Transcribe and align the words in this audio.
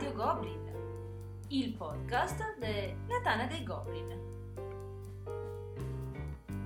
Radio 0.00 0.16
Goblin, 0.16 1.44
il 1.48 1.74
podcast 1.74 2.56
della 2.56 3.20
Tana 3.22 3.44
dei 3.44 3.62
Goblin. 3.62 4.18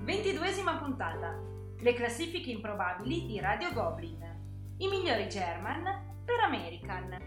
Ventiduesima 0.05 0.77
puntata. 0.77 1.37
Le 1.77 1.93
classifiche 1.95 2.51
improbabili 2.51 3.25
di 3.25 3.37
Radio 3.41 3.73
Goblin. 3.73 4.23
I 4.77 4.87
migliori 4.87 5.27
German 5.27 6.23
per 6.23 6.39
American. 6.39 7.17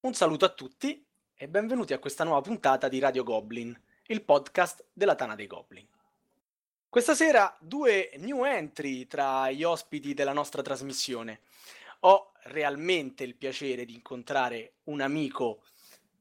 Un 0.00 0.14
saluto 0.14 0.46
a 0.46 0.54
tutti 0.54 1.06
e 1.34 1.46
benvenuti 1.46 1.92
a 1.92 1.98
questa 1.98 2.24
nuova 2.24 2.40
puntata 2.40 2.88
di 2.88 2.98
Radio 2.98 3.22
Goblin, 3.22 3.78
il 4.06 4.24
podcast 4.24 4.86
della 4.94 5.14
Tana 5.14 5.34
dei 5.34 5.46
Goblin. 5.46 5.86
Questa 6.90 7.14
sera 7.14 7.56
due 7.60 8.10
new 8.16 8.42
entry 8.42 9.06
tra 9.06 9.48
gli 9.52 9.62
ospiti 9.62 10.12
della 10.12 10.32
nostra 10.32 10.60
trasmissione. 10.60 11.42
Ho 12.00 12.32
realmente 12.46 13.22
il 13.22 13.36
piacere 13.36 13.84
di 13.84 13.94
incontrare 13.94 14.72
un 14.86 15.00
amico 15.00 15.62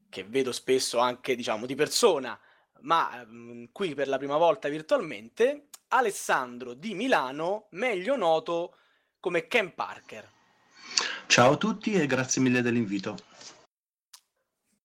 che 0.09 0.23
vedo 0.25 0.51
spesso 0.51 0.99
anche, 0.99 1.35
diciamo, 1.35 1.65
di 1.65 1.73
persona, 1.73 2.39
ma 2.81 3.25
mh, 3.25 3.69
qui 3.71 3.95
per 3.95 4.07
la 4.07 4.19
prima 4.19 4.37
volta 4.37 4.69
virtualmente, 4.69 5.69
Alessandro 5.87 6.75
di 6.75 6.93
Milano, 6.93 7.65
meglio 7.71 8.15
noto 8.15 8.75
come 9.19 9.47
Ken 9.47 9.73
Parker. 9.73 10.31
Ciao 11.25 11.53
a 11.53 11.57
tutti 11.57 11.93
e 11.93 12.05
grazie 12.05 12.43
mille 12.43 12.61
dell'invito. 12.61 13.17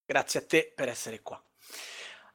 Grazie 0.07 0.41
a 0.41 0.47
te 0.47 0.73
per 0.75 0.89
essere 0.89 1.21
qua. 1.21 1.39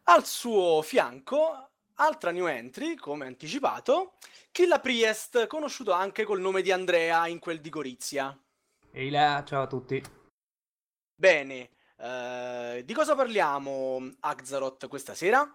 Al 0.04 0.24
suo 0.24 0.84
fianco, 0.84 1.69
altra 2.00 2.32
new 2.32 2.48
entry, 2.48 2.96
come 2.96 3.26
anticipato, 3.26 4.14
Killa 4.52 4.80
Priest, 4.80 5.48
conosciuto 5.48 5.92
anche 5.92 6.24
col 6.24 6.40
nome 6.40 6.62
di 6.62 6.72
Andrea 6.72 7.28
in 7.28 7.40
quel 7.40 7.60
di 7.60 7.70
Gorizia. 7.70 8.38
Ehi 8.92 9.10
là, 9.10 9.44
ciao 9.46 9.64
a 9.64 9.68
tutti. 9.68 10.02
Bene, 11.16 11.70
eh, 11.98 12.84
di 12.86 12.94
cosa 12.94 13.16
parliamo, 13.16 14.12
Axaroth, 14.22 14.88
questa 14.88 15.14
sera? 15.14 15.46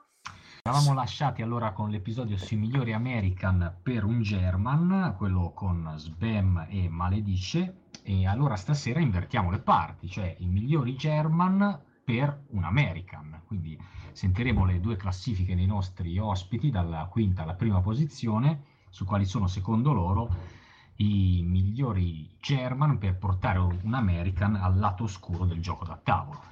Eravamo 0.63 0.95
lasciati 0.95 1.43
allora 1.43 1.73
con 1.73 1.91
l'episodio 1.91 2.37
sui 2.37 2.57
migliori 2.57 2.93
American 2.93 3.79
per 3.83 4.05
un 4.05 4.23
German, 4.23 5.15
quello 5.17 5.53
con 5.53 5.95
Sbam 5.97 6.67
e 6.69 6.89
Maledice, 6.89 7.85
e 8.03 8.27
allora 8.27 8.57
stasera 8.57 9.01
invertiamo 9.01 9.51
le 9.51 9.61
parti, 9.61 10.09
cioè 10.09 10.35
i 10.39 10.47
migliori 10.47 10.95
German 10.95 11.93
per 12.05 12.45
un 12.51 12.65
American. 12.65 13.43
Quindi 13.47 13.79
sentiremo 14.13 14.65
le 14.65 14.81
due 14.81 14.97
classifiche 14.97 15.55
dei 15.55 15.67
nostri 15.67 16.19
ospiti, 16.19 16.71
dalla 16.71 17.07
quinta 17.11 17.43
alla 17.43 17.55
prima 17.55 17.81
posizione, 17.81 18.65
su 18.91 19.05
quali 19.05 19.25
sono 19.25 19.47
secondo 19.47 19.93
loro 19.93 20.63
i 20.97 21.43
migliori 21.43 22.37
German 22.41 22.99
per 22.99 23.17
portare 23.17 23.59
un 23.59 23.95
American 23.95 24.55
al 24.55 24.79
lato 24.79 25.05
oscuro 25.05 25.45
del 25.45 25.61
gioco 25.61 25.85
da 25.85 25.99
tavolo. 26.01 26.43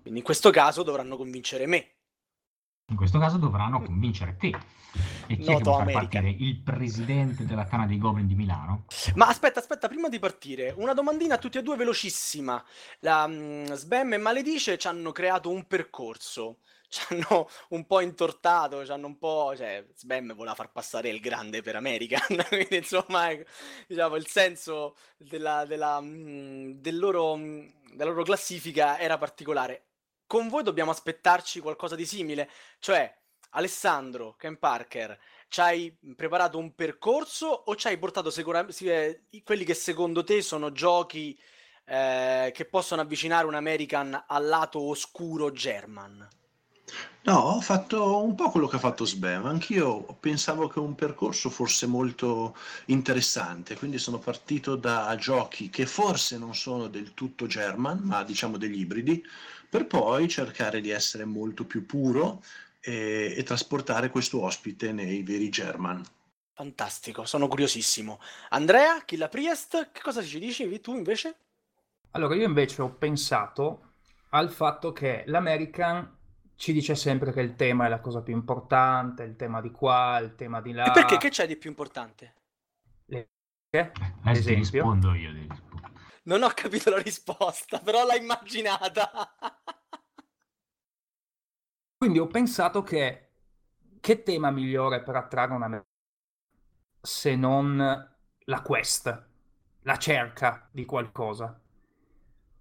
Quindi 0.00 0.20
in 0.20 0.24
questo 0.24 0.50
caso 0.50 0.82
dovranno 0.82 1.16
convincere 1.16 1.66
me. 1.66 1.99
In 2.90 2.96
questo 2.96 3.18
caso 3.18 3.36
dovranno 3.38 3.80
convincere 3.80 4.36
te. 4.36 4.52
E 5.28 5.36
chi 5.36 5.42
è 5.42 5.44
che 5.44 5.52
Noto 5.52 5.72
far 5.72 5.82
American. 5.82 6.22
partire? 6.22 6.44
Il 6.44 6.58
presidente 6.58 7.46
della 7.46 7.64
Tana 7.64 7.86
dei 7.86 7.98
Goblin 7.98 8.26
di 8.26 8.34
Milano? 8.34 8.84
Ma 9.14 9.28
aspetta, 9.28 9.60
aspetta, 9.60 9.86
prima 9.86 10.08
di 10.08 10.18
partire, 10.18 10.74
una 10.76 10.92
domandina 10.92 11.36
a 11.36 11.38
tutti 11.38 11.58
e 11.58 11.62
due 11.62 11.76
velocissima. 11.76 12.62
La 13.00 13.26
mm, 13.28 13.66
Sbam 13.66 14.14
e 14.14 14.18
Maledice 14.18 14.76
ci 14.76 14.88
hanno 14.88 15.12
creato 15.12 15.50
un 15.50 15.68
percorso, 15.68 16.58
ci 16.88 17.00
hanno 17.10 17.48
un 17.68 17.86
po' 17.86 18.00
intortato, 18.00 18.84
ci 18.84 18.90
hanno 18.90 19.06
un 19.06 19.18
po'... 19.18 19.54
cioè, 19.56 19.86
Sbam 19.94 20.34
voleva 20.34 20.56
far 20.56 20.72
passare 20.72 21.10
il 21.10 21.20
grande 21.20 21.62
per 21.62 21.76
American, 21.76 22.42
quindi 22.48 22.76
insomma, 22.76 23.30
ecco, 23.30 23.48
diciamo, 23.86 24.16
il 24.16 24.26
senso 24.26 24.96
della, 25.16 25.64
della, 25.64 26.00
mm, 26.00 26.72
del 26.72 26.98
loro, 26.98 27.36
mm, 27.36 27.68
della 27.94 28.10
loro 28.10 28.24
classifica 28.24 28.98
era 28.98 29.16
particolare. 29.16 29.84
Con 30.30 30.46
voi 30.46 30.62
dobbiamo 30.62 30.92
aspettarci 30.92 31.58
qualcosa 31.58 31.96
di 31.96 32.06
simile, 32.06 32.48
cioè 32.78 33.12
Alessandro, 33.50 34.36
Ken 34.38 34.60
Parker, 34.60 35.18
ci 35.48 35.60
hai 35.60 35.98
preparato 36.14 36.56
un 36.56 36.72
percorso 36.76 37.48
o 37.48 37.74
ci 37.74 37.88
hai 37.88 37.98
portato 37.98 38.30
sicuramente 38.30 39.24
quelli 39.42 39.64
che 39.64 39.74
secondo 39.74 40.22
te 40.22 40.40
sono 40.40 40.70
giochi 40.70 41.36
eh, 41.84 42.52
che 42.54 42.64
possono 42.66 43.00
avvicinare 43.02 43.44
un 43.44 43.56
American 43.56 44.24
al 44.28 44.46
lato 44.46 44.78
oscuro 44.78 45.50
German? 45.50 46.28
No, 47.22 47.36
ho 47.36 47.60
fatto 47.60 48.22
un 48.22 48.34
po' 48.34 48.50
quello 48.50 48.66
che 48.66 48.76
ha 48.76 48.80
fatto 48.80 49.04
Sbam, 49.04 49.46
anch'io 49.46 50.16
pensavo 50.20 50.68
che 50.68 50.78
un 50.78 50.94
percorso 50.94 51.50
fosse 51.50 51.86
molto 51.86 52.56
interessante, 52.86 53.76
quindi 53.76 53.98
sono 53.98 54.18
partito 54.18 54.74
da 54.74 55.14
giochi 55.18 55.68
che 55.70 55.86
forse 55.86 56.38
non 56.38 56.54
sono 56.54 56.88
del 56.88 57.14
tutto 57.14 57.46
German, 57.46 57.98
ma 58.04 58.24
diciamo 58.24 58.56
degli 58.56 58.80
ibridi, 58.80 59.22
per 59.70 59.86
poi 59.86 60.28
cercare 60.28 60.80
di 60.80 60.90
essere 60.90 61.24
molto 61.24 61.64
più 61.64 61.86
puro 61.86 62.42
e, 62.80 63.34
e 63.36 63.42
trasportare 63.44 64.10
questo 64.10 64.42
ospite 64.42 64.92
nei 64.92 65.22
veri 65.22 65.48
German. 65.48 66.02
Fantastico, 66.52 67.24
sono 67.24 67.48
curiosissimo. 67.48 68.20
Andrea, 68.50 69.02
Killa 69.04 69.28
Priest, 69.28 69.92
che 69.92 70.00
cosa 70.02 70.22
ci 70.22 70.38
dici 70.38 70.80
tu 70.80 70.94
invece? 70.94 71.36
Allora, 72.10 72.34
io 72.34 72.44
invece 72.44 72.82
ho 72.82 72.90
pensato 72.90 73.92
al 74.30 74.50
fatto 74.50 74.92
che 74.92 75.22
l'American 75.26 76.18
ci 76.56 76.72
dice 76.72 76.94
sempre 76.94 77.32
che 77.32 77.40
il 77.40 77.56
tema 77.56 77.86
è 77.86 77.88
la 77.88 78.00
cosa 78.00 78.20
più 78.20 78.34
importante, 78.34 79.22
il 79.22 79.36
tema 79.36 79.62
di 79.62 79.70
qua, 79.70 80.18
il 80.18 80.34
tema 80.34 80.60
di 80.60 80.72
là. 80.72 80.84
E 80.84 80.90
perché? 80.90 81.16
Che 81.16 81.30
c'è 81.30 81.46
di 81.46 81.56
più 81.56 81.70
importante? 81.70 82.34
Le- 83.06 83.30
Adesso 83.70 83.92
ti 84.22 84.38
esempio. 84.38 84.82
rispondo 84.82 85.14
io. 85.14 85.32
ti 85.32 85.46
rispondo. 85.48 85.88
Non 86.24 86.42
ho 86.42 86.50
capito 86.54 86.90
la 86.90 86.98
risposta, 87.00 87.78
però 87.78 88.04
l'ho 88.04 88.14
immaginata. 88.14 89.10
Quindi 92.00 92.18
ho 92.18 92.28
pensato 92.28 92.82
che 92.82 93.28
che 94.00 94.22
tema 94.22 94.50
migliore 94.50 95.02
per 95.02 95.16
attrarre 95.16 95.52
un 95.52 95.62
americano 95.62 95.88
se 96.98 97.36
non 97.36 97.76
la 97.76 98.62
quest, 98.62 99.26
la 99.82 99.96
cerca 99.98 100.66
di 100.70 100.86
qualcosa. 100.86 101.60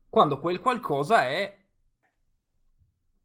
Quando 0.10 0.40
quel 0.42 0.60
qualcosa 0.60 1.26
è 1.30 1.58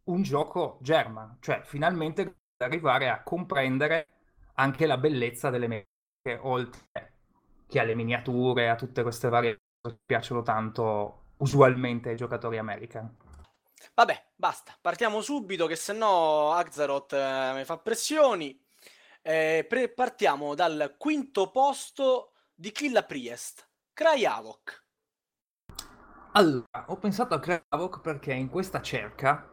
un 0.05 0.23
gioco 0.23 0.79
German, 0.83 1.39
cioè 1.41 1.63
finalmente 1.65 2.43
arrivare 2.59 3.09
a 3.09 3.25
comprendere 3.25 4.07
anche 4.55 4.87
la 4.87 4.99
bellezza 4.99 5.51
delle 5.51 5.67
meccaniche, 5.67 6.49
oltre 6.49 7.13
che 7.67 7.81
alle 7.81 7.97
miniature, 7.97 8.69
a 8.69 8.77
tutte 8.77 9.03
queste 9.03 9.29
varie 9.29 9.59
cose 9.81 9.97
che 9.97 10.03
piacciono 10.07 10.43
tanto 10.43 11.33
usualmente 11.39 12.11
ai 12.11 12.17
giocatori 12.17 12.57
americani. 12.59 13.24
Vabbè, 13.93 14.31
basta, 14.35 14.77
partiamo 14.81 15.21
subito 15.21 15.67
che 15.67 15.77
sennò 15.77 16.53
Axaroth 16.53 17.13
eh, 17.13 17.53
mi 17.55 17.65
fa 17.65 17.79
pressioni. 17.79 18.59
Eh, 19.23 19.65
pre- 19.69 19.89
partiamo 19.89 20.55
dal 20.55 20.95
quinto 20.99 21.51
posto 21.51 22.33
di 22.55 22.73
Killa 22.73 23.05
Priest, 23.05 23.69
Cry 23.93 24.25
Havoc. 24.25 24.83
Allora, 26.33 26.85
ho 26.87 26.97
pensato 26.97 27.35
a 27.35 27.39
Kravok 27.41 28.01
perché 28.01 28.33
in 28.33 28.49
questa 28.49 28.81
cerca 28.83 29.49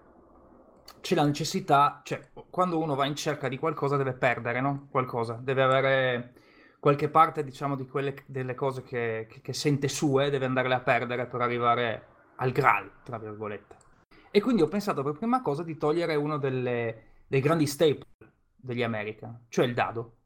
c'è 1.00 1.16
la 1.16 1.24
necessità, 1.25 2.01
cioè 2.04 2.31
quando 2.50 2.80
uno 2.80 2.95
va 2.95 3.06
in 3.06 3.16
cerca 3.16 3.48
di 3.48 3.57
qualcosa 3.57 3.98
deve 3.98 4.13
perdere, 4.13 4.62
no? 4.62 4.88
Qualcosa, 4.89 5.33
deve 5.42 5.62
avere 5.63 6.33
qualche 6.80 7.10
parte, 7.10 7.44
diciamo, 7.44 7.75
di 7.75 7.88
quelle 7.88 8.24
delle 8.25 8.56
cose 8.56 8.81
che, 8.83 9.28
che- 9.30 9.42
che 9.42 9.54
sente 9.54 9.88
sue, 9.88 10.30
deve 10.31 10.45
andarle 10.45 10.74
a 10.74 10.81
perdere 10.81 11.28
per 11.28 11.42
arrivare 11.42 12.07
al 12.38 12.51
Graal, 12.51 12.92
tra 13.04 13.19
virgolette. 13.19 13.78
E 14.31 14.39
quindi 14.42 14.62
ho 14.62 14.68
pensato 14.68 15.04
per 15.04 15.13
prima 15.18 15.42
cosa 15.42 15.63
di 15.63 15.78
togliere 15.78 16.16
uno 16.16 16.38
delle- 16.38 17.24
dei 17.28 17.42
grandi 17.42 17.68
staple 17.68 18.07
degli 18.56 18.81
American, 18.83 19.45
cioè 19.50 19.66
il 19.66 19.74
dado. 19.74 20.18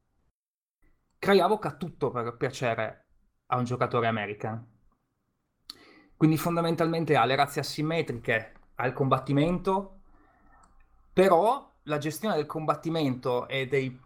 Krajavok 1.17 1.65
ha 1.65 1.75
tutto 1.75 2.11
per 2.11 2.35
piacere 2.37 3.05
a 3.47 3.57
un 3.57 3.63
giocatore 3.63 4.07
American. 4.07 4.73
Quindi 6.15 6.37
fondamentalmente 6.37 7.15
ha 7.15 7.25
le 7.25 7.35
razze 7.35 7.59
asimmetriche, 7.59 8.53
ha 8.75 8.85
il 8.85 8.93
combattimento, 8.93 10.01
però 11.11 11.73
la 11.83 11.97
gestione 11.97 12.35
del 12.35 12.45
combattimento 12.45 13.47
e 13.47 13.67
dei 13.67 13.99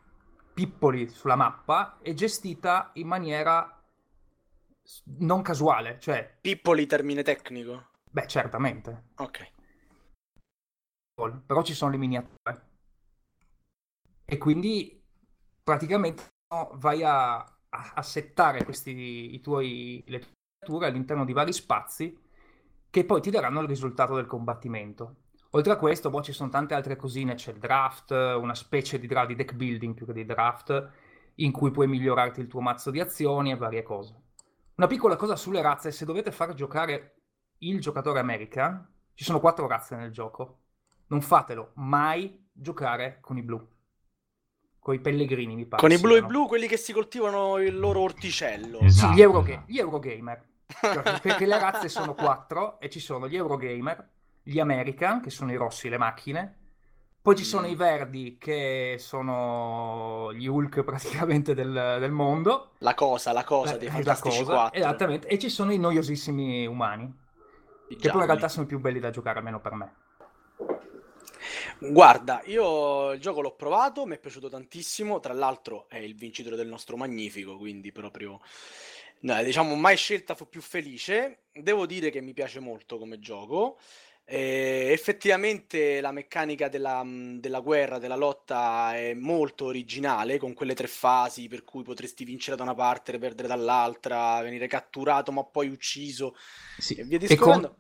pippoli 0.54 1.10
sulla 1.10 1.36
mappa 1.36 2.00
è 2.02 2.14
gestita 2.14 2.92
in 2.94 3.08
maniera 3.08 3.82
non 5.20 5.42
casuale, 5.42 6.00
cioè, 6.00 6.38
Pippoli 6.42 6.86
termine 6.86 7.22
tecnico. 7.22 7.90
beh, 8.12 8.28
certamente, 8.28 9.04
Ok. 9.18 9.52
Però 11.46 11.62
ci 11.64 11.74
sono 11.74 11.92
le 11.92 11.98
miniature. 11.98 12.68
E 14.26 14.38
quindi 14.38 15.02
praticamente 15.64 16.24
no, 16.50 16.72
vai 16.76 17.04
a, 17.04 17.38
a- 17.38 17.92
a 17.96 18.02
settare 18.02 18.64
questi, 18.64 19.34
i 19.34 19.42
tuoi, 19.42 20.04
le 20.08 20.20
tue 20.20 20.30
miniature 20.62 20.88
all'interno 20.88 21.26
di 21.26 21.34
vari 21.34 21.54
spazi 21.54 22.16
che 22.90 23.06
poi 23.06 23.22
ti 23.22 23.30
daranno 23.30 23.62
il 23.62 23.68
risultato 23.68 24.16
del 24.16 24.26
combattimento. 24.28 25.16
Oltre 25.52 25.74
a 25.74 25.78
questo, 25.78 26.10
boh, 26.12 26.22
ci 26.22 26.32
sono 26.32 26.50
tante 26.50 26.74
altre 26.76 26.96
cosine, 26.96 27.34
c'è 27.36 27.52
il 27.52 27.58
draft, 27.60 28.12
una 28.12 28.54
specie 28.56 29.00
di 29.00 29.08
di 29.26 29.36
deck 29.36 29.54
building 29.54 29.96
più 29.96 30.06
che 30.06 30.14
di 30.14 30.26
draft, 30.26 30.90
in 31.36 31.52
cui 31.52 31.72
puoi 31.72 31.88
migliorarti 31.88 32.40
il 32.40 32.48
tuo 32.48 32.62
mazzo 32.62 32.92
di 32.92 33.00
azioni 33.00 33.52
e 33.52 33.56
varie 33.56 33.82
cose. 33.84 34.16
Una 34.76 34.88
piccola 34.88 35.16
cosa 35.16 35.36
sulle 35.36 35.62
razze, 35.62 35.92
se 35.92 36.06
dovete 36.06 36.32
far 36.32 36.54
giocare 36.54 37.16
il 37.60 37.80
giocatore 37.82 38.20
America, 38.20 38.88
ci 39.16 39.24
sono 39.24 39.40
quattro 39.40 39.68
razze 39.68 39.96
nel 39.96 40.12
gioco. 40.12 40.60
Non 41.10 41.22
fatelo 41.22 41.72
mai 41.76 42.48
giocare 42.52 43.20
con 43.22 43.38
i 43.38 43.42
blu. 43.44 43.66
Con 44.80 44.94
i 44.94 45.00
pellegrini, 45.00 45.56
mi 45.56 45.66
pare. 45.66 45.82
Con 45.82 45.92
i 45.92 45.98
blu 46.00 46.12
e 46.12 46.14
siano. 46.14 46.28
blu, 46.28 46.48
quelli 46.48 46.68
che 46.68 46.78
si 46.78 46.94
coltivano 46.94 47.58
il 47.58 47.78
loro 47.78 48.00
orticello. 48.02 48.80
Esatto. 48.80 49.12
Sì, 49.12 49.18
gli, 49.18 49.22
Euroga- 49.22 49.64
gli 49.68 49.78
Eurogamer. 49.78 50.48
Cioè, 50.82 51.20
perché 51.20 51.46
le 51.46 51.60
razze 51.60 51.90
sono 51.90 52.14
quattro 52.14 52.80
e 52.80 52.90
ci 52.90 53.00
sono 53.00 53.28
gli 53.28 53.36
Eurogamer, 53.36 54.08
gli 54.44 54.60
American, 54.60 55.20
che 55.22 55.30
sono 55.32 55.52
i 55.52 55.56
rossi, 55.56 55.90
le 55.90 55.98
macchine. 55.98 56.56
Poi 57.22 57.36
ci 57.36 57.44
sono 57.44 57.68
Mm. 57.68 57.72
i 57.72 57.76
verdi, 57.76 58.38
che 58.40 58.96
sono 59.00 60.32
gli 60.34 60.48
Hulk 60.48 60.84
praticamente 60.84 61.54
del, 61.54 61.98
del 62.00 62.12
mondo. 62.12 62.72
La 62.80 62.94
cosa, 62.94 63.34
la 63.34 63.44
cosa 63.44 63.78
dei 63.78 63.88
Eh, 63.88 63.92
Fantastici 63.92 64.38
la 64.40 64.44
cosa, 64.46 64.56
4. 64.56 64.80
Esattamente. 64.80 65.28
E 65.28 65.38
ci 65.40 65.50
sono 65.50 65.72
i 65.74 65.78
noiosissimi 65.80 66.66
umani, 66.68 67.04
i 67.04 67.08
che 67.08 67.16
poi 67.88 67.96
in 67.96 68.00
gialli. 68.12 68.26
realtà 68.26 68.48
sono 68.48 68.64
i 68.66 68.68
più 68.68 68.80
belli 68.80 69.00
da 69.00 69.10
giocare, 69.10 69.40
almeno 69.40 69.60
per 69.60 69.74
me. 69.74 69.94
Guarda, 71.80 72.42
io 72.46 73.12
il 73.12 73.20
gioco 73.20 73.42
l'ho 73.42 73.56
provato, 73.56 74.06
mi 74.06 74.16
è 74.16 74.20
piaciuto 74.20 74.50
tantissimo, 74.50 75.20
tra 75.20 75.34
l'altro 75.34 75.88
è 75.90 75.98
il 75.98 76.16
vincitore 76.16 76.56
del 76.56 76.68
nostro 76.68 76.98
Magnifico, 76.98 77.58
quindi 77.58 77.92
proprio, 77.92 78.40
no, 79.22 79.44
diciamo, 79.44 79.76
mai 79.76 79.98
scelta 79.98 80.36
fu 80.36 80.48
più 80.50 80.62
felice. 80.62 81.44
Devo 81.52 81.86
dire 81.86 82.10
che 82.10 82.22
mi 82.22 82.34
piace 82.34 82.60
molto 82.60 82.98
come 82.98 83.20
gioco. 83.20 83.78
Eh, 84.32 84.90
effettivamente 84.92 86.02
la 86.02 86.12
meccanica 86.12 86.70
della, 86.70 87.04
della 87.06 87.62
guerra, 87.62 87.98
della 87.98 88.16
lotta 88.16 88.96
è 88.96 89.16
molto 89.16 89.66
originale, 89.66 90.38
con 90.38 90.54
quelle 90.54 90.76
tre 90.76 90.86
fasi 90.88 91.48
per 91.48 91.64
cui 91.64 91.82
potresti 91.82 92.24
vincere 92.26 92.56
da 92.56 92.62
una 92.64 92.76
parte, 92.76 93.18
perdere 93.18 93.48
dall'altra, 93.48 94.40
venire 94.42 94.68
catturato 94.68 95.32
ma 95.32 95.44
poi 95.44 95.68
ucciso 95.70 96.36
Sì. 96.78 96.96
e 96.96 97.04
via 97.04 97.18
E, 97.26 97.38
con- 97.38 97.62
discorrendo. 97.62 97.78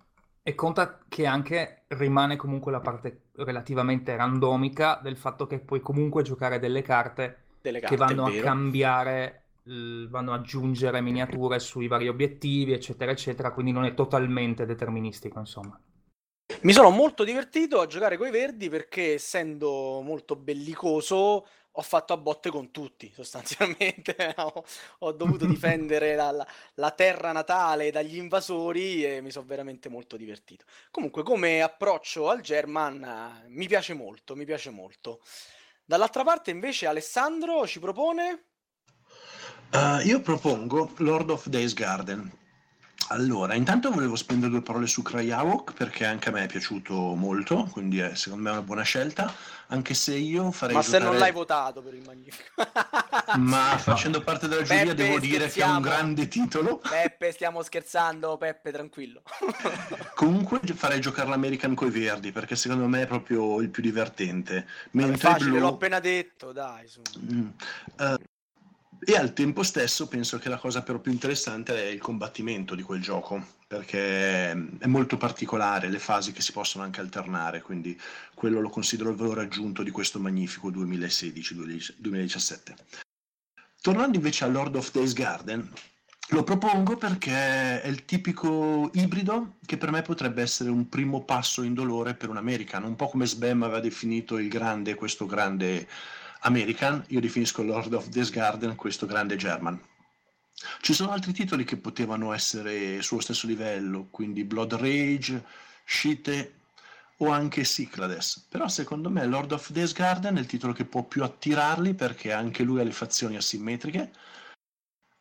E 0.50 0.56
conta 0.56 0.98
che 1.08 1.28
anche 1.28 1.84
rimane 1.90 2.36
comunque 2.36 2.72
la 2.72 2.80
parte 2.80 3.26
relativamente 3.34 4.16
randomica 4.16 5.00
del 5.02 5.16
fatto 5.16 5.46
che 5.46 5.60
puoi 5.60 5.80
comunque 5.80 6.24
giocare 6.24 6.58
delle 6.58 6.82
carte 6.82 7.44
Delle 7.62 7.80
che 7.80 7.96
carte, 7.96 8.16
vanno 8.16 8.28
è 8.28 8.40
a 8.40 8.42
cambiare, 8.42 9.44
vanno 9.64 10.34
ad 10.34 10.40
aggiungere 10.40 11.02
miniature 11.02 11.60
sui 11.60 11.88
vari 11.88 12.08
obiettivi, 12.08 12.74
eccetera, 12.74 13.12
eccetera, 13.12 13.52
quindi 13.52 13.72
non 13.72 13.86
è 13.86 13.94
totalmente 13.94 14.66
deterministico, 14.66 15.38
insomma. 15.38 15.80
Mi 16.62 16.74
sono 16.74 16.90
molto 16.90 17.24
divertito 17.24 17.80
a 17.80 17.86
giocare 17.86 18.18
coi 18.18 18.32
verdi 18.32 18.70
perché 18.70 19.14
essendo 19.14 20.02
molto 20.02 20.36
bellicoso 20.36 21.46
ho 21.74 21.82
fatto 21.82 22.14
a 22.14 22.18
botte 22.18 22.50
con 22.50 22.72
tutti 22.72 23.12
sostanzialmente. 23.14 24.34
ho, 24.38 24.64
ho 25.00 25.12
dovuto 25.12 25.46
difendere 25.46 26.16
la, 26.16 26.32
la- 26.32 26.48
la 26.76 26.92
terra 26.92 27.32
natale 27.32 27.92
dagli 27.92 28.18
invasori 28.18 29.04
e 29.06 29.22
mi 29.22 29.32
sono 29.32 29.46
veramente 29.46 29.90
molto 29.90 30.18
divertito. 30.18 30.66
Comunque 30.92 31.24
come 31.24 31.62
approccio 31.62 32.30
al 32.30 32.42
German 32.42 33.04
eh, 33.46 33.50
mi 33.50 33.68
piace 33.68 33.94
molto, 33.94 34.36
mi 34.36 34.46
piace 34.46 34.70
molto. 34.70 35.22
Dall'altra 35.86 36.24
parte 36.24 36.52
invece 36.52 36.86
Alessandro 36.88 37.66
ci 37.68 37.80
propone... 37.80 38.44
Uh, 39.72 40.00
io 40.06 40.20
propongo 40.22 40.92
Lord 40.98 41.30
of 41.30 41.48
Days 41.48 41.74
Garden. 41.74 42.32
Allora, 43.12 43.56
intanto 43.56 43.90
volevo 43.90 44.16
spendere 44.16 44.52
due 44.52 44.62
parole 44.62 44.86
su 44.86 45.02
Cryhawk 45.02 45.74
perché 45.74 46.06
anche 46.06 46.30
a 46.30 46.32
me 46.32 46.44
è 46.44 46.48
piaciuto 46.48 46.94
molto, 46.94 47.64
quindi 47.72 47.98
è 47.98 48.14
secondo 48.14 48.44
me 48.44 48.52
una 48.52 48.62
buona 48.62 48.84
scelta, 48.84 49.34
anche 49.68 49.96
se 49.96 50.16
io 50.16 50.52
farei 50.52 50.76
Ma 50.76 50.84
se 50.84 50.92
non 50.92 51.00
giocare- 51.00 51.20
l'hai 51.20 51.32
votato 51.32 51.82
per 51.82 51.96
il 51.96 52.04
Magnifico. 52.06 52.50
Ma 53.38 53.78
facendo 53.82 54.22
parte 54.22 54.48
della 54.48 54.62
giuria 54.62 54.84
Peppe, 54.84 54.94
devo 54.94 55.18
dire 55.20 55.38
che 55.38 55.38
è 55.38 55.44
un 55.46 55.50
scherziamo. 55.50 55.80
grande 55.80 56.28
titolo. 56.28 56.78
Peppe, 56.78 57.32
stiamo 57.32 57.64
scherzando, 57.64 58.38
Peppe, 58.38 58.72
tranquillo. 58.72 59.24
Comunque 60.14 60.60
farei 60.76 61.02
giocare 61.02 61.30
l'American 61.30 61.74
coi 61.74 61.90
verdi 61.90 62.32
perché 62.32 62.56
secondo 62.56 62.86
me 62.88 63.02
è 63.02 63.08
proprio 63.08 63.60
il 63.62 63.70
più 63.70 63.82
divertente. 63.82 64.54
Vabbè, 64.92 65.08
Mentre 65.08 65.14
il 65.14 65.20
facile, 65.20 65.50
blu... 65.50 65.60
l'ho 65.62 65.68
appena 65.70 66.00
detto, 66.00 66.52
dai. 66.52 66.88
su. 66.88 67.02
Mm. 67.20 67.48
Eh, 67.98 68.18
e 69.02 69.16
al 69.16 69.34
tempo 69.34 69.64
stesso 69.64 70.08
penso 70.08 70.38
che 70.40 70.50
la 70.50 70.58
cosa 70.58 70.84
però 70.84 71.00
più 71.00 71.12
interessante 71.12 71.76
è 71.76 71.88
il 71.88 72.00
combattimento 72.00 72.76
di 72.76 72.82
quel 72.82 73.02
gioco, 73.02 73.46
perché 73.68 74.52
è 74.52 74.88
molto 74.88 75.18
particolare, 75.18 75.90
le 75.90 76.00
fasi 76.00 76.32
che 76.32 76.42
si 76.42 76.52
possono 76.52 76.84
anche 76.84 77.00
alternare, 77.00 77.62
quindi 77.62 78.00
quello 78.34 78.60
lo 78.60 78.70
considero 78.70 79.10
il 79.10 79.16
valore 79.16 79.44
aggiunto 79.44 79.84
di 79.84 79.92
questo 79.92 80.20
magnifico 80.20 80.72
2016-2017. 80.72 82.58
Tornando 83.82 84.18
invece 84.18 84.44
a 84.44 84.48
Lord 84.48 84.76
of 84.76 84.92
Days 84.92 85.14
Garden, 85.14 85.72
lo 86.32 86.44
propongo 86.44 86.98
perché 86.98 87.82
è 87.82 87.88
il 87.88 88.06
tipico 88.06 88.90
ibrido 88.94 89.56
che 89.66 89.78
per 89.78 89.90
me 89.90 90.04
potrebbe 90.04 90.42
essere 90.42 90.70
un 90.70 90.90
primo 90.90 91.24
passo 91.24 91.64
indolore 91.64 92.14
per 92.14 92.30
un 92.30 92.38
American, 92.38 92.84
un 92.84 92.96
po' 92.96 93.08
come 93.08 93.26
Sbam 93.26 93.64
aveva 93.64 93.80
definito 93.80 94.38
il 94.38 94.48
grande, 94.48 94.94
questo 94.94 95.26
grande 95.26 95.88
American, 96.42 97.04
io 97.08 97.20
definisco 97.20 97.64
Lord 97.64 97.94
of 97.94 98.10
This 98.10 98.30
Garden 98.30 98.76
questo 98.76 99.06
grande 99.06 99.36
German. 99.36 99.80
Ci 100.82 100.94
sono 100.94 101.12
altri 101.12 101.34
titoli 101.34 101.64
che 101.64 101.78
potevano 101.78 102.34
essere 102.34 103.02
sullo 103.02 103.22
stesso 103.22 103.48
livello, 103.48 104.08
quindi 104.10 104.44
Blood 104.44 104.74
Rage, 104.74 105.44
Shite 105.86 106.54
o 107.18 107.30
anche 107.30 107.64
Cyclades, 107.64 108.46
però 108.50 108.68
secondo 108.68 109.10
me 109.10 109.26
Lord 109.26 109.52
of 109.52 109.72
This 109.72 109.92
Garden 109.92 110.38
è 110.38 110.40
il 110.40 110.46
titolo 110.46 110.72
che 110.72 110.86
può 110.86 111.04
più 111.04 111.24
attirarli 111.24 111.94
perché 111.94 112.32
anche 112.32 112.64
lui 112.64 112.80
ha 112.80 112.84
le 112.84 112.92
fazioni 112.92 113.36
asimmetriche, 113.36 114.12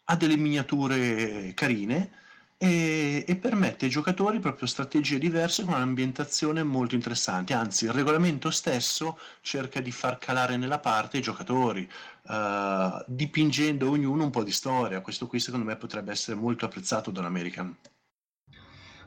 ha 0.05 0.17
delle 0.17 0.37
miniature 0.37 1.53
carine 1.55 2.13
e, 2.59 3.25
e 3.27 3.37
permette 3.37 3.85
ai 3.85 3.91
giocatori 3.91 4.41
proprio 4.41 4.67
strategie 4.67 5.19
diverse 5.19 5.65
con 5.65 5.75
un'ambientazione 5.75 6.65
molto 6.65 6.97
interessante. 6.97 7.55
Anzi, 7.55 7.85
il 7.85 7.93
regolamento 7.93 8.51
stesso 8.51 9.17
cerca 9.41 9.81
di 9.81 9.93
far 9.93 10.19
calare 10.19 10.57
nella 10.57 10.81
parte 10.81 11.19
i 11.19 11.23
giocatori, 11.23 11.89
eh, 12.29 13.05
dipingendo 13.07 13.89
ognuno 13.89 14.25
un 14.25 14.31
po' 14.31 14.43
di 14.43 14.51
storia. 14.51 15.01
Questo 15.01 15.29
qui 15.29 15.39
secondo 15.39 15.65
me 15.65 15.77
potrebbe 15.77 16.11
essere 16.11 16.37
molto 16.37 16.65
apprezzato 16.65 17.13
da 17.13 17.21
un 17.21 17.27
American. 17.27 17.77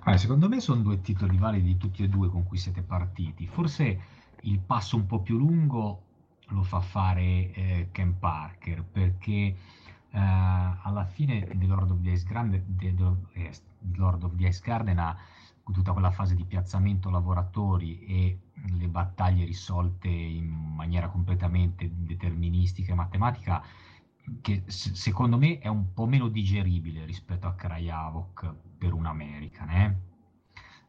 Allora, 0.04 0.18
secondo 0.18 0.48
me 0.48 0.60
sono 0.62 0.82
due 0.82 1.02
titoli 1.02 1.38
validi 1.38 1.78
tutti 1.78 2.04
e 2.04 2.08
due 2.08 2.30
con 2.30 2.46
cui 2.46 2.58
siete 2.58 2.82
partiti. 2.82 3.48
Forse 3.48 4.00
il 4.44 4.60
passo 4.60 4.96
un 4.96 5.06
po' 5.06 5.20
più 5.20 5.38
lungo 5.38 6.04
lo 6.48 6.64
fa 6.64 6.80
fare 6.80 7.52
eh, 7.54 7.90
Ken 7.92 8.18
Parker 8.18 8.84
perché 8.84 9.56
eh, 10.12 10.20
alla 10.20 11.06
fine 11.06 11.48
di 11.56 11.66
Lord 11.66 11.92
of 11.92 12.02
the 12.02 12.12
Ice 12.12 12.26
Garden, 12.26 12.64
de- 12.68 12.94
de- 12.94 13.16
eh, 13.34 13.52
Lord 13.96 14.24
of 14.24 14.36
the 14.36 14.48
Ice 14.48 14.62
Garden 14.64 15.00
ha 15.00 15.18
tutta 15.72 15.94
quella 15.94 16.12
fase 16.12 16.36
di 16.36 16.44
piazzamento 16.44 17.10
lavoratori 17.10 18.04
e 18.06 18.40
le 18.78 18.88
battaglie 18.88 19.46
risolte 19.46 20.10
in 20.10 20.50
maniera 20.50 21.08
completamente 21.08 21.90
deterministica 21.94 22.92
e 22.92 22.96
matematica 22.96 23.64
che 24.42 24.64
secondo 24.68 25.38
me 25.38 25.60
è 25.60 25.68
un 25.68 25.94
po' 25.94 26.06
meno 26.06 26.28
digeribile 26.28 27.06
rispetto 27.06 27.48
a 27.48 27.56
Krajavok 27.56 28.54
per 28.78 28.94
un 28.94 29.06
American, 29.06 29.70
eh? 29.70 30.11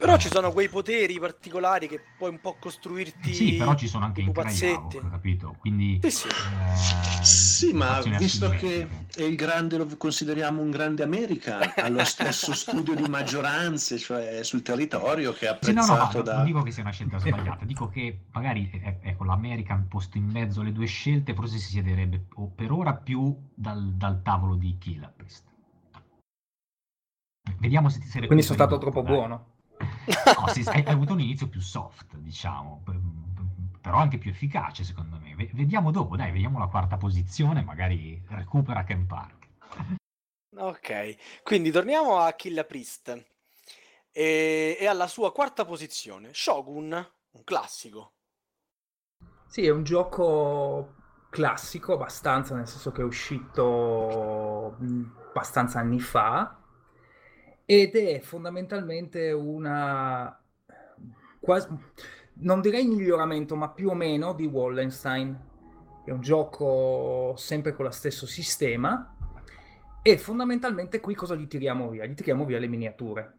Però 0.03 0.17
Eh, 0.17 0.19
ci 0.19 0.31
sono 0.31 0.51
quei 0.51 0.69
poteri 0.69 1.17
particolari 1.21 1.87
che 1.87 2.01
puoi 2.17 2.31
un 2.31 2.41
po' 2.41 2.57
costruirti 2.59 3.33
Sì, 3.33 3.53
però 3.55 3.77
ci 3.77 3.87
sono 3.87 4.05
anche 4.05 4.21
i 4.21 4.25
in 4.25 4.33
pupazzetti. 4.33 4.99
Krajavok, 4.99 5.11
capito? 5.11 5.57
Quindi 5.61 6.01
Sì, 6.03 6.11
sì. 6.11 6.27
eh, 6.29 7.25
Sì, 7.25 7.73
ma 7.73 8.01
visto 8.01 8.51
che 8.51 8.89
è 9.15 9.23
il 9.23 9.37
grande, 9.37 9.77
lo 9.77 9.87
consideriamo 9.97 10.61
un 10.61 10.73
grande 10.73 11.05
America, 11.05 11.73
ha 11.77 11.89
lo 11.89 12.05
stesso 12.05 12.53
studio 12.53 12.97
di 12.97 13.09
maggioranze, 13.09 13.97
cioè 13.97 14.43
sul 14.43 14.63
territorio, 14.63 15.33
che 15.35 15.49
è 15.49 15.57
Sì, 15.61 15.73
no, 15.73 15.87
no, 15.87 15.93
apprezzato 15.93 16.23
da... 16.23 16.35
non 16.39 16.45
dico 16.47 16.63
che 16.63 16.73
sia 16.73 16.83
una 16.83 16.91
scelta 16.91 17.19
sbagliata, 17.19 17.65
dico 17.65 17.89
che 17.89 18.23
magari 18.33 18.69
eh, 18.73 18.99
ecco, 19.03 19.23
l'American 19.23 19.87
posto 19.87 20.19
in 20.19 20.25
mezzo 20.25 20.63
alle 20.63 20.73
due 20.73 20.87
scelte 20.87 21.33
forse 21.33 21.59
si 21.59 21.69
siederebbe 21.69 22.25
o 22.35 22.51
per 22.53 22.73
ora 22.73 22.95
più 22.95 23.33
dal, 23.55 23.93
dal 23.95 24.21
tavolo 24.23 24.57
di 24.57 24.77
Killer 24.79 25.13
Priest. 25.15 25.45
Vediamo 27.61 27.89
se 27.89 28.01
ti 28.01 28.07
sei 28.09 28.27
Quindi 28.27 28.43
sono 28.45 28.57
stato 28.57 28.79
troppo 28.79 29.03
dai. 29.03 29.15
buono. 29.15 29.51
No, 30.39 30.49
sì, 30.49 30.63
hai, 30.67 30.83
hai 30.85 30.93
avuto 30.93 31.13
un 31.13 31.21
inizio 31.21 31.49
più 31.49 31.61
soft, 31.61 32.17
diciamo, 32.17 32.83
però 33.81 33.99
anche 33.99 34.19
più 34.19 34.31
efficace 34.31 34.85
secondo 34.85 35.19
me. 35.19 35.35
Ve- 35.35 35.51
vediamo 35.53 35.91
dopo, 35.91 36.17
dai, 36.17 36.33
vediamo 36.33 36.59
la 36.59 36.67
quarta 36.67 36.97
posizione, 36.97 37.63
magari 37.63 38.23
recupera 38.29 38.85
Ken 38.85 39.07
Park. 39.07 39.49
Ok, 40.57 41.43
quindi 41.43 41.71
torniamo 41.71 42.19
a 42.19 42.33
Killa 42.33 42.65
Priest 42.65 43.09
e, 44.13 44.77
e 44.79 44.87
alla 44.87 45.07
sua 45.07 45.33
quarta 45.33 45.65
posizione, 45.65 46.31
Shogun, 46.33 46.93
un 47.31 47.45
classico. 47.45 48.13
Sì, 49.47 49.67
è 49.67 49.71
un 49.71 49.83
gioco 49.83 50.95
classico 51.31 51.95
abbastanza, 51.95 52.55
nel 52.55 52.69
senso 52.69 52.93
che 52.93 53.01
è 53.01 53.05
uscito 53.05 54.77
abbastanza 55.31 55.79
anni 55.79 56.01
fa 56.01 56.62
ed 57.73 57.97
è 57.97 58.21
fondamentalmente 58.21 59.33
una 59.33 60.39
quasi 61.41 61.69
non 62.35 62.61
direi 62.61 62.87
miglioramento, 62.87 63.57
ma 63.57 63.71
più 63.71 63.89
o 63.89 63.95
meno 63.95 64.35
di 64.35 64.45
Wallenstein. 64.45 65.51
È 66.05 66.11
un 66.11 66.21
gioco 66.21 67.35
sempre 67.39 67.73
con 67.73 67.87
lo 67.87 67.91
stesso 67.91 68.27
sistema 68.27 69.17
e 70.03 70.19
fondamentalmente 70.19 71.01
qui 71.01 71.15
cosa 71.15 71.35
gli 71.35 71.47
tiriamo 71.47 71.89
via? 71.89 72.05
Gli 72.05 72.13
tiriamo 72.13 72.45
via 72.45 72.59
le 72.59 72.69
miniature. 72.69 73.39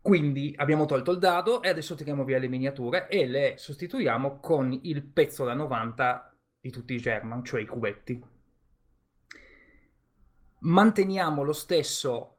Quindi 0.00 0.54
abbiamo 0.56 0.86
tolto 0.86 1.10
il 1.10 1.18
dado 1.18 1.60
e 1.60 1.68
adesso 1.68 1.94
tiriamo 1.94 2.24
via 2.24 2.38
le 2.38 2.48
miniature 2.48 3.08
e 3.08 3.26
le 3.26 3.54
sostituiamo 3.58 4.40
con 4.40 4.72
il 4.84 5.02
pezzo 5.02 5.44
da 5.44 5.52
90 5.52 6.34
di 6.60 6.70
tutti 6.70 6.94
i 6.94 6.98
German, 6.98 7.44
cioè 7.44 7.60
i 7.60 7.66
cubetti. 7.66 8.39
Manteniamo 10.60 11.42
lo 11.42 11.52
stesso, 11.52 12.36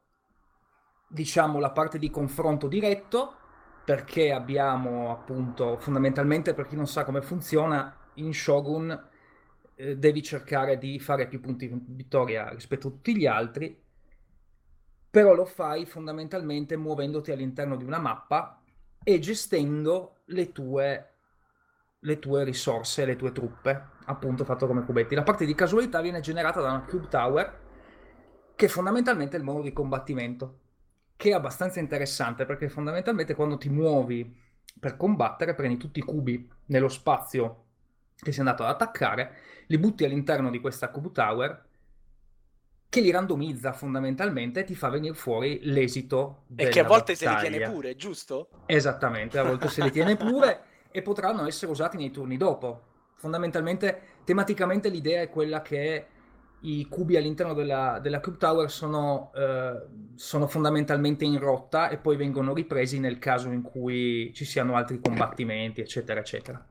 diciamo, 1.08 1.58
la 1.58 1.72
parte 1.72 1.98
di 1.98 2.10
confronto 2.10 2.68
diretto, 2.68 3.34
perché 3.84 4.32
abbiamo 4.32 5.10
appunto, 5.10 5.76
fondamentalmente 5.78 6.54
per 6.54 6.68
chi 6.68 6.76
non 6.76 6.86
sa 6.86 7.04
come 7.04 7.20
funziona, 7.20 7.96
in 8.14 8.32
Shogun 8.32 9.08
eh, 9.74 9.96
devi 9.96 10.22
cercare 10.22 10.78
di 10.78 11.00
fare 11.00 11.26
più 11.26 11.40
punti 11.40 11.68
vittoria 11.72 12.48
rispetto 12.50 12.88
a 12.88 12.90
tutti 12.90 13.16
gli 13.16 13.26
altri, 13.26 13.80
però 15.10 15.34
lo 15.34 15.44
fai 15.44 15.84
fondamentalmente 15.84 16.76
muovendoti 16.76 17.32
all'interno 17.32 17.76
di 17.76 17.84
una 17.84 17.98
mappa 17.98 18.62
e 19.02 19.18
gestendo 19.18 20.20
le 20.26 20.52
tue, 20.52 21.14
le 21.98 22.18
tue 22.18 22.44
risorse, 22.44 23.04
le 23.04 23.16
tue 23.16 23.32
truppe, 23.32 23.88
appunto 24.04 24.44
fatto 24.44 24.66
come 24.68 24.84
cubetti. 24.84 25.16
La 25.16 25.24
parte 25.24 25.44
di 25.44 25.54
casualità 25.54 26.00
viene 26.00 26.20
generata 26.20 26.60
da 26.60 26.70
una 26.70 26.84
Cube 26.84 27.08
Tower, 27.08 27.60
che 28.62 28.68
fondamentalmente 28.68 29.34
è 29.34 29.40
il 29.40 29.44
modo 29.44 29.60
di 29.60 29.72
combattimento 29.72 30.58
che 31.16 31.30
è 31.30 31.32
abbastanza 31.32 31.80
interessante 31.80 32.46
perché 32.46 32.68
fondamentalmente 32.68 33.34
quando 33.34 33.58
ti 33.58 33.68
muovi 33.68 34.40
per 34.78 34.96
combattere 34.96 35.56
prendi 35.56 35.76
tutti 35.76 35.98
i 35.98 36.02
cubi 36.02 36.48
nello 36.66 36.88
spazio 36.88 37.64
che 38.14 38.30
sei 38.30 38.38
andato 38.38 38.62
ad 38.62 38.68
attaccare, 38.68 39.34
li 39.66 39.78
butti 39.78 40.04
all'interno 40.04 40.48
di 40.48 40.60
questa 40.60 40.90
cube 40.90 41.10
tower 41.10 41.64
che 42.88 43.00
li 43.00 43.10
randomizza 43.10 43.72
fondamentalmente 43.72 44.60
e 44.60 44.64
ti 44.64 44.76
fa 44.76 44.90
venire 44.90 45.14
fuori 45.14 45.58
l'esito 45.64 46.44
e 46.54 46.68
che 46.68 46.78
a 46.78 46.84
volte 46.84 47.14
battaglia. 47.14 47.40
se 47.40 47.48
li 47.48 47.56
tiene 47.56 47.72
pure, 47.72 47.96
giusto? 47.96 48.48
Esattamente, 48.66 49.38
a 49.40 49.42
volte 49.42 49.66
se 49.70 49.82
li 49.82 49.90
tiene 49.90 50.14
pure 50.14 50.62
e 50.92 51.02
potranno 51.02 51.48
essere 51.48 51.72
usati 51.72 51.96
nei 51.96 52.12
turni 52.12 52.36
dopo. 52.36 52.90
Fondamentalmente, 53.14 54.20
tematicamente 54.22 54.88
l'idea 54.88 55.22
è 55.22 55.30
quella 55.30 55.62
che 55.62 56.06
i 56.62 56.86
cubi 56.88 57.16
all'interno 57.16 57.54
della, 57.54 57.98
della 58.00 58.20
Cube 58.20 58.36
Tower 58.36 58.70
sono, 58.70 59.32
eh, 59.34 59.86
sono, 60.14 60.46
fondamentalmente 60.46 61.24
in 61.24 61.38
rotta 61.38 61.88
e 61.88 61.98
poi 61.98 62.16
vengono 62.16 62.54
ripresi 62.54 63.00
nel 63.00 63.18
caso 63.18 63.50
in 63.50 63.62
cui 63.62 64.32
ci 64.34 64.44
siano 64.44 64.76
altri 64.76 65.00
combattimenti, 65.00 65.80
eccetera, 65.80 66.20
eccetera. 66.20 66.64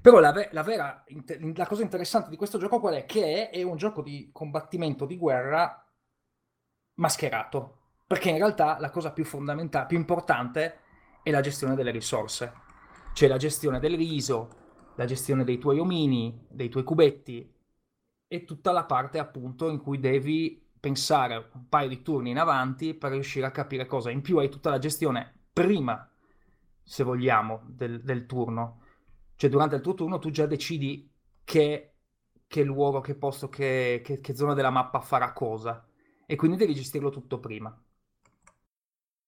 Però 0.00 0.20
la, 0.20 0.32
la, 0.50 0.62
vera, 0.62 1.04
la 1.54 1.66
cosa 1.66 1.82
interessante 1.82 2.28
di 2.28 2.36
questo 2.36 2.58
gioco 2.58 2.80
qual 2.80 2.94
è? 2.94 3.04
Che 3.04 3.50
è 3.50 3.62
un 3.62 3.76
gioco 3.76 4.02
di 4.02 4.30
combattimento 4.32 5.06
di 5.06 5.16
guerra 5.16 5.84
mascherato. 6.94 7.76
Perché 8.06 8.30
in 8.30 8.36
realtà 8.36 8.78
la 8.78 8.90
cosa 8.90 9.12
più 9.12 9.24
fondamentale, 9.24 9.86
più 9.86 9.98
importante 9.98 10.80
è 11.22 11.30
la 11.30 11.40
gestione 11.40 11.74
delle 11.74 11.90
risorse. 11.90 12.52
Cioè 13.12 13.28
la 13.28 13.36
gestione 13.36 13.80
del 13.80 13.96
riso, 13.96 14.48
la 14.96 15.04
gestione 15.04 15.44
dei 15.44 15.58
tuoi 15.58 15.78
omini, 15.78 16.46
dei 16.48 16.68
tuoi 16.68 16.84
cubetti, 16.84 17.56
e 18.28 18.44
tutta 18.44 18.72
la 18.72 18.84
parte 18.84 19.18
appunto 19.18 19.70
in 19.70 19.78
cui 19.78 19.98
devi 19.98 20.62
pensare 20.78 21.50
un 21.54 21.68
paio 21.68 21.88
di 21.88 22.02
turni 22.02 22.30
in 22.30 22.38
avanti 22.38 22.94
per 22.94 23.10
riuscire 23.12 23.46
a 23.46 23.50
capire 23.50 23.86
cosa. 23.86 24.10
In 24.10 24.20
più 24.20 24.38
hai 24.38 24.50
tutta 24.50 24.70
la 24.70 24.78
gestione 24.78 25.46
prima, 25.52 26.08
se 26.82 27.02
vogliamo, 27.02 27.62
del, 27.66 28.02
del 28.02 28.26
turno. 28.26 28.82
Cioè 29.34 29.50
durante 29.50 29.76
il 29.76 29.82
tuo 29.82 29.94
turno 29.94 30.18
tu 30.18 30.30
già 30.30 30.46
decidi 30.46 31.10
che, 31.42 31.94
che 32.46 32.62
luogo, 32.62 33.00
che 33.00 33.14
posto, 33.14 33.48
che, 33.48 34.02
che, 34.04 34.20
che 34.20 34.36
zona 34.36 34.54
della 34.54 34.70
mappa 34.70 35.00
farà 35.00 35.32
cosa. 35.32 35.84
E 36.26 36.36
quindi 36.36 36.58
devi 36.58 36.74
gestirlo 36.74 37.10
tutto 37.10 37.40
prima. 37.40 37.76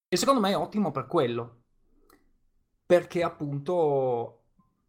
E 0.07 0.17
secondo 0.17 0.41
me 0.41 0.51
è 0.51 0.57
ottimo 0.57 0.91
per 0.91 1.07
quello. 1.07 1.63
Perché 2.85 3.23
appunto 3.23 4.43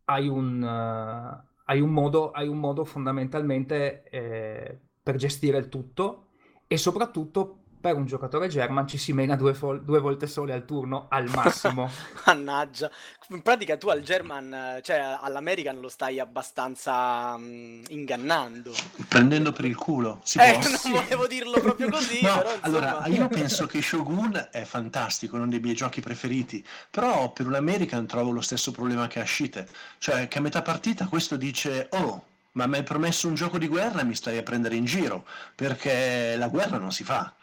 hai 0.04 0.28
un... 0.28 0.62
Uh, 0.62 1.50
hai 1.64 1.80
un 1.80 1.90
modo, 1.90 2.30
hai 2.30 2.48
un 2.48 2.58
modo 2.58 2.84
fondamentalmente 2.84 4.04
eh, 4.10 4.80
per 5.02 5.16
gestire 5.16 5.58
il 5.58 5.68
tutto 5.68 6.28
e 6.66 6.76
soprattutto 6.76 7.61
per 7.82 7.96
un 7.96 8.06
giocatore 8.06 8.46
German 8.46 8.86
ci 8.86 8.96
si 8.96 9.12
mena 9.12 9.34
due, 9.34 9.54
fol- 9.54 9.82
due 9.82 9.98
volte 9.98 10.28
sole 10.28 10.52
al 10.52 10.64
turno 10.64 11.06
al 11.08 11.28
massimo. 11.28 11.90
Mannaggia. 12.24 12.88
In 13.30 13.42
pratica 13.42 13.76
tu 13.76 13.88
al 13.88 14.02
German, 14.02 14.78
cioè 14.82 15.18
all'American 15.20 15.80
lo 15.80 15.88
stai 15.88 16.20
abbastanza 16.20 17.34
um, 17.34 17.82
ingannando. 17.88 18.72
Prendendo 19.08 19.50
per 19.50 19.64
il 19.64 19.74
culo. 19.74 20.20
Si 20.22 20.38
eh, 20.38 20.52
può? 20.52 20.68
non 20.68 20.78
sì. 20.78 20.90
volevo 20.92 21.26
dirlo 21.26 21.58
proprio 21.60 21.90
così. 21.90 22.20
no, 22.22 22.36
però, 22.36 22.50
allora, 22.60 23.02
io 23.06 23.26
penso 23.28 23.66
che 23.66 23.82
Shogun 23.82 24.48
è 24.52 24.62
fantastico, 24.62 25.34
uno 25.34 25.48
dei 25.48 25.58
miei 25.58 25.74
giochi 25.74 26.00
preferiti, 26.00 26.64
però 26.88 27.32
per 27.32 27.46
un 27.46 27.54
American 27.56 28.06
trovo 28.06 28.30
lo 28.30 28.42
stesso 28.42 28.70
problema 28.70 29.08
che 29.08 29.18
Ashite. 29.18 29.66
Cioè 29.98 30.28
che 30.28 30.38
a 30.38 30.40
metà 30.40 30.62
partita 30.62 31.06
questo 31.06 31.36
dice, 31.36 31.88
oh, 31.90 32.26
ma 32.52 32.66
mi 32.66 32.76
hai 32.76 32.82
promesso 32.84 33.26
un 33.26 33.34
gioco 33.34 33.58
di 33.58 33.66
guerra 33.66 34.02
e 34.02 34.04
mi 34.04 34.14
stai 34.14 34.38
a 34.38 34.42
prendere 34.42 34.76
in 34.76 34.84
giro, 34.84 35.24
perché 35.56 36.36
la 36.36 36.46
guerra 36.46 36.78
non 36.78 36.92
si 36.92 37.02
fa. 37.02 37.34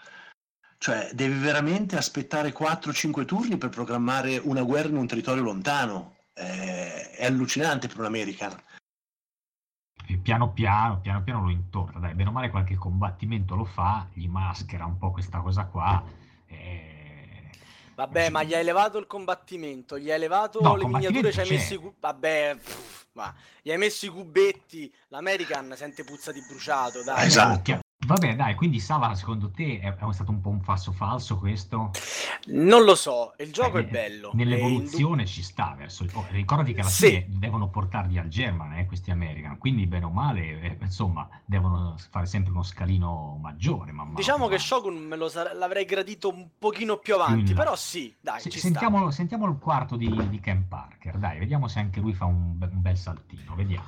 Cioè, 0.82 1.10
devi 1.12 1.38
veramente 1.38 1.98
aspettare 1.98 2.54
4-5 2.54 3.26
turni 3.26 3.58
per 3.58 3.68
programmare 3.68 4.38
una 4.38 4.64
guerra 4.64 4.88
in 4.88 4.96
un 4.96 5.08
territorio 5.08 5.44
lontano. 5.44 6.16
È, 6.32 7.16
è 7.18 7.26
allucinante 7.26 7.90
per 7.90 8.00
un 8.00 8.06
American. 8.06 8.56
E 10.08 10.18
piano 10.20 10.54
piano, 10.54 11.02
piano 11.02 11.22
piano 11.22 11.44
lo 11.44 11.50
intorna. 11.50 12.00
Dai, 12.00 12.14
bene 12.14 12.30
o 12.30 12.32
male 12.32 12.50
qualche 12.50 12.76
combattimento 12.76 13.56
lo 13.56 13.66
fa, 13.66 14.08
gli 14.14 14.30
maschera 14.30 14.86
un 14.86 14.98
po' 14.98 15.12
questa 15.12 15.40
cosa 15.40 15.66
qua. 15.66 16.02
E... 16.48 17.50
Vabbè, 17.96 18.30
ma 18.30 18.44
gli 18.44 18.54
hai 18.54 18.62
elevato 18.62 18.98
il 19.00 19.06
combattimento, 19.06 20.00
gli 20.00 20.10
hai 20.10 20.16
elevato 20.16 20.62
no, 20.62 20.78
le 20.78 20.88
miniature, 20.88 21.34
ci 21.34 21.42
hai 21.42 21.50
messo 21.50 21.74
i... 21.74 21.94
Vabbè, 22.00 22.56
pff, 22.56 23.08
ma 23.12 23.36
gli 23.62 23.70
hai 23.70 23.78
messo 23.78 24.06
i 24.06 24.10
cubetti, 24.10 24.92
l'American 25.10 25.74
sente 25.76 26.06
puzza 26.06 26.32
di 26.32 26.42
bruciato, 26.48 27.04
dai. 27.04 27.28
Esatto. 27.28 27.82
Vabbè, 28.06 28.36
dai, 28.36 28.56
quindi 28.56 28.80
Sava, 28.80 29.14
secondo 29.14 29.52
te 29.52 29.80
è, 29.82 29.94
è 29.94 30.14
stato 30.14 30.32
un 30.32 30.40
po' 30.40 30.50
un 30.50 30.62
passo 30.62 30.94
falso 30.94 31.38
questo? 31.38 31.92
Non 32.48 32.84
lo 32.84 32.96
so, 32.96 33.34
il 33.38 33.52
gioco 33.52 33.78
eh, 33.78 33.82
è 33.82 33.86
bello. 33.86 34.32
Nell'evoluzione 34.34 35.26
ci 35.26 35.44
sta 35.44 35.76
verso 35.78 36.04
il... 36.04 36.10
oh, 36.14 36.26
ricordati 36.30 36.74
che 36.74 36.80
alla 36.80 36.90
sì. 36.90 37.08
fine 37.08 37.26
devono 37.28 37.70
portarli 37.70 38.18
al 38.18 38.30
German, 38.30 38.74
eh, 38.78 38.86
questi 38.86 39.12
American, 39.12 39.58
quindi 39.58 39.86
bene 39.86 40.06
o 40.06 40.10
male, 40.10 40.62
eh, 40.62 40.78
insomma, 40.82 41.28
devono 41.44 41.98
fare 42.10 42.26
sempre 42.26 42.52
uno 42.52 42.64
scalino 42.64 43.38
maggiore. 43.40 43.92
Man 43.92 44.16
diciamo 44.16 44.48
che 44.48 44.58
Shogun 44.58 44.96
me 44.96 45.18
lo 45.18 45.28
sare... 45.28 45.54
l'avrei 45.54 45.84
gradito 45.84 46.30
un 46.30 46.48
pochino 46.58 46.98
più 46.98 47.16
avanti, 47.16 47.54
però 47.54 47.76
sì, 47.76 48.16
dai, 48.20 48.40
Se, 48.40 48.50
sentiamo, 48.50 49.12
sentiamo, 49.12 49.46
il 49.46 49.58
quarto 49.60 49.98
di, 49.98 50.10
di 50.30 50.40
Ken 50.40 50.68
Parker, 50.68 51.18
dai, 51.18 51.38
vediamo 51.38 51.68
se 51.68 51.80
anche 51.80 52.00
lui 52.00 52.14
fa 52.14 52.26
un, 52.26 52.56
un 52.60 52.82
bel 52.82 52.98
saltino, 52.98 53.54
vediamo. 53.56 53.86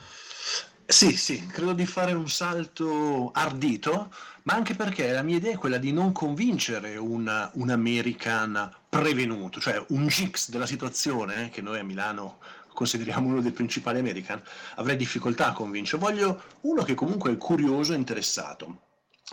Sì, 0.92 1.16
sì, 1.16 1.48
credo 1.48 1.72
di 1.72 1.86
fare 1.86 2.12
un 2.12 2.28
salto 2.28 3.32
ardito, 3.32 4.14
ma 4.44 4.56
anche 4.56 4.76
perché 4.76 5.10
la 5.14 5.22
mia 5.22 5.38
idea 5.38 5.54
è 5.54 5.58
quella 5.58 5.78
di 5.78 5.94
non 5.94 6.12
convincere 6.12 6.98
un, 6.98 7.50
un 7.54 7.70
American 7.70 8.70
prevenuto, 8.90 9.62
cioè 9.62 9.84
un 9.90 10.08
Gix 10.08 10.50
della 10.50 10.66
situazione, 10.66 11.46
eh, 11.46 11.50
che 11.50 11.62
noi 11.62 11.80
a 11.80 11.84
Milano 11.84 12.40
consideriamo 12.74 13.30
uno 13.30 13.40
dei 13.40 13.54
principali 13.54 14.00
American, 14.00 14.44
avrei 14.76 14.98
difficoltà 14.98 15.48
a 15.48 15.54
convincere. 15.54 16.02
Voglio 16.02 16.44
uno 16.62 16.84
che 16.84 16.94
comunque 16.94 17.32
è 17.32 17.38
curioso 17.38 17.94
e 17.94 17.96
interessato. 17.96 18.82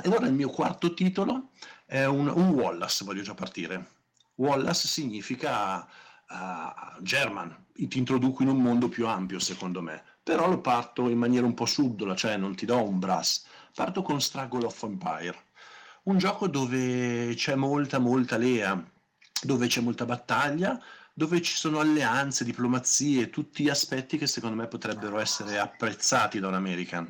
E 0.01 0.09
allora 0.09 0.27
il 0.27 0.35
mio 0.35 0.51
quarto 0.51 0.95
titolo 0.95 1.51
è 1.87 2.05
un, 2.05 2.29
un 2.29 2.51
Wallace, 2.51 3.05
voglio 3.05 3.23
già 3.23 3.35
partire. 3.35 3.97
Wallace 4.37 4.87
significa 4.87 5.81
uh, 5.81 7.03
German, 7.03 7.67
ti 7.73 7.99
introduco 7.99 8.45
in 8.45 8.49
un 8.49 8.63
mondo 8.63 8.89
più 8.89 9.09
ampio 9.09 9.41
secondo 9.41 9.83
me 9.83 10.05
però 10.29 10.47
lo 10.47 10.61
parto 10.61 11.09
in 11.09 11.17
maniera 11.17 11.47
un 11.47 11.55
po' 11.55 11.65
subdola, 11.65 12.15
cioè 12.15 12.37
non 12.37 12.55
ti 12.55 12.67
do 12.67 12.87
un 12.87 12.99
brass, 12.99 13.45
parto 13.75 14.03
con 14.03 14.21
Struggle 14.21 14.67
of 14.67 14.83
Empire, 14.83 15.45
un 16.03 16.19
gioco 16.19 16.49
dove 16.49 17.33
c'è 17.35 17.55
molta, 17.55 17.99
molta 17.99 18.37
lea, 18.37 18.79
dove 19.41 19.69
c'è 19.69 19.81
molta 19.81 20.05
battaglia, 20.05 20.79
dove 21.15 21.41
ci 21.41 21.55
sono 21.55 21.81
alleanze, 21.81 22.45
diplomazie, 22.45 23.31
tutti 23.31 23.71
aspetti 23.71 24.19
che 24.19 24.27
secondo 24.27 24.55
me 24.55 24.67
potrebbero 24.67 25.19
essere 25.19 25.59
apprezzati 25.59 26.41
da 26.41 26.49
un 26.49 26.55
American. 26.55 27.09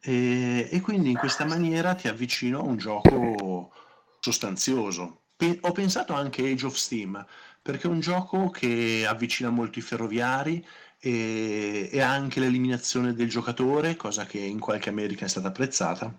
E, 0.00 0.68
e 0.70 0.80
quindi 0.80 1.10
in 1.10 1.16
questa 1.16 1.44
maniera 1.44 1.96
ti 1.96 2.06
avvicino 2.06 2.60
a 2.60 2.62
un 2.62 2.76
gioco 2.76 3.72
sostanzioso. 4.20 5.22
Pe- 5.34 5.58
ho 5.62 5.72
pensato 5.72 6.12
anche 6.12 6.48
Age 6.48 6.66
of 6.66 6.76
Steam, 6.76 7.26
perché 7.60 7.88
è 7.88 7.90
un 7.90 7.98
gioco 7.98 8.50
che 8.50 9.04
avvicina 9.04 9.50
molto 9.50 9.80
i 9.80 9.82
ferroviari 9.82 10.64
e, 11.00 11.88
e 11.90 12.00
anche 12.00 12.40
l'eliminazione 12.40 13.14
del 13.14 13.28
giocatore, 13.28 13.96
cosa 13.96 14.26
che 14.26 14.38
in 14.38 14.60
qualche 14.60 14.90
America 14.90 15.24
è 15.24 15.28
stata 15.28 15.48
apprezzata. 15.48 16.14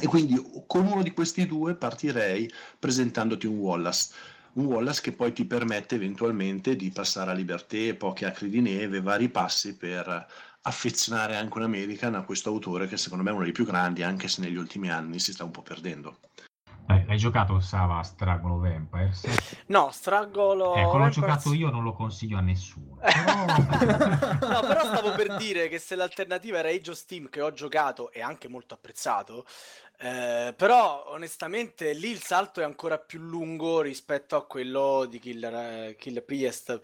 E 0.00 0.06
quindi 0.06 0.40
con 0.66 0.86
uno 0.86 1.02
di 1.02 1.10
questi 1.12 1.46
due 1.46 1.74
partirei 1.74 2.50
presentandoti 2.78 3.46
un 3.46 3.58
Wallace. 3.58 4.10
un 4.54 4.66
Wallace 4.66 5.02
che 5.02 5.12
poi 5.12 5.32
ti 5.32 5.44
permette 5.44 5.96
eventualmente 5.96 6.76
di 6.76 6.90
passare 6.90 7.30
a 7.30 7.34
Liberté, 7.34 7.94
poche 7.94 8.24
acri 8.24 8.48
di 8.48 8.60
neve, 8.60 9.02
vari 9.02 9.28
passi 9.28 9.76
per 9.76 10.26
affezionare 10.62 11.36
anche 11.36 11.58
un 11.58 11.64
American 11.64 12.14
a 12.14 12.22
questo 12.22 12.48
autore 12.50 12.86
che 12.86 12.96
secondo 12.96 13.24
me 13.24 13.30
è 13.30 13.32
uno 13.34 13.42
dei 13.42 13.52
più 13.52 13.66
grandi, 13.66 14.02
anche 14.02 14.28
se 14.28 14.40
negli 14.40 14.56
ultimi 14.56 14.90
anni 14.90 15.18
si 15.18 15.32
sta 15.32 15.44
un 15.44 15.50
po' 15.50 15.62
perdendo. 15.62 16.18
Eh, 16.94 17.04
hai 17.08 17.18
giocato 17.18 17.60
Sava 17.60 18.02
Stragolo 18.02 18.58
Vampires? 18.58 19.26
No, 19.66 19.90
Stragolo 19.92 20.74
Ecco, 20.74 20.92
l'ho 20.92 20.98
Vampires- 20.98 21.14
giocato 21.14 21.52
io, 21.54 21.70
non 21.70 21.82
lo 21.82 21.92
consiglio 21.92 22.38
a 22.38 22.40
nessuno. 22.40 22.98
no, 23.02 24.60
però 24.60 24.84
stavo 24.84 25.12
per 25.14 25.36
dire 25.36 25.68
che 25.68 25.78
se 25.78 25.94
l'alternativa 25.94 26.58
era 26.58 26.68
Age 26.68 26.90
of 26.90 26.96
Steam, 26.96 27.28
che 27.28 27.40
ho 27.40 27.52
giocato 27.52 28.10
e 28.12 28.20
anche 28.22 28.48
molto 28.48 28.74
apprezzato, 28.74 29.44
eh, 30.04 30.52
però 30.56 31.04
onestamente 31.12 31.92
lì 31.92 32.10
il 32.10 32.20
salto 32.20 32.60
è 32.60 32.64
ancora 32.64 32.98
più 32.98 33.20
lungo 33.20 33.82
rispetto 33.82 34.34
a 34.34 34.44
quello 34.44 35.06
di 35.08 35.20
Killer, 35.20 35.54
eh, 35.54 35.96
Killer 35.96 36.24
Priest. 36.24 36.80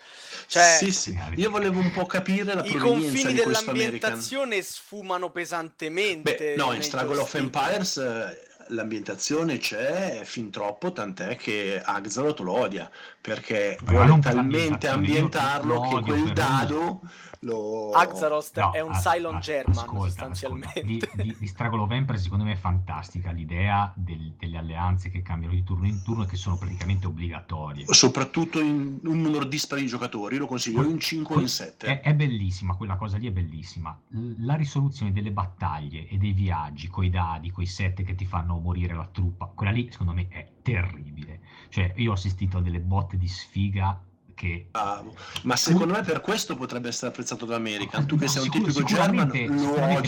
Cioè, 0.47 0.77
sì, 0.79 0.93
sì, 0.93 1.19
io 1.35 1.51
volevo 1.51 1.81
un 1.81 1.91
po' 1.91 2.07
capire 2.07 2.55
la 2.55 2.65
i 2.65 2.71
provenienza 2.71 2.79
confini 2.79 3.33
di 3.35 3.41
questo 3.41 3.71
American. 3.71 3.75
dell'ambientazione 3.75 4.63
sfumano 4.63 5.31
pesantemente. 5.31 6.37
Beh, 6.37 6.55
no, 6.57 6.73
in 6.73 6.83
Struggle 6.83 7.19
of. 7.19 7.35
Empires 7.35 7.97
eh, 7.97 8.47
l'ambientazione 8.69 9.59
c'è 9.59 10.23
fin 10.25 10.51
troppo, 10.51 10.93
tant'è 10.93 11.37
che 11.37 11.81
Axelot 11.83 12.41
lo 12.41 12.53
odia, 12.53 12.91
perché 13.21 13.79
Ma 13.85 13.93
vuole 13.93 14.19
talmente 14.21 14.87
io 14.87 14.93
ambientarlo 14.93 15.75
lo 15.75 15.81
che 15.81 16.01
quel 16.03 16.23
per 16.25 16.33
dado 16.33 17.01
lo... 17.43 17.91
Axarost 17.93 18.59
No, 18.59 18.73
è 18.73 18.81
un 18.81 18.91
as- 18.93 19.03
Cylon 19.03 19.37
as- 19.37 19.45
German 19.45 19.77
ascolta, 19.79 20.05
sostanzialmente. 20.07 20.81
ascolta. 20.81 21.23
Di, 21.23 21.29
di, 21.29 21.37
di 21.39 21.47
Struggle 21.47 21.81
of 21.83 21.91
Empire 21.93 22.19
secondo 22.19 22.45
me 22.45 22.53
è 22.53 22.57
fantastica 22.57 23.31
l'idea 23.31 23.93
del- 23.95 24.35
delle 24.37 24.59
alleanze 24.59 25.09
che 25.09 25.23
cambiano 25.23 25.55
di 25.55 25.63
turno 25.63 25.87
in 25.87 26.03
turno 26.03 26.25
e 26.25 26.27
che 26.27 26.37
sono 26.37 26.57
praticamente 26.59 27.07
obbligatorie. 27.07 27.85
Soprattutto 27.89 28.61
in 28.61 28.99
un 29.05 29.21
numero 29.21 29.45
dispari 29.45 29.83
di 29.83 29.87
giocatori, 29.89 30.35
io 30.35 30.41
lo 30.41 30.47
consiglio 30.47 30.83
in 30.83 30.99
5 30.99 31.37
o 31.37 31.41
in 31.41 31.49
7. 31.49 31.87
È, 31.87 32.01
è 32.01 32.15
bellissima, 32.15 32.75
quella 32.75 32.97
cosa 32.97 33.17
lì 33.19 33.29
è 33.29 33.33
bellissima. 33.33 33.97
La 34.39 34.55
risoluzione 34.57 35.13
delle 35.13 35.31
battaglie 35.31 36.09
e 36.09 36.17
dei 36.17 36.33
viaggi, 36.33 36.89
coi 36.89 37.09
dadi, 37.09 37.53
coi 37.53 37.67
sette 37.67 38.03
che 38.03 38.15
ti 38.17 38.27
fanno 38.27 38.58
morire 38.61 38.95
la 38.95 39.09
truppa, 39.11 39.47
quella 39.47 39.73
lì 39.73 39.89
secondo 39.91 40.13
me 40.13 40.29
è 40.29 40.47
terribile. 40.63 41.41
Cioè, 41.69 41.93
io 41.97 42.11
ho 42.11 42.15
assistito 42.15 42.59
a 42.59 42.61
delle 42.61 42.81
botte 42.81 43.17
di 43.17 43.29
sfiga 43.29 44.01
che... 44.39 44.69
Bravo. 44.71 45.15
Ma 45.43 45.57
secondo 45.57 45.95
me 45.95 46.03
per 46.03 46.21
questo 46.21 46.57
potrebbe 46.57 46.89
essere 46.89 47.09
apprezzato 47.09 47.45
da 47.45 47.57
American. 47.57 48.07
Tu 48.07 48.17
che 48.17 48.25
No, 48.27 48.31
sei 48.31 48.43
un 48.45 48.51
tipico 48.51 48.83
German, 48.85 49.29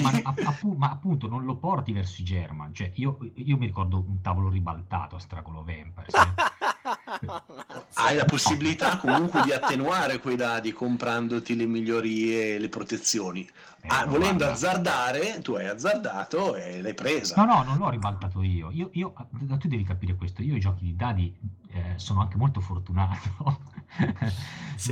ma, 0.00 0.32
appu- 0.44 0.76
ma 0.76 0.90
appunto 0.90 1.28
non 1.28 1.44
lo 1.44 1.56
porti 1.56 1.92
verso 1.92 2.20
i 2.20 2.24
German. 2.24 2.72
Cioè, 2.72 2.92
io, 2.94 3.18
io 3.34 3.56
mi 3.56 3.66
ricordo 3.66 4.04
un 4.06 4.20
tavolo 4.20 4.48
ribaltato 4.48 5.16
a 5.16 5.18
Stragolo 5.18 5.64
Vampires. 5.64 6.14
eh. 7.18 7.84
Hai 7.94 8.16
la 8.16 8.24
possibilità 8.24 8.96
comunque 8.98 9.42
di 9.42 9.52
attenuare 9.52 10.18
quei 10.20 10.36
dadi 10.36 10.72
comprandoti 10.72 11.56
le 11.56 11.66
migliorie 11.66 12.54
e 12.54 12.58
le 12.58 12.68
protezioni. 12.68 13.48
Eh, 13.82 13.88
Ah, 13.88 14.04
volendo 14.04 14.44
azzardare, 14.46 15.40
tu 15.40 15.54
hai 15.54 15.66
azzardato 15.66 16.54
e 16.54 16.82
l'hai 16.82 16.92
presa. 16.94 17.34
No, 17.36 17.46
no, 17.46 17.62
non 17.62 17.78
l'ho 17.78 17.88
ribaltato 17.88 18.42
io. 18.42 18.70
Io, 18.70 18.90
io- 18.92 19.12
tu 19.58 19.68
devi 19.68 19.84
capire 19.84 20.14
questo. 20.16 20.42
Io 20.42 20.54
i 20.54 20.60
giochi 20.60 20.84
di 20.84 20.96
dadi 20.96 21.34
eh, 21.70 21.94
sono 21.96 22.20
anche 22.20 22.36
molto 22.36 22.60
fortunato. 22.60 23.58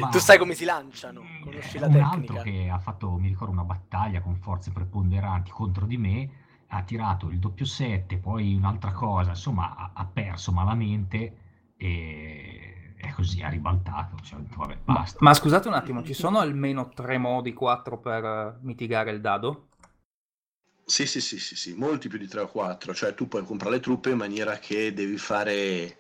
Ma- 0.00 0.08
tu 0.08 0.18
sai 0.18 0.38
come 0.38 0.54
si 0.54 0.64
lanciano, 0.64 1.22
conosci 1.42 1.78
la 1.78 1.86
un 1.86 1.92
tecnica. 1.92 2.14
altro 2.16 2.42
che 2.42 2.68
ha 2.70 2.78
fatto, 2.78 3.10
mi 3.12 3.28
ricordo, 3.28 3.52
una 3.52 3.64
battaglia 3.64 4.20
con 4.20 4.36
forze 4.36 4.70
preponderanti 4.70 5.50
contro 5.50 5.86
di 5.86 5.96
me, 5.96 6.30
ha 6.68 6.82
tirato 6.82 7.28
il 7.30 7.38
doppio 7.38 7.64
7, 7.64 8.16
poi 8.18 8.54
un'altra 8.54 8.92
cosa, 8.92 9.30
insomma, 9.30 9.74
ha, 9.76 9.90
ha 9.94 10.04
perso 10.04 10.50
malamente 10.52 11.36
e 11.78 12.94
è 12.96 13.10
così, 13.12 13.42
ha 13.42 13.48
ribaltato. 13.48 14.16
Cioè, 14.22 14.38
vabbè, 14.56 14.78
Ma, 14.84 14.94
basta. 14.94 15.18
ma 15.22 15.32
scusate 15.34 15.68
un 15.68 15.74
attimo, 15.74 16.02
ci 16.02 16.14
sono 16.14 16.38
almeno 16.40 16.88
tre 16.90 17.16
modi, 17.18 17.52
quattro 17.54 17.98
per 18.00 18.24
eh, 18.24 18.58
mitigare 18.62 19.10
il 19.12 19.20
dado? 19.20 19.68
Sì, 20.84 21.06
sì, 21.06 21.20
sì, 21.20 21.38
sì, 21.38 21.54
sì, 21.54 21.74
molti 21.74 22.08
più 22.08 22.18
di 22.18 22.26
3 22.26 22.40
o 22.40 22.48
4. 22.48 22.94
Cioè 22.94 23.14
tu 23.14 23.28
puoi 23.28 23.44
comprare 23.44 23.76
le 23.76 23.80
truppe 23.80 24.10
in 24.10 24.16
maniera 24.16 24.58
che 24.58 24.92
devi 24.94 25.18
fare 25.18 25.96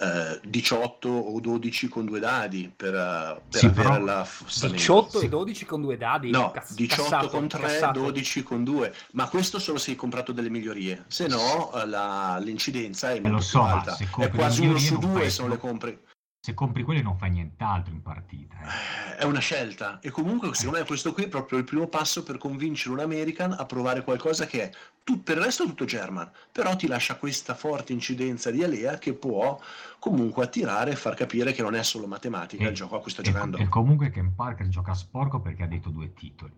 eh, 0.00 0.40
18 0.44 1.08
o 1.08 1.40
12 1.40 1.88
con 1.88 2.04
due 2.04 2.20
dadi 2.20 2.72
per, 2.74 2.94
eh, 2.94 3.40
per 3.50 3.58
Sì, 3.60 3.66
avere 3.66 4.00
la 4.00 4.24
forza 4.24 4.68
18 4.68 5.18
Sì. 5.18 5.24
e 5.24 5.28
12 5.28 5.64
con 5.66 5.80
due 5.80 5.96
dadi? 5.96 6.30
No, 6.30 6.50
Cazz- 6.52 6.74
18 6.74 7.02
cassato, 7.02 7.28
con 7.28 7.48
3, 7.48 7.60
cassato. 7.60 8.00
12 8.00 8.42
con 8.42 8.64
2, 8.64 8.94
ma 9.12 9.28
questo 9.28 9.58
solo 9.58 9.78
se 9.78 9.90
hai 9.90 9.96
comprato 9.96 10.32
delle 10.32 10.50
migliorie, 10.50 11.04
se 11.08 11.26
no 11.26 11.72
eh, 11.74 11.86
la- 11.86 12.38
l'incidenza 12.40 13.10
è 13.12 13.18
molto 13.20 13.40
so, 13.40 13.62
alta. 13.62 13.96
È 13.96 14.28
quasi 14.30 14.66
uno 14.66 14.78
su 14.78 14.98
due 14.98 15.28
se 15.30 15.40
non 15.40 15.50
le 15.50 15.58
compri. 15.58 15.98
Se 16.40 16.54
compri 16.54 16.84
quelli 16.84 17.02
non 17.02 17.18
fai 17.18 17.30
nient'altro 17.30 17.92
in 17.92 18.00
partita. 18.00 18.54
eh. 18.62 19.16
È 19.16 19.24
una 19.24 19.40
scelta 19.40 19.98
e 20.00 20.10
comunque 20.10 20.54
secondo 20.54 20.78
me 20.78 20.84
questo 20.86 21.12
qui 21.12 21.24
è 21.24 21.28
proprio 21.28 21.58
il 21.58 21.64
primo 21.64 21.88
passo 21.88 22.22
per 22.22 22.38
convincere 22.38 22.94
un 22.94 23.00
American 23.00 23.52
a 23.58 23.66
provare 23.66 24.02
qualcosa 24.04 24.46
che 24.46 24.62
è 24.62 24.70
tu- 25.02 25.22
per 25.24 25.38
il 25.38 25.42
resto 25.44 25.64
è 25.64 25.66
tutto 25.66 25.84
German, 25.84 26.30
però 26.52 26.76
ti 26.76 26.86
lascia 26.86 27.16
questa 27.16 27.54
forte 27.54 27.92
incidenza 27.92 28.50
di 28.52 28.62
Alea 28.62 28.98
che 28.98 29.14
può 29.14 29.60
comunque 29.98 30.44
attirare 30.44 30.92
e 30.92 30.96
far 30.96 31.14
capire 31.14 31.52
che 31.52 31.62
non 31.62 31.74
è 31.74 31.82
solo 31.82 32.06
matematica 32.06 32.64
E- 32.64 32.68
il 32.68 32.74
gioco 32.74 32.96
a 32.96 33.00
cui 33.00 33.10
sta 33.10 33.22
E, 33.22 33.24
giocando. 33.24 33.56
e 33.58 33.68
comunque 33.68 34.10
Ken 34.10 34.32
Parker 34.34 34.68
gioca 34.68 34.94
sporco 34.94 35.40
perché 35.40 35.64
ha 35.64 35.68
detto 35.68 35.90
due 35.90 36.14
titoli. 36.14 36.52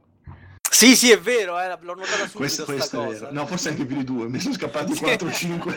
Sì, 0.71 0.95
sì, 0.95 1.11
è 1.11 1.19
vero, 1.19 1.59
eh, 1.59 1.69
l'ho 1.81 1.95
notata 1.95 2.17
subito 2.17 2.37
Questo, 2.37 2.65
questo 2.65 3.03
è 3.03 3.07
cosa. 3.07 3.19
vero. 3.27 3.33
No, 3.33 3.47
forse 3.47 3.71
anche 3.71 3.85
più 3.87 3.97
di 3.97 4.05
due, 4.05 4.29
mi 4.29 4.39
sono 4.39 4.55
scappati 4.55 4.95
Sì. 4.95 5.03
4 5.03 5.29
o 5.29 5.33
5. 5.33 5.75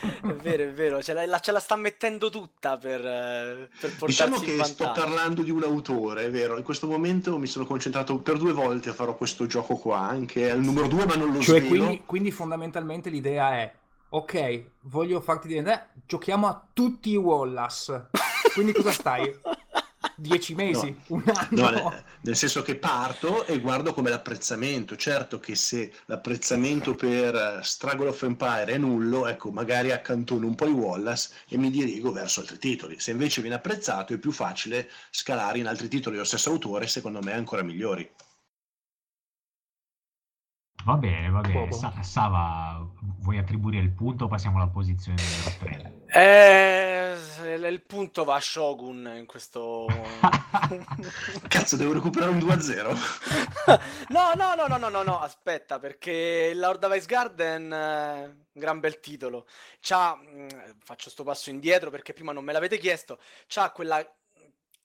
È 0.00 0.32
vero, 0.34 0.62
è 0.62 0.72
vero, 0.72 1.02
ce 1.02 1.12
la, 1.12 1.38
ce 1.40 1.52
la 1.52 1.60
sta 1.60 1.76
mettendo 1.76 2.30
tutta 2.30 2.76
per, 2.76 3.00
per 3.00 3.68
portarsi 3.78 4.06
Diciamo 4.06 4.36
in 4.36 4.42
che 4.42 4.64
sto 4.64 4.90
parlando 4.92 5.42
di 5.42 5.50
un 5.50 5.62
autore, 5.62 6.24
è 6.24 6.30
vero. 6.30 6.56
In 6.56 6.62
questo 6.62 6.86
momento 6.86 7.38
mi 7.38 7.46
sono 7.46 7.64
concentrato 7.66 8.18
per 8.18 8.36
due 8.38 8.52
volte 8.52 8.90
a 8.90 8.92
farò 8.92 9.14
questo 9.16 9.46
gioco 9.46 9.76
qua, 9.76 9.98
anche 10.00 10.50
al 10.50 10.60
numero 10.60 10.86
due, 10.86 11.04
ma 11.06 11.14
non 11.16 11.32
lo 11.32 11.40
Cioè, 11.40 11.60
svelo. 11.60 11.84
quindi, 11.84 12.02
quindi 12.06 12.30
fondamentalmente 12.30 13.10
l'idea 13.10 13.52
è, 13.58 13.72
ok, 14.10 14.64
voglio 14.82 15.20
farti 15.20 15.48
diventare, 15.48 15.88
giochiamo 16.06 16.46
a 16.46 16.62
tutti 16.72 17.10
i 17.10 17.16
Wallace. 17.16 18.08
Quindi 18.54 18.72
cosa 18.72 18.92
stai? 18.92 19.34
Dieci 20.20 20.52
mesi? 20.52 20.92
Un 21.08 21.22
anno? 21.26 21.46
No, 21.50 21.70
nel, 21.70 22.04
nel 22.22 22.36
senso 22.36 22.62
che 22.62 22.74
parto 22.74 23.46
e 23.46 23.60
guardo 23.60 23.94
come 23.94 24.10
l'apprezzamento. 24.10 24.96
Certo 24.96 25.38
che 25.38 25.54
se 25.54 25.92
l'apprezzamento 26.06 26.96
per 26.96 27.36
eh, 27.36 27.60
Struggle 27.62 28.08
of 28.08 28.20
Empire 28.24 28.64
è 28.64 28.78
nullo, 28.78 29.28
ecco, 29.28 29.52
magari 29.52 29.92
accantono 29.92 30.44
un 30.44 30.56
po' 30.56 30.66
i 30.66 30.72
Wallace 30.72 31.30
e 31.48 31.56
mi 31.56 31.70
dirigo 31.70 32.10
verso 32.10 32.40
altri 32.40 32.58
titoli. 32.58 32.98
Se 32.98 33.12
invece 33.12 33.42
viene 33.42 33.56
apprezzato 33.56 34.12
è 34.12 34.18
più 34.18 34.32
facile 34.32 34.90
scalare 35.10 35.58
in 35.58 35.68
altri 35.68 35.86
titoli 35.86 36.16
dello 36.16 36.26
stesso 36.26 36.50
autore, 36.50 36.88
secondo 36.88 37.22
me 37.22 37.32
ancora 37.32 37.62
migliori. 37.62 38.10
Va 40.84 40.94
bene, 40.94 41.28
va 41.28 41.40
bene. 41.40 41.72
Sa- 41.72 41.92
Sava, 42.02 42.86
vuoi 43.20 43.36
attribuire 43.38 43.78
il 43.78 43.90
punto 43.90 44.24
o 44.24 44.28
passiamo 44.28 44.56
alla 44.56 44.68
posizione 44.68 45.20
numero 45.22 45.50
3? 45.58 45.96
Eh, 46.10 47.16
il- 47.66 47.82
punto 47.86 48.24
va 48.24 48.36
a 48.36 48.40
Shogun 48.40 49.12
in 49.18 49.26
questo... 49.26 49.86
Cazzo, 51.48 51.76
devo 51.76 51.92
recuperare 51.92 52.30
un 52.32 52.38
2-0. 52.38 52.96
no, 54.08 54.32
no, 54.34 54.54
no, 54.54 54.66
no, 54.66 54.76
no, 54.78 54.88
no, 54.88 55.02
no, 55.02 55.20
aspetta, 55.20 55.78
perché 55.78 56.52
Lord 56.54 56.84
of 56.84 56.96
Ice 56.96 57.06
Garden, 57.06 57.70
eh, 57.72 58.24
un 58.24 58.36
gran 58.52 58.80
bel 58.80 59.00
titolo, 59.00 59.46
c'ha, 59.80 60.14
mh, 60.16 60.76
faccio 60.82 61.10
sto 61.10 61.22
passo 61.24 61.50
indietro 61.50 61.90
perché 61.90 62.12
prima 62.14 62.32
non 62.32 62.44
me 62.44 62.52
l'avete 62.52 62.78
chiesto, 62.78 63.18
c'ha 63.46 63.70
quella 63.72 64.02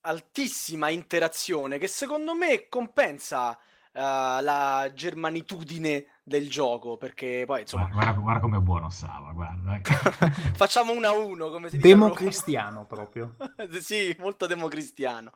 altissima 0.06 0.90
interazione 0.90 1.78
che 1.78 1.88
secondo 1.88 2.36
me 2.36 2.68
compensa 2.68 3.58
eh, 3.58 3.72
la 4.02 4.92
germanitudine 4.94 6.06
del 6.24 6.50
gioco, 6.50 6.98
perché 6.98 7.44
poi 7.46 7.62
insomma 7.62 7.84
Guarda, 7.84 8.02
guarda, 8.14 8.20
guarda 8.22 8.40
com'è 8.42 8.58
buono 8.60 8.90
Sava, 8.90 9.32
guarda. 9.34 9.80
facciamo 10.56 10.94
uno 10.94 11.08
a 11.08 11.12
uno, 11.12 11.50
come 11.50 11.70
si 11.70 11.78
dice. 11.78 11.88
Democristiano 11.90 12.86
proprio. 12.86 13.36
sì, 13.82 14.16
molto 14.20 14.48
democristiano. 14.48 15.32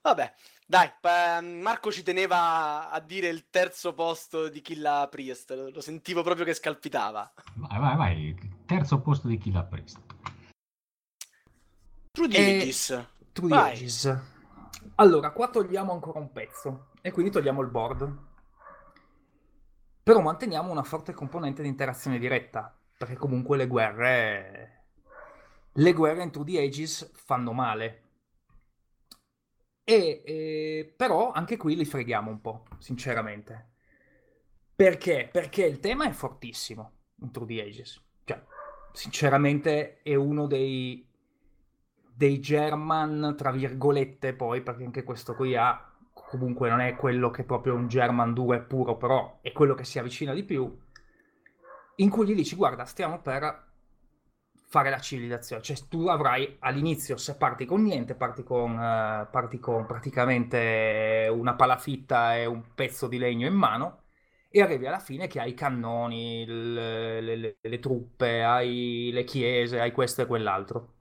Vabbè, 0.00 0.32
dai, 0.64 0.92
pa- 1.00 1.40
Marco 1.40 1.90
ci 1.90 2.02
teneva 2.04 2.88
a 2.90 3.00
dire 3.00 3.28
il 3.28 3.48
terzo 3.50 3.94
posto 3.94 4.48
di 4.48 4.60
Killa 4.60 5.08
Priest, 5.10 5.50
lo 5.54 5.70
lo 5.70 5.80
sentivo 5.80 6.22
proprio 6.22 6.44
che 6.44 6.54
scalpitava. 6.54 7.32
Vai, 7.54 7.78
vai, 7.80 7.96
vai. 7.96 8.50
Terzo 8.64 9.00
posto 9.00 9.26
di 9.26 9.38
Killer 9.38 9.66
Priest. 9.66 9.98
True 12.12 12.28
E- 12.28 12.58
Digis. 12.58 12.86
True 13.32 13.48
the 13.48 13.54
Vai. 13.54 13.72
Ages. 13.72 14.18
Allora, 15.00 15.30
qua 15.30 15.48
togliamo 15.48 15.92
ancora 15.92 16.18
un 16.18 16.32
pezzo 16.32 16.90
e 17.00 17.12
quindi 17.12 17.30
togliamo 17.30 17.60
il 17.60 17.68
board. 17.68 18.26
Però 20.02 20.20
manteniamo 20.20 20.72
una 20.72 20.82
forte 20.82 21.12
componente 21.12 21.62
di 21.62 21.68
interazione 21.68 22.18
diretta, 22.18 22.76
perché 22.96 23.14
comunque 23.14 23.56
le 23.56 23.66
guerre 23.68 24.78
le 25.78 25.92
guerre 25.92 26.24
in 26.24 26.32
True 26.32 26.44
the 26.44 26.60
Ages 26.60 27.12
fanno 27.14 27.52
male. 27.52 28.02
E 29.84 30.22
eh, 30.26 30.94
però 30.96 31.30
anche 31.30 31.56
qui 31.56 31.76
li 31.76 31.84
freghiamo 31.84 32.30
un 32.30 32.40
po', 32.40 32.64
sinceramente. 32.78 33.74
Perché? 34.74 35.28
Perché 35.30 35.64
il 35.64 35.78
tema 35.78 36.08
è 36.08 36.12
fortissimo 36.12 36.92
in 37.20 37.30
True 37.30 37.46
the 37.46 37.62
Ages. 37.62 38.02
Cioè, 38.24 38.44
sinceramente 38.92 40.02
è 40.02 40.16
uno 40.16 40.48
dei 40.48 41.07
dei 42.18 42.40
German, 42.40 43.34
tra 43.36 43.52
virgolette, 43.52 44.34
poi, 44.34 44.60
perché 44.60 44.82
anche 44.82 45.04
questo 45.04 45.36
qui 45.36 45.54
ha 45.54 45.88
comunque 46.12 46.68
non 46.68 46.80
è 46.80 46.96
quello 46.96 47.30
che 47.30 47.42
è 47.42 47.44
proprio 47.44 47.74
un 47.74 47.86
German 47.86 48.34
2 48.34 48.62
puro, 48.62 48.96
però 48.96 49.38
è 49.40 49.52
quello 49.52 49.74
che 49.74 49.84
si 49.84 50.00
avvicina 50.00 50.34
di 50.34 50.42
più, 50.42 50.76
in 51.96 52.10
cui 52.10 52.26
gli 52.26 52.34
dici 52.34 52.56
guarda, 52.56 52.84
stiamo 52.86 53.20
per 53.20 53.66
fare 54.66 54.90
la 54.90 54.98
civilizzazione, 54.98 55.62
cioè 55.62 55.76
tu 55.88 56.08
avrai 56.08 56.56
all'inizio, 56.58 57.16
se 57.16 57.36
parti 57.36 57.64
con 57.64 57.82
niente, 57.82 58.16
parti 58.16 58.42
con, 58.42 58.72
uh, 58.72 59.30
parti 59.30 59.60
con 59.60 59.86
praticamente 59.86 61.28
una 61.32 61.54
palafitta 61.54 62.36
e 62.36 62.46
un 62.46 62.74
pezzo 62.74 63.06
di 63.06 63.18
legno 63.18 63.46
in 63.46 63.54
mano, 63.54 64.02
e 64.50 64.60
arrivi 64.60 64.86
alla 64.86 64.98
fine 64.98 65.28
che 65.28 65.38
hai 65.40 65.50
i 65.50 65.54
cannoni, 65.54 66.44
le, 66.46 67.20
le, 67.20 67.36
le, 67.36 67.58
le 67.60 67.78
truppe, 67.78 68.42
hai 68.42 69.10
le 69.12 69.22
chiese, 69.22 69.80
hai 69.80 69.92
questo 69.92 70.22
e 70.22 70.26
quell'altro. 70.26 70.96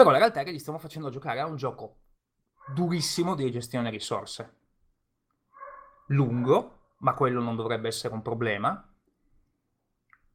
Però 0.00 0.12
la 0.12 0.18
realtà 0.18 0.40
è 0.40 0.44
che 0.44 0.52
gli 0.54 0.58
stiamo 0.58 0.78
facendo 0.78 1.10
giocare 1.10 1.40
a 1.40 1.46
un 1.46 1.56
gioco 1.56 1.96
durissimo 2.72 3.34
di 3.34 3.50
gestione 3.50 3.90
risorse. 3.90 4.54
Lungo, 6.06 6.92
ma 7.00 7.12
quello 7.12 7.42
non 7.42 7.54
dovrebbe 7.54 7.88
essere 7.88 8.14
un 8.14 8.22
problema. 8.22 8.82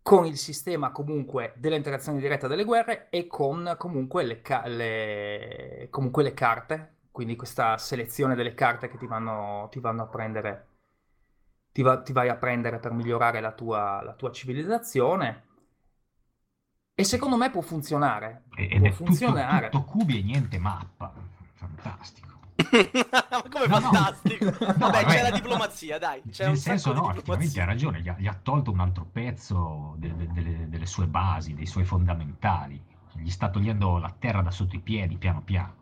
Con 0.04 0.28
il 0.28 0.38
sistema 0.38 0.92
comunque 0.92 1.54
dell'interazione 1.58 2.20
diretta 2.20 2.48
delle 2.48 2.64
guerre 2.64 3.10
e 3.10 3.26
con 3.26 3.74
comunque 3.80 4.24
le, 4.24 4.42
ca- 4.44 4.68
le, 4.68 5.88
comunque 5.90 6.22
le 6.22 6.36
carte, 6.36 6.98
quindi 7.10 7.36
questa 7.36 7.76
selezione 7.80 8.36
delle 8.36 8.54
carte 8.54 8.88
che 8.88 9.00
ti 9.00 9.08
vanno, 9.08 9.68
ti 9.72 9.80
vanno 9.80 10.04
a 10.04 10.08
prendere, 10.08 10.68
ti, 11.72 11.82
va, 11.82 12.04
ti, 12.04 12.14
vai 12.14 12.30
a 12.30 12.36
prendere 12.36 12.78
per 12.78 12.92
migliorare 12.92 13.42
la 13.42 13.52
tua, 13.52 14.04
la 14.04 14.14
tua 14.14 14.32
civilizzazione. 14.32 15.45
E 16.98 17.04
secondo 17.04 17.36
me 17.36 17.52
può 17.52 17.60
funzionare. 17.60 18.44
Ed 18.56 18.80
può 18.80 18.88
è 18.88 18.92
funzionare. 18.92 19.70
Tutto, 19.70 19.84
tutto 19.84 20.00
cubi 20.00 20.20
e 20.20 20.24
niente 20.24 20.58
mappa. 20.58 21.14
Fantastico. 21.54 22.26
come 22.56 23.68
no, 23.68 23.80
fantastico. 23.82 24.46
No. 24.46 24.74
Vabbè, 24.78 25.02
no, 25.02 25.08
c'è 25.10 25.22
la 25.22 25.32
diplomazia, 25.32 26.00
dai. 26.00 26.22
C'è 26.30 26.48
nel 26.48 26.58
senso, 26.58 26.94
no, 26.94 27.12
effettivamente 27.12 27.60
ha 27.60 27.66
ragione, 27.66 28.02
gli 28.02 28.08
ha, 28.08 28.16
gli 28.18 28.28
ha, 28.28 28.40
tolto 28.42 28.72
un 28.72 28.80
altro 28.80 29.06
pezzo 29.12 29.96
de, 29.98 30.16
de, 30.16 30.32
de, 30.32 30.70
delle 30.70 30.86
sue 30.86 31.08
basi, 31.08 31.54
dei 31.54 31.66
suoi 31.66 31.84
fondamentali. 31.84 32.82
Gli 33.14 33.30
sta 33.30 33.50
togliendo 33.50 33.98
la 33.98 34.14
terra 34.18 34.42
da 34.42 34.52
sotto 34.52 34.76
i 34.76 34.80
piedi, 34.80 35.18
piano 35.18 35.42
piano. 35.42 35.76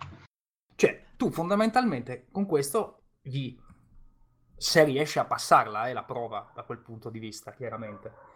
Cioè, 0.75 1.09
tu 1.15 1.31
fondamentalmente 1.31 2.27
con 2.31 2.47
questo 2.47 3.03
gli... 3.21 3.55
Se 4.55 4.83
riesci 4.83 5.19
a 5.19 5.25
passarla, 5.25 5.89
è 5.89 5.93
la 5.93 6.03
prova 6.03 6.51
da 6.55 6.63
quel 6.63 6.79
punto 6.79 7.09
di 7.09 7.19
vista, 7.19 7.51
chiaramente. 7.51 8.32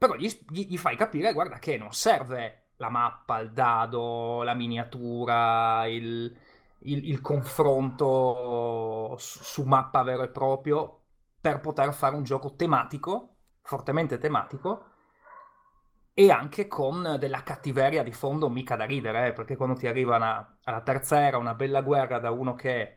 Però 0.00 0.14
gli, 0.14 0.28
gli, 0.48 0.66
gli 0.66 0.78
fai 0.78 0.96
capire, 0.96 1.32
guarda, 1.34 1.58
che 1.58 1.76
non 1.76 1.92
serve 1.92 2.70
la 2.76 2.88
mappa, 2.88 3.38
il 3.40 3.52
dado, 3.52 4.42
la 4.42 4.54
miniatura, 4.54 5.86
il 5.86 6.34
il, 6.82 7.08
il 7.08 7.20
confronto 7.20 9.16
su, 9.18 9.42
su 9.42 9.62
mappa 9.64 10.02
vero 10.02 10.22
e 10.22 10.28
proprio 10.28 11.02
per 11.40 11.60
poter 11.60 11.92
fare 11.92 12.16
un 12.16 12.22
gioco 12.22 12.54
tematico, 12.54 13.36
fortemente 13.62 14.18
tematico, 14.18 14.86
e 16.12 16.30
anche 16.30 16.66
con 16.66 17.16
della 17.18 17.42
cattiveria 17.42 18.02
di 18.02 18.12
fondo 18.12 18.48
mica 18.50 18.76
da 18.76 18.84
ridere, 18.84 19.28
eh, 19.28 19.32
perché 19.32 19.56
quando 19.56 19.74
ti 19.74 19.86
arriva 19.86 20.16
una, 20.16 20.58
alla 20.64 20.82
terza 20.82 21.20
era 21.20 21.38
una 21.38 21.54
bella 21.54 21.80
guerra 21.80 22.18
da 22.18 22.30
uno 22.30 22.54
che 22.54 22.96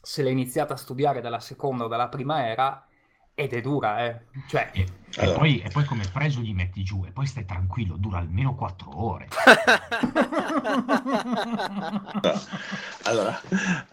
se 0.00 0.22
l'è 0.22 0.30
iniziata 0.30 0.74
a 0.74 0.76
studiare 0.78 1.20
dalla 1.20 1.40
seconda 1.40 1.84
o 1.84 1.88
dalla 1.88 2.08
prima 2.08 2.46
era, 2.46 2.86
ed 3.34 3.52
è 3.52 3.60
dura, 3.60 4.06
eh. 4.06 4.26
Cioè... 4.48 4.70
E, 5.14 5.22
allora. 5.22 5.36
e, 5.36 5.38
poi, 5.38 5.60
e, 5.60 5.70
poi, 5.70 5.84
come 5.84 6.04
pregio 6.12 6.40
gli 6.40 6.52
metti 6.52 6.82
giù 6.84 7.04
e 7.06 7.10
poi 7.10 7.26
stai 7.26 7.44
tranquillo, 7.44 7.96
dura 7.96 8.18
almeno 8.18 8.54
quattro 8.54 8.90
ore. 8.94 9.28
allora, 13.02 13.40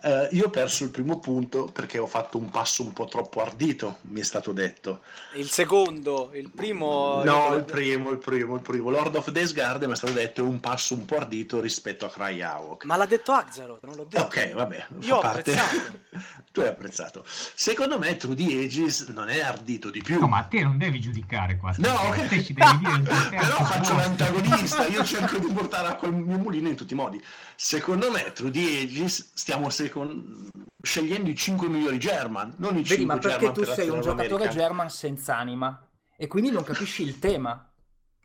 eh, 0.02 0.30
io 0.32 0.46
ho 0.46 0.50
perso 0.50 0.84
il 0.84 0.90
primo 0.90 1.20
punto 1.20 1.66
perché 1.66 1.98
ho 1.98 2.08
fatto 2.08 2.38
un 2.38 2.50
passo 2.50 2.84
un 2.84 2.94
po' 2.94 3.06
troppo 3.06 3.42
ardito, 3.42 4.00
mi 4.04 4.20
è 4.20 4.24
stato 4.24 4.52
detto. 4.52 5.02
Il 5.36 5.50
secondo, 5.50 6.32
il 6.34 6.50
primo... 6.50 7.24
No, 7.24 7.56
il 7.56 7.64
primo, 7.64 8.12
il 8.12 8.18
primo, 8.18 8.56
il 8.56 8.62
primo. 8.62 8.90
Lord 8.90 9.16
of 9.16 9.30
Desgard 9.30 9.84
mi 9.84 9.94
è 9.94 9.96
stato 9.96 10.14
detto 10.14 10.42
è 10.42 10.44
un 10.44 10.60
passo 10.60 10.94
un 10.94 11.06
po' 11.06 11.18
ardito 11.18 11.62
rispetto 11.62 12.06
a 12.06 12.10
Cry 12.10 12.42
Hawk. 12.42 12.84
Ma 12.86 12.98
l'ha 12.98 13.06
detto 13.06 13.32
Axaroth, 13.32 13.84
non 13.86 13.96
l'ho 13.96 14.06
detto. 14.08 14.24
Ok, 14.24 14.54
vabbè. 14.54 14.88
Io 15.02 15.16
ho 15.16 15.22
parte... 15.22 15.54
apprezzato. 15.54 16.00
tu 16.52 16.62
hai 16.62 16.68
apprezzato. 16.68 17.24
Secondo 17.26 18.00
me 18.00 18.16
True 18.18 18.34
Ages 18.34 19.08
non 19.10 19.30
è 19.30 19.42
ardito 19.42 19.90
di 19.90 20.02
più. 20.02 20.20
No, 20.20 20.28
ma 20.28 20.44
te 20.44 20.62
non 20.62 20.78
devi 20.78 21.00
giudicare 21.06 21.58
qua. 21.58 21.74
No, 21.78 21.90
ok. 21.90 22.28
Te 22.28 22.44
ci 22.44 22.54
devi 22.54 22.78
dire 22.80 23.02
Però 23.30 23.64
faccio 23.64 23.96
l'antagonista, 23.96 24.88
io 24.88 25.04
cerco 25.06 25.38
di 25.38 25.52
portare 25.52 25.88
acqua 25.88 26.08
il 26.08 26.16
mio 26.16 26.38
mulino 26.38 26.68
in 26.68 26.76
tutti 26.76 26.94
i 26.94 26.96
modi. 26.96 27.22
Secondo 27.56 28.10
me, 28.12 28.32
True 28.32 28.52
the 28.52 28.82
Ages, 28.82 29.34
stiamo 29.36 29.70
secon... 29.70 30.50
scegliendo 30.82 31.30
i 31.30 31.36
5 31.36 31.68
migliori 31.68 32.00
German, 32.00 32.56
non 32.58 32.78
i 32.78 32.84
Vedi, 32.84 33.04
5 33.04 33.06
ma 33.06 33.18
perché 33.20 33.38
German 33.38 33.54
tu 33.54 33.64
sei 33.64 33.90
un 33.90 34.02
giocatore 34.02 34.48
German 34.50 34.90
senza 34.90 35.38
anima 35.38 35.88
e 36.18 36.28
quindi 36.28 36.50
non 36.50 36.64
capisci 36.64 37.04
il 37.04 37.20
tema, 37.20 37.72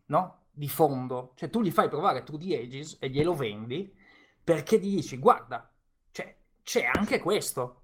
no? 0.07 0.47
Di 0.51 0.69
fondo. 0.69 1.33
Cioè 1.37 1.51
tu 1.51 1.63
gli 1.63 1.71
fai 1.71 1.89
provare 1.89 2.23
True 2.23 2.39
the 2.39 2.57
Ages 2.57 2.97
e 3.01 3.11
glielo 3.11 3.35
vendi 3.35 3.93
perché 4.43 4.79
gli 4.79 4.95
dici, 4.95 5.19
guarda, 5.19 5.71
cioè, 6.11 6.35
c'è 6.63 6.89
anche 6.93 7.21
questo 7.21 7.80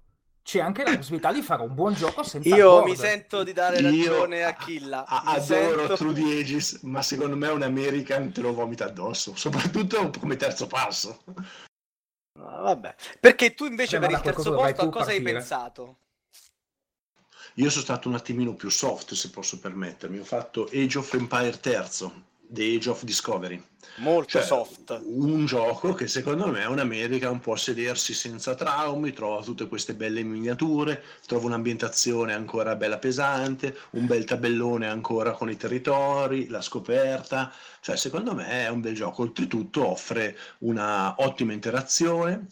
c'è 0.47 0.61
anche 0.61 0.85
la 0.85 0.95
possibilità 0.95 1.33
di 1.33 1.41
fare 1.41 1.61
un 1.61 1.75
buon 1.75 1.93
gioco 1.93 2.23
senza 2.23 2.55
Io 2.55 2.69
board. 2.69 2.87
mi 2.87 2.95
sento 2.95 3.43
di 3.43 3.51
dare 3.51 3.81
ragione 3.81 4.37
Io 4.37 4.47
a 4.47 4.53
Killa. 4.53 5.05
A- 5.05 5.23
adoro 5.25 5.79
sento... 5.79 5.95
True 5.95 6.39
Ages, 6.39 6.79
ma 6.83 7.01
secondo 7.01 7.35
me 7.35 7.49
un 7.49 7.63
American 7.63 8.31
te 8.31 8.39
lo 8.39 8.53
vomita 8.53 8.85
addosso, 8.85 9.35
soprattutto 9.35 10.09
come 10.17 10.37
terzo 10.37 10.65
passo. 10.67 11.21
Ah, 12.39 12.61
vabbè, 12.61 12.95
perché 13.19 13.53
tu 13.55 13.65
invece 13.65 13.99
per 13.99 14.09
il 14.09 14.21
terzo 14.21 14.53
posto 14.53 14.81
a 14.83 14.89
cosa 14.89 15.09
hai 15.09 15.21
pensato? 15.21 15.97
Io 17.55 17.69
sono 17.69 17.83
stato 17.83 18.07
un 18.07 18.15
attimino 18.15 18.53
più 18.53 18.69
soft, 18.69 19.15
se 19.15 19.29
posso 19.29 19.59
permettermi. 19.59 20.19
Ho 20.19 20.23
fatto 20.23 20.69
Age 20.71 20.97
of 20.97 21.13
Empire 21.13 21.59
III, 21.61 22.23
The 22.49 22.75
Age 22.75 22.89
of 22.89 23.03
Discovery. 23.03 23.63
Molto 23.97 24.29
cioè, 24.29 24.43
soft. 24.43 25.01
Un 25.03 25.45
gioco 25.45 25.93
che 25.93 26.07
secondo 26.07 26.47
me 26.47 26.61
è 26.61 26.65
un'America 26.65 27.29
un 27.29 27.39
po' 27.39 27.55
sedersi 27.55 28.13
senza 28.13 28.55
traumi, 28.55 29.11
trova 29.11 29.41
tutte 29.43 29.67
queste 29.67 29.95
belle 29.95 30.23
miniature, 30.23 31.03
trova 31.25 31.47
un'ambientazione 31.47 32.33
ancora 32.33 32.75
bella 32.75 32.99
pesante, 32.99 33.75
un 33.91 34.05
bel 34.05 34.25
tabellone 34.25 34.87
ancora 34.87 35.31
con 35.31 35.49
i 35.49 35.57
territori, 35.57 36.47
la 36.47 36.61
scoperta. 36.61 37.51
Cioè, 37.81 37.95
secondo 37.95 38.33
me 38.35 38.47
è 38.47 38.69
un 38.69 38.81
bel 38.81 38.95
gioco. 38.95 39.23
Oltretutto 39.23 39.87
offre 39.87 40.37
una 40.59 41.15
ottima 41.17 41.53
interazione, 41.53 42.47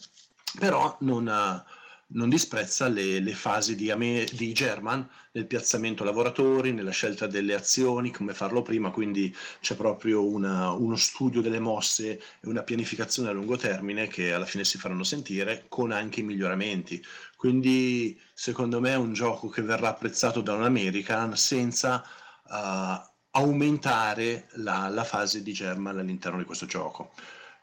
però 0.58 0.96
non... 1.00 1.28
Ha, 1.28 1.64
non 2.08 2.28
disprezza 2.28 2.86
le, 2.88 3.18
le 3.18 3.34
fasi 3.34 3.74
di, 3.74 3.92
di, 4.32 4.52
German 4.52 5.08
nel 5.32 5.46
piazzamento 5.46 6.04
lavoratori, 6.04 6.72
nella 6.72 6.90
scelta 6.90 7.26
delle 7.26 7.54
azioni, 7.54 8.12
come 8.12 8.32
farlo 8.32 8.62
prima, 8.62 8.90
quindi 8.90 9.34
c'è 9.60 9.74
proprio 9.74 10.24
una, 10.24 10.70
uno 10.70 10.96
studio 10.96 11.40
delle 11.40 11.58
mosse 11.58 12.10
e 12.40 12.48
una 12.48 12.62
pianificazione 12.62 13.28
a 13.28 13.32
lungo 13.32 13.56
termine 13.56 14.06
che 14.06 14.32
alla 14.32 14.46
fine 14.46 14.64
si 14.64 14.78
faranno 14.78 15.02
sentire 15.02 15.64
con 15.68 15.90
anche 15.90 16.20
i 16.20 16.24
miglioramenti. 16.24 17.02
Quindi 17.36 18.18
secondo 18.32 18.80
me 18.80 18.92
è 18.92 18.96
un 18.96 19.12
gioco 19.12 19.48
che 19.48 19.62
verrà 19.62 19.88
apprezzato 19.88 20.40
da 20.40 20.54
un 20.54 20.62
American 20.62 21.36
senza 21.36 22.04
uh, 22.48 23.14
aumentare 23.32 24.48
la, 24.54 24.88
la 24.88 25.04
fase 25.04 25.42
di 25.42 25.52
German 25.52 25.98
all'interno 25.98 26.38
di 26.38 26.44
questo 26.44 26.66
gioco. 26.66 27.12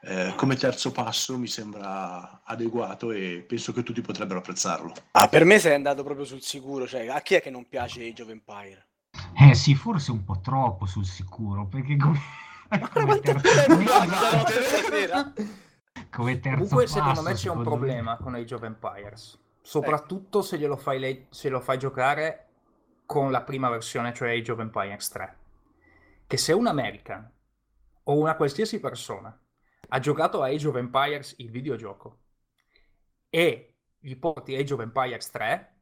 Eh, 0.05 0.33
come 0.35 0.57
terzo 0.57 0.91
passo 0.91 1.37
mi 1.37 1.47
sembra 1.47 2.41
adeguato 2.43 3.11
e 3.11 3.45
penso 3.47 3.71
che 3.71 3.83
tutti 3.83 4.01
potrebbero 4.01 4.39
apprezzarlo. 4.39 4.91
Ah, 5.11 5.29
per 5.29 5.45
me 5.45 5.59
sei 5.59 5.75
andato 5.75 6.03
proprio 6.03 6.25
sul 6.25 6.41
sicuro, 6.41 6.85
cioè 6.85 7.07
a 7.07 7.21
chi 7.21 7.35
è 7.35 7.41
che 7.41 7.49
non 7.49 7.69
piace 7.69 8.05
Age 8.05 8.23
of 8.23 8.29
Empire? 8.29 8.87
Eh 9.33 9.55
sì, 9.55 9.75
forse 9.75 10.11
un 10.11 10.25
po' 10.25 10.41
troppo 10.41 10.85
sul 10.85 11.05
sicuro, 11.05 11.67
perché 11.67 11.95
come, 12.03 12.19
come 12.91 13.19
terzo... 13.21 13.47
come 16.11 16.39
terzo 16.41 16.57
Comunque 16.57 16.87
secondo 16.87 17.21
me 17.21 17.33
c'è 17.33 17.49
un 17.49 17.63
problema 17.63 18.17
con 18.17 18.35
Age 18.35 18.55
of 18.55 18.63
Empires, 18.63 19.39
soprattutto 19.61 20.39
eh. 20.39 20.43
se, 20.43 20.57
glielo 20.57 20.75
fai 20.75 20.99
le... 20.99 21.27
se 21.29 21.47
lo 21.47 21.61
fai 21.61 21.79
giocare 21.79 22.47
con 23.05 23.31
la 23.31 23.41
prima 23.41 23.69
versione, 23.69 24.13
cioè 24.13 24.37
Age 24.37 24.51
of 24.51 24.59
Empires 24.59 25.07
3. 25.07 25.37
Che 26.27 26.37
se 26.37 26.51
un 26.51 26.67
American 26.67 27.31
o 28.03 28.17
una 28.17 28.35
qualsiasi 28.35 28.81
persona 28.81 29.37
ha 29.93 29.99
giocato 29.99 30.41
a 30.41 30.47
Age 30.47 30.67
of 30.67 30.75
Empires 30.75 31.35
il 31.37 31.51
videogioco 31.51 32.21
e 33.29 33.75
gli 33.99 34.15
porti 34.15 34.55
Age 34.55 34.73
of 34.73 34.79
Empires 34.79 35.29
3, 35.29 35.81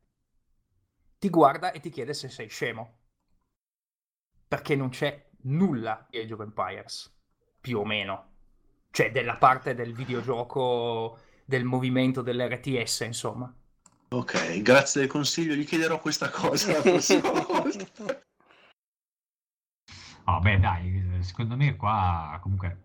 ti 1.18 1.30
guarda 1.30 1.72
e 1.72 1.80
ti 1.80 1.90
chiede 1.90 2.14
se 2.14 2.28
sei 2.28 2.50
scemo. 2.50 3.00
Perché 4.50 4.76
non 4.76 4.90
c'è 4.90 5.30
nulla 5.44 6.06
di 6.10 6.20
Age 6.20 6.34
of 6.34 6.42
Empires, 6.42 7.18
più 7.62 7.80
o 7.80 7.86
meno. 7.86 8.30
Cioè, 8.92 9.12
della 9.12 9.38
parte 9.38 9.74
del 9.74 9.94
videogioco, 9.94 11.20
del 11.46 11.64
movimento 11.64 12.22
dell'RTS, 12.22 13.00
insomma. 13.02 13.54
Ok, 14.10 14.62
grazie 14.62 15.02
del 15.02 15.10
consiglio, 15.10 15.54
gli 15.54 15.66
chiederò 15.66 16.02
questa 16.02 16.30
cosa 16.30 16.74
la 16.74 16.82
prossima 16.82 17.32
volta. 17.32 18.22
Oh, 20.26 20.40
beh, 20.42 20.60
dai, 20.60 21.18
secondo 21.22 21.56
me 21.56 21.78
qua 21.78 22.38
comunque 22.42 22.84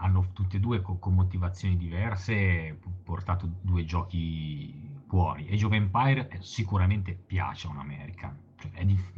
hanno 0.00 0.28
tutte 0.32 0.56
e 0.56 0.60
due 0.60 0.80
con, 0.80 0.98
con 0.98 1.14
motivazioni 1.14 1.76
diverse 1.76 2.78
portato 3.04 3.48
due 3.60 3.84
giochi 3.84 4.88
buoni. 5.06 5.48
Age 5.50 5.66
of 5.66 5.72
Empire 5.72 6.28
eh, 6.28 6.38
sicuramente 6.40 7.14
piace 7.14 7.66
a 7.66 7.70
un 7.70 7.78
American. 7.78 8.36
Cioè, 8.56 8.84
dif- 8.84 9.12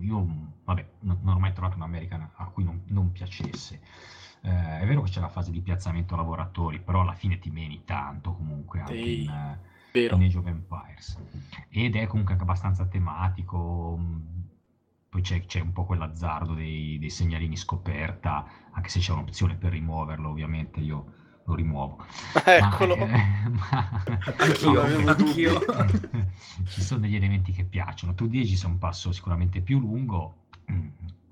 io, 0.00 0.26
vabbè, 0.64 0.86
non, 1.00 1.18
non, 1.22 1.36
ho 1.36 1.38
mai 1.38 1.52
trovato 1.52 1.76
un 1.76 1.82
American 1.82 2.28
a 2.34 2.44
cui 2.46 2.64
non, 2.64 2.82
non 2.86 3.12
piacesse. 3.12 3.80
Eh, 4.42 4.80
è 4.80 4.86
vero 4.86 5.02
che 5.02 5.10
c'è 5.10 5.20
la 5.20 5.28
fase 5.28 5.50
di 5.50 5.60
piazzamento 5.60 6.16
lavoratori, 6.16 6.80
però 6.80 7.00
alla 7.02 7.12
fine 7.12 7.38
ti 7.38 7.50
meni 7.50 7.82
tanto 7.84 8.32
comunque 8.32 8.80
anche 8.80 8.94
Sì, 8.94 9.24
in, 9.24 9.56
vero. 9.92 10.16
in 10.16 10.22
Age 10.22 10.38
of 10.38 10.46
Empires. 10.46 11.18
Ed 11.68 11.96
è 11.96 12.06
comunque 12.06 12.32
anche 12.34 12.44
abbastanza 12.44 12.86
tematico. 12.86 13.98
Poi 15.10 15.22
c'è, 15.22 15.44
c'è 15.44 15.60
un 15.60 15.72
po' 15.72 15.84
quell'azzardo 15.84 16.54
dei, 16.54 16.98
dei 16.98 17.10
segnalini 17.10 17.56
scoperta, 17.56 18.46
anche 18.70 18.88
se 18.88 19.00
c'è 19.00 19.12
un'opzione 19.12 19.56
per 19.56 19.72
rimuoverlo, 19.72 20.28
ovviamente 20.28 20.80
io 20.80 21.12
lo 21.44 21.54
rimuovo. 21.54 22.04
Eccolo. 22.44 22.96
Ma, 22.96 23.06
eh, 23.06 23.48
ma- 23.50 24.04
Anch'io, 24.38 24.72
no, 24.72 24.80
avevo 24.82 25.10
anch'io. 25.10 25.60
ci 26.66 26.82
sono 26.82 27.00
degli 27.00 27.16
elementi 27.16 27.52
che 27.52 27.64
piacciono. 27.64 28.14
Tu 28.14 28.26
dici 28.28 28.60
è 28.62 28.66
un 28.66 28.78
passo 28.78 29.12
sicuramente 29.12 29.60
più 29.60 29.80
lungo, 29.80 30.46
mm, 30.70 30.88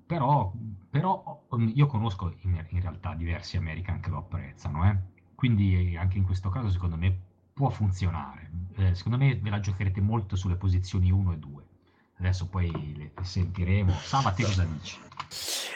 però, 0.06 0.52
però 0.90 1.46
mm, 1.56 1.70
io 1.74 1.86
conosco 1.86 2.34
in, 2.40 2.64
in 2.70 2.80
realtà 2.80 3.14
diversi 3.14 3.56
American 3.56 4.00
che 4.00 4.10
lo 4.10 4.18
apprezzano, 4.18 4.88
eh. 4.90 4.96
quindi 5.34 5.96
anche 5.96 6.18
in 6.18 6.24
questo 6.24 6.48
caso 6.48 6.70
secondo 6.70 6.96
me 6.96 7.16
può 7.52 7.70
funzionare. 7.70 8.50
Eh, 8.76 8.94
secondo 8.94 9.18
me 9.18 9.36
ve 9.36 9.50
la 9.50 9.60
giocherete 9.60 10.00
molto 10.00 10.36
sulle 10.36 10.56
posizioni 10.56 11.10
1 11.10 11.32
e 11.32 11.38
2. 11.38 11.67
Adesso 12.18 12.46
poi 12.46 12.70
le, 12.96 13.10
le 13.16 13.24
sentiremo. 13.24 13.92
Sava, 14.02 14.32
te 14.32 14.42
cosa 14.42 14.64
dici? 14.64 14.98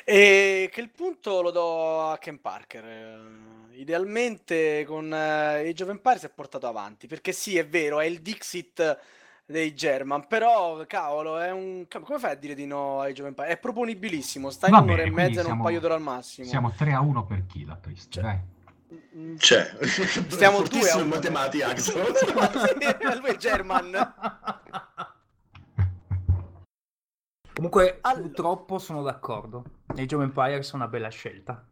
E 0.05 0.69
che 0.73 0.81
il 0.81 0.91
punto 0.91 1.41
lo 1.43 1.51
do 1.51 2.11
a 2.11 2.19
Ken 2.19 2.41
Parker. 2.41 2.85
Eh, 2.85 3.51
Idealmente 3.75 4.85
con 4.85 5.13
eh, 5.13 5.69
Age 5.71 5.83
of 5.85 5.89
Empires 5.89 6.21
si 6.21 6.27
è 6.27 6.31
portato 6.31 6.67
avanti, 6.67 7.07
perché 7.07 7.33
sì, 7.33 7.57
è 7.57 7.67
vero, 7.67 8.01
è 8.01 8.05
il 8.05 8.21
Dixit 8.21 8.99
dei 9.47 9.75
German, 9.75 10.27
però 10.27 10.85
cavolo, 10.87 11.39
è 11.39 11.51
un... 11.51 11.87
come 11.89 12.19
fai 12.19 12.33
a 12.33 12.35
dire 12.35 12.55
di 12.55 12.67
no 12.67 13.01
a 13.01 13.07
Age 13.07 13.23
of 13.23 13.29
Empires? 13.29 13.55
È 13.55 13.59
proponibilissimo, 13.59 14.51
sta 14.51 14.67
in 14.67 14.73
Va 14.75 14.81
un'ora 14.81 14.97
bene, 15.03 15.09
e 15.09 15.11
mezza 15.13 15.37
e 15.37 15.39
un 15.41 15.45
siamo- 15.47 15.63
paio 15.65 15.81
d'ore 15.81 15.95
al 15.95 16.03
massimo. 16.03 16.47
Siamo 16.47 16.71
3 16.73 16.93
a 16.93 17.01
1 17.01 17.25
per 17.25 17.47
chi 17.47 17.65
la 17.65 17.75
Priest, 17.77 18.11
Cioè, 18.13 18.23
dai. 18.23 18.39
Mm, 19.17 19.37
Cioè, 19.39 19.75
Stiamo 19.81 20.27
due 20.29 20.45
a 20.47 20.51
fortissimo 20.69 21.01
in 21.01 21.07
uno. 21.07 21.15
matematica, 21.15 21.69
Axel. 21.69 22.13
Sì, 22.13 23.19
lui 23.21 23.31
è 23.31 23.37
German. 23.37 24.15
Comunque, 27.63 27.99
Allora. 28.01 28.23
purtroppo 28.23 28.79
sono 28.81 29.03
d'accordo. 29.03 29.65
Age 29.95 30.17
of 30.17 30.23
Empires 30.23 30.73
è 30.73 30.75
una 30.75 30.89
bella 30.89 31.09
scelta. 31.11 31.65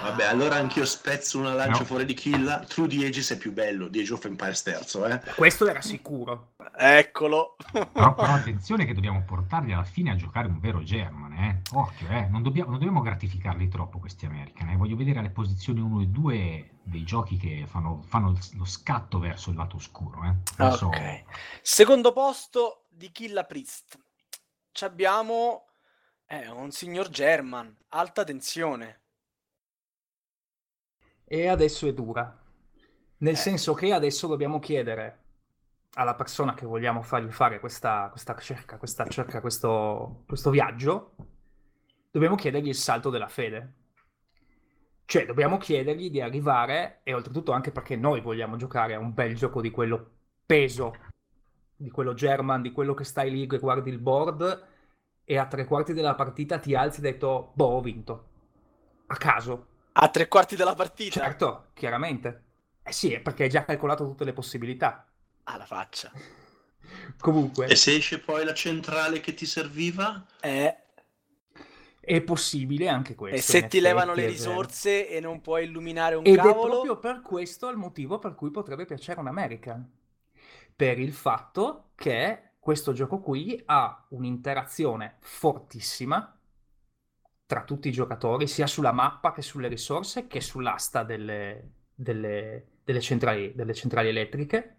Vabbè, 0.00 0.24
allora 0.24 0.56
anch'io 0.56 0.86
spezzo 0.86 1.38
una 1.38 1.52
lancia 1.52 1.80
No. 1.80 1.84
fuori 1.84 2.06
di 2.06 2.14
Killa. 2.14 2.60
True 2.60 2.88
the 2.88 3.06
Ages 3.06 3.32
è 3.32 3.36
più 3.36 3.52
bello 3.52 3.88
di 3.88 4.00
Age 4.00 4.14
of 4.14 4.24
Empires 4.24 4.62
terzo, 4.62 5.04
eh? 5.06 5.20
Questo 5.36 5.68
era 5.68 5.82
sicuro. 5.82 6.54
Eccolo. 6.76 7.56
Però, 7.70 8.14
però 8.14 8.32
attenzione 8.32 8.86
che 8.86 8.94
dobbiamo 8.94 9.22
portarli 9.24 9.72
alla 9.74 9.84
fine 9.84 10.12
a 10.12 10.16
giocare 10.16 10.48
un 10.48 10.58
vero 10.60 10.82
German, 10.82 11.32
eh. 11.34 11.60
Occhio, 11.72 12.08
eh. 12.08 12.26
Non, 12.28 12.42
dobbiamo, 12.42 12.70
non 12.70 12.78
dobbiamo 12.78 13.02
gratificarli 13.02 13.68
troppo 13.68 13.98
questi 13.98 14.24
American, 14.24 14.70
eh. 14.70 14.76
Voglio 14.76 14.96
vedere 14.96 15.20
le 15.20 15.30
posizioni 15.30 15.80
1 15.80 16.00
e 16.00 16.06
2 16.06 16.70
dei 16.82 17.04
giochi 17.04 17.36
che 17.36 17.66
fanno, 17.68 18.00
fanno 18.06 18.34
lo 18.54 18.64
scatto 18.64 19.18
verso 19.18 19.50
il 19.50 19.56
lato 19.56 19.76
oscuro, 19.76 20.24
eh. 20.24 20.34
Verso- 20.56 20.86
Ok. 20.86 21.22
Secondo 21.60 22.12
posto 22.12 22.86
di 22.88 23.12
Killa 23.12 23.44
Priest. 23.44 23.98
Abbiamo 24.82 25.66
eh, 26.26 26.48
un 26.48 26.70
signor 26.70 27.08
German, 27.08 27.76
alta 27.90 28.24
tensione. 28.24 29.00
E 31.24 31.48
adesso 31.48 31.86
è 31.86 31.94
dura. 31.94 32.42
Nel 33.18 33.34
Eh. 33.34 33.36
senso 33.36 33.74
che 33.74 33.92
adesso 33.92 34.26
dobbiamo 34.26 34.58
chiedere 34.58 35.22
alla 35.94 36.14
persona 36.14 36.54
che 36.54 36.66
vogliamo 36.66 37.02
fargli 37.02 37.30
fare 37.30 37.60
questa, 37.60 38.08
questa 38.10 38.36
cerca, 38.38 38.76
questa 38.76 39.06
cerca, 39.06 39.40
questo, 39.40 40.24
questo 40.26 40.50
viaggio, 40.50 41.14
dobbiamo 42.10 42.34
chiedergli 42.34 42.68
il 42.68 42.74
salto 42.74 43.10
della 43.10 43.28
fede. 43.28 43.74
Cioè, 45.06 45.26
dobbiamo 45.26 45.58
chiedergli 45.58 46.10
di 46.10 46.20
arrivare, 46.20 47.00
e 47.04 47.14
oltretutto 47.14 47.52
anche 47.52 47.70
perché 47.70 47.94
noi 47.94 48.20
vogliamo 48.20 48.56
giocare 48.56 48.94
a 48.94 48.98
un 48.98 49.14
bel 49.14 49.36
gioco 49.36 49.60
di 49.60 49.70
quello 49.70 50.10
peso, 50.44 50.94
di 51.76 51.90
quello 51.90 52.14
German, 52.14 52.62
di 52.62 52.72
quello 52.72 52.94
che 52.94 53.04
stai 53.04 53.30
lì 53.30 53.46
che 53.46 53.58
guardi 53.58 53.90
il 53.90 53.98
board 53.98 54.66
e 55.24 55.38
a 55.38 55.46
tre 55.46 55.64
quarti 55.64 55.92
della 55.92 56.14
partita 56.14 56.58
ti 56.58 56.74
alzi 56.74 57.00
e 57.00 57.06
hai 57.06 57.12
detto, 57.12 57.52
boh, 57.54 57.64
ho 57.66 57.80
vinto. 57.80 58.28
A 59.06 59.16
caso. 59.16 59.66
A 59.92 60.08
tre 60.08 60.28
quarti 60.28 60.56
della 60.56 60.74
partita. 60.74 61.20
Certo, 61.20 61.66
chiaramente. 61.74 62.42
Eh 62.82 62.92
sì, 62.92 63.12
è 63.12 63.20
perché 63.20 63.44
hai 63.44 63.48
già 63.48 63.64
calcolato 63.64 64.04
tutte 64.04 64.24
le 64.24 64.32
possibilità. 64.32 65.06
Alla 65.44 65.64
faccia. 65.66 66.10
Comunque, 67.18 67.66
E 67.66 67.76
se 67.76 67.94
esce 67.96 68.18
poi 68.20 68.44
la 68.44 68.54
centrale 68.54 69.20
che 69.20 69.34
ti 69.34 69.46
serviva? 69.46 70.26
Eh, 70.42 70.76
è 72.00 72.20
possibile 72.22 72.88
anche 72.88 73.14
questo. 73.14 73.36
e 73.38 73.60
se 73.60 73.66
ti 73.68 73.80
levano 73.80 74.12
le 74.14 74.24
è 74.24 74.26
risorse 74.26 75.08
e 75.08 75.20
non 75.20 75.40
puoi 75.40 75.64
illuminare 75.64 76.14
un 76.14 76.26
Ed 76.26 76.34
è 76.34 76.36
cavolo. 76.36 76.68
proprio 76.68 76.98
per 76.98 77.20
questo 77.22 77.68
il 77.70 77.76
motivo 77.76 78.18
per 78.18 78.34
cui 78.34 78.50
potrebbe 78.50 78.84
piacere 78.84 79.20
un 79.20 79.28
American. 79.28 79.90
Per 80.76 80.98
il 80.98 81.12
fatto 81.12 81.90
che 81.94 82.50
questo 82.58 82.92
gioco 82.92 83.20
qui 83.20 83.60
ha 83.66 84.06
un'interazione 84.10 85.16
fortissima 85.20 86.36
tra 87.46 87.62
tutti 87.64 87.88
i 87.88 87.92
giocatori, 87.92 88.46
sia 88.46 88.66
sulla 88.66 88.92
mappa 88.92 89.32
che 89.32 89.42
sulle 89.42 89.68
risorse 89.68 90.26
che 90.26 90.40
sull'asta 90.40 91.04
delle, 91.04 91.72
delle- 91.94 92.66
delle 92.84 93.00
centrali, 93.00 93.54
delle 93.54 93.74
centrali 93.74 94.08
elettriche. 94.08 94.76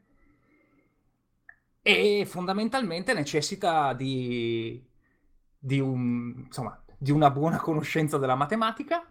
E 1.82 2.26
fondamentalmente 2.26 3.14
necessita 3.14 3.94
di, 3.94 4.84
di 5.58 5.80
un- 5.80 6.44
insomma, 6.46 6.84
di 6.98 7.12
una 7.12 7.30
buona 7.30 7.58
conoscenza 7.60 8.18
della 8.18 8.36
matematica 8.36 9.06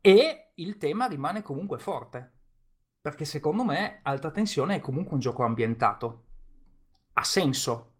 e 0.00 0.50
il 0.54 0.76
tema 0.78 1.06
rimane 1.06 1.42
comunque 1.42 1.78
forte. 1.78 2.32
Perché 3.04 3.26
secondo 3.26 3.64
me 3.64 3.98
Alta 4.00 4.30
Tensione 4.30 4.76
è 4.76 4.80
comunque 4.80 5.12
un 5.12 5.20
gioco 5.20 5.44
ambientato. 5.44 6.24
Ha 7.12 7.22
senso. 7.22 7.96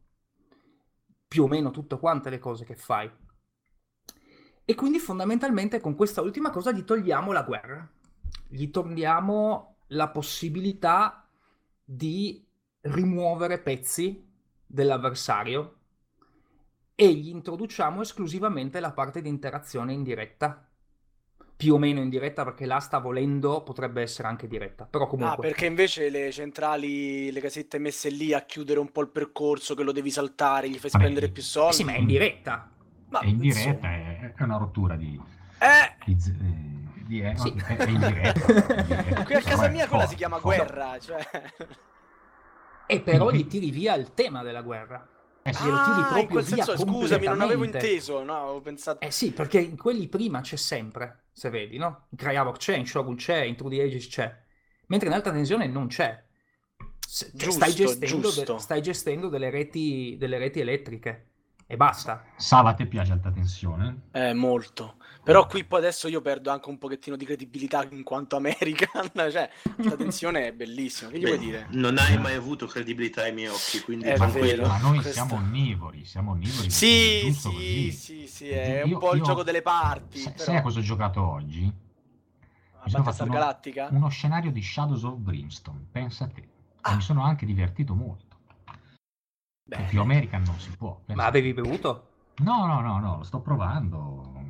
Più 1.29 1.43
o 1.43 1.47
meno 1.47 1.71
tutte 1.71 1.99
quante 1.99 2.31
le 2.31 2.39
cose 2.39 2.65
che 2.65 2.75
fai. 2.75 3.11
E 4.65 4.75
quindi 4.75 4.99
fondamentalmente 4.99 5.79
con 5.79 5.95
questa 5.95 6.23
ultima 6.23 6.49
cosa 6.49 6.73
gli 6.73 6.85
togliamo 6.85 7.33
la 7.33 7.43
guerra. 7.43 7.87
Gli 8.49 8.71
togliamo 8.71 9.77
la 9.89 10.09
possibilità 10.09 11.29
di 11.85 12.43
rimuovere 12.81 13.59
pezzi 13.59 14.27
dell'avversario 14.65 15.81
e 16.95 17.13
gli 17.13 17.29
introduciamo 17.29 18.01
esclusivamente 18.01 18.81
la 18.81 18.93
parte 18.93 19.21
di 19.21 19.29
interazione 19.29 19.93
in 19.93 20.03
diretta. 20.03 20.67
Più 21.57 21.75
o 21.75 21.79
meno 21.79 22.01
in 22.01 22.09
diretta 22.09 22.43
perché 22.45 22.67
l'asta 22.67 22.99
volendo 22.99 23.63
potrebbe 23.63 24.03
essere 24.03 24.27
anche 24.29 24.49
diretta, 24.49 24.87
però 24.91 25.05
Ah, 25.05 25.09
comunque... 25.09 25.47
perché 25.49 25.67
invece 25.67 26.11
le 26.11 26.33
centrali, 26.33 27.31
le 27.31 27.41
casette 27.41 27.79
messe 27.79 28.11
lì 28.11 28.33
a 28.35 28.41
chiudere 28.43 28.81
un 28.81 28.91
po' 28.91 29.03
il 29.03 29.09
percorso, 29.09 29.75
che 29.75 29.85
lo 29.85 29.93
devi 29.93 30.11
saltare, 30.11 30.69
gli 30.69 30.79
fai 30.79 30.91
Vabbè, 30.91 31.05
spendere 31.05 31.29
più 31.29 31.43
Eh 31.43 31.47
soldi. 31.47 31.75
sì, 31.77 31.85
ma 31.85 31.93
è 31.93 31.99
in 31.99 32.07
diretta. 32.07 32.71
Ma, 33.09 33.21
È 33.21 33.27
in 33.27 33.39
diretta, 33.39 33.69
insomma. 33.69 33.89
è, 33.93 34.33
è 34.35 34.43
una 34.43 34.57
rottura 34.57 34.97
di... 34.97 35.21
Eh, 35.61 36.05
di 36.05 36.21
z- 36.21 36.29
eh, 36.29 37.03
di- 37.07 37.21
eh, 37.21 37.37
Sì. 37.37 37.55
è, 37.69 37.77
è 37.77 37.89
in 37.89 37.99
diretta. 38.01 39.25
qui 39.25 39.35
a 39.35 39.41
casa 39.43 39.69
mia 39.69 39.87
quella 39.87 40.07
si 40.09 40.17
chiama 40.17 40.41
guerra, 40.41 40.99
cioè... 40.99 41.25
E 42.87 43.01
però 43.01 43.31
gli 43.31 43.47
tiri 43.47 43.71
via 43.71 43.95
il 43.95 44.13
tema 44.13 44.43
della 44.43 44.61
guerra. 44.63 45.07
Eh 45.47 45.51
Glielo 45.51 45.77
tiri 45.83 45.91
Ah, 45.91 45.99
in 45.99 46.05
proprio 46.07 46.27
quel 46.29 46.45
via 46.45 46.65
senso, 46.65 46.87
scusami, 46.87 47.27
non 47.27 47.41
avevo 47.43 47.65
inteso, 47.65 48.23
no, 48.25 48.35
avevo 48.35 48.61
pensato... 48.63 49.05
Eh 49.05 49.11
sì, 49.11 49.31
perché 49.33 49.61
in 49.61 49.77
quelli 49.77 50.09
prima 50.09 50.41
c'è 50.41 50.57
sempre, 50.57 51.25
se 51.33 51.51
vedi, 51.51 51.77
no? 51.77 52.07
In 52.09 52.17
Cryavok 52.17 52.57
c'è, 52.57 52.77
in 52.77 52.87
Shogun 52.87 53.17
c'è, 53.17 53.43
in 53.43 53.55
True 53.55 53.69
the 53.77 53.83
Ages 53.83 54.09
c'è. 54.09 54.43
Mentre 54.87 55.09
in 55.09 55.15
alta 55.15 55.31
tensione 55.31 55.67
non 55.67 55.89
c'è. 55.89 56.25
Se- 57.07 57.31
cioè, 57.37 57.51
stai, 57.53 57.75
Giusto, 57.75 57.99
gestendo 57.99 58.31
de- 58.55 58.59
stai 58.59 58.81
gestendo 58.81 59.29
delle 59.29 59.51
reti, 59.51 60.17
delle 60.19 60.39
reti 60.39 60.61
elettriche 60.61 61.27
e 61.67 61.77
basta. 61.77 62.25
Sava, 62.39 62.71
a 62.71 62.75
te 62.75 62.87
piace 62.87 63.13
alta 63.13 63.31
tensione? 63.31 64.09
Eh, 64.13 64.33
molto. 64.33 64.97
Però 65.25 65.47
qui 65.47 65.65
poi 65.65 65.79
adesso 65.79 66.07
io 66.07 66.21
perdo 66.21 66.51
anche 66.51 66.69
un 66.69 66.77
pochettino 66.77 67.17
di 67.17 67.25
credibilità 67.25 67.83
in 67.91 68.03
quanto 68.03 68.37
American, 68.37 69.11
cioè, 69.15 69.49
questa 69.75 69.97
tensione 69.97 70.49
è 70.49 70.53
bellissima, 70.53 71.11
che 71.11 71.19
gli 71.19 71.25
vuoi 71.25 71.39
Beh, 71.39 71.45
dire? 71.45 71.67
Non 71.71 71.97
hai 71.99 72.19
mai 72.19 72.35
avuto 72.35 72.67
credibilità 72.67 73.23
ai 73.23 73.33
miei 73.33 73.49
occhi, 73.49 73.81
quindi 73.81 74.05
È 74.05 74.15
tranquillo. 74.17 74.67
Ma 74.67 74.79
noi 74.79 75.01
questo- 75.01 75.13
siamo 75.13 75.37
onnivori, 75.37 76.05
siamo 76.05 76.33
onnivori. 76.33 76.71
Sì, 76.71 77.33
sì, 77.35 77.49
così. 77.49 77.91
sì, 77.93 78.27
sì, 78.27 78.49
è 78.51 78.83
Io- 78.85 78.95
un 78.95 78.99
po' 79.01 79.13
il 79.13 79.19
io- 79.19 79.25
gioco 79.25 79.43
delle 79.43 79.63
parti, 79.63 80.19
Sai, 80.19 80.33
però... 80.33 80.45
sai 80.45 80.57
a 80.57 80.63
cosa 80.63 80.79
ho 80.79 80.83
giocato 80.83 81.23
oggi? 81.27 81.73
Battlestar 82.85 83.03
fatto 83.15 83.23
uno, 83.25 83.33
Galactica? 83.33 83.89
uno 83.93 84.09
scenario 84.11 84.53
di 84.53 84.61
Shadows 84.63 85.05
of 85.05 85.15
Brimstone, 85.17 85.87
pensa 85.91 86.25
a 86.25 86.29
te. 86.29 86.47
Ah. 86.83 86.97
mi 86.97 87.01
sono 87.01 87.23
anche 87.25 87.47
divertito 87.47 87.95
molto. 87.95 88.37
Beh, 89.67 89.85
Più 89.89 90.03
American 90.03 90.43
non 90.43 90.61
si 90.61 90.69
può. 90.77 91.01
pensa 91.07 91.23
Ma 91.23 91.27
avevi 91.27 91.55
bevuto? 91.55 92.09
No, 92.43 92.67
no, 92.67 92.83
no, 92.83 92.99
no, 93.01 93.17
lo 93.17 93.23
sto 93.23 93.41
provando 93.41 94.44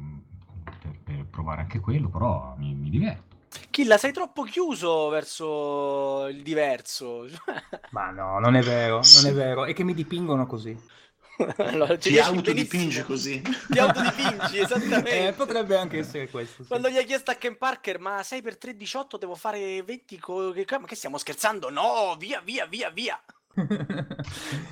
per 1.17 1.27
provare 1.27 1.61
anche 1.63 1.81
quello, 1.81 2.09
però 2.09 2.55
mi, 2.57 2.75
mi 2.75 2.91
diverto. 2.91 3.37
Killa, 3.71 3.99
sei 3.99 4.13
troppo 4.13 4.43
chiuso 4.45 5.09
verso 5.09 6.27
il 6.29 6.43
diverso. 6.43 7.27
Ma 7.91 8.11
no, 8.11 8.39
non 8.41 8.57
è 8.57 8.63
vero, 8.63 9.09
non 9.15 9.27
è 9.27 9.33
vero. 9.33 9.65
È 9.65 9.73
che 9.73 9.85
mi 9.85 9.95
dipingono 9.95 10.47
così. 10.47 10.79
allora, 11.59 11.99
ci 11.99 12.11
Ti 12.11 12.19
autodipingi 12.19 13.03
così. 13.03 13.41
Ti 13.71 13.79
autodipingi, 13.79 14.59
esattamente. 14.59 15.29
Eh, 15.29 15.33
potrebbe 15.33 15.77
anche 15.77 15.99
essere 15.99 16.29
questo. 16.29 16.63
sì. 16.63 16.69
Quando 16.69 16.89
gli 16.89 16.97
hai 16.97 17.05
chiesto 17.05 17.31
a 17.31 17.35
Ken 17.35 17.57
Parker, 17.57 17.99
ma 18.01 18.23
6 18.23 18.43
per 18.43 18.59
3 18.59 18.77
18 18.77 19.17
devo 19.17 19.35
fare 19.35 19.83
20 19.83 20.19
co- 20.19 20.51
che, 20.51 20.67
ma 20.79 20.87
che 20.87 20.97
stiamo 20.97 21.19
scherzando? 21.19 21.71
No, 21.71 22.17
via, 22.19 22.41
via, 22.41 22.67
via, 22.67 22.91
via. 22.91 23.23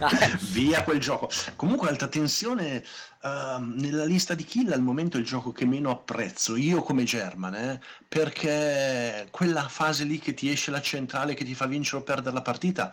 Ah, 0.00 0.10
Via 0.50 0.82
quel 0.82 0.98
gioco. 1.00 1.28
Comunque, 1.56 1.88
alta 1.88 2.08
tensione. 2.08 2.84
ehm, 3.22 3.74
nella 3.76 4.04
lista 4.04 4.34
di 4.34 4.44
kill 4.44 4.72
al 4.72 4.82
momento 4.82 5.16
è 5.16 5.20
il 5.20 5.26
gioco 5.26 5.52
che 5.52 5.64
meno 5.64 5.90
apprezzo. 5.90 6.56
Io 6.56 6.82
come 6.82 7.04
German, 7.04 7.54
eh, 7.54 7.80
perché 8.08 9.28
quella 9.30 9.68
fase 9.68 10.04
lì 10.04 10.18
che 10.18 10.34
ti 10.34 10.50
esce 10.50 10.70
la 10.70 10.80
centrale 10.80 11.34
che 11.34 11.44
ti 11.44 11.54
fa 11.54 11.66
vincere 11.66 11.98
o 12.02 12.04
perdere 12.04 12.34
la 12.34 12.42
partita 12.42 12.92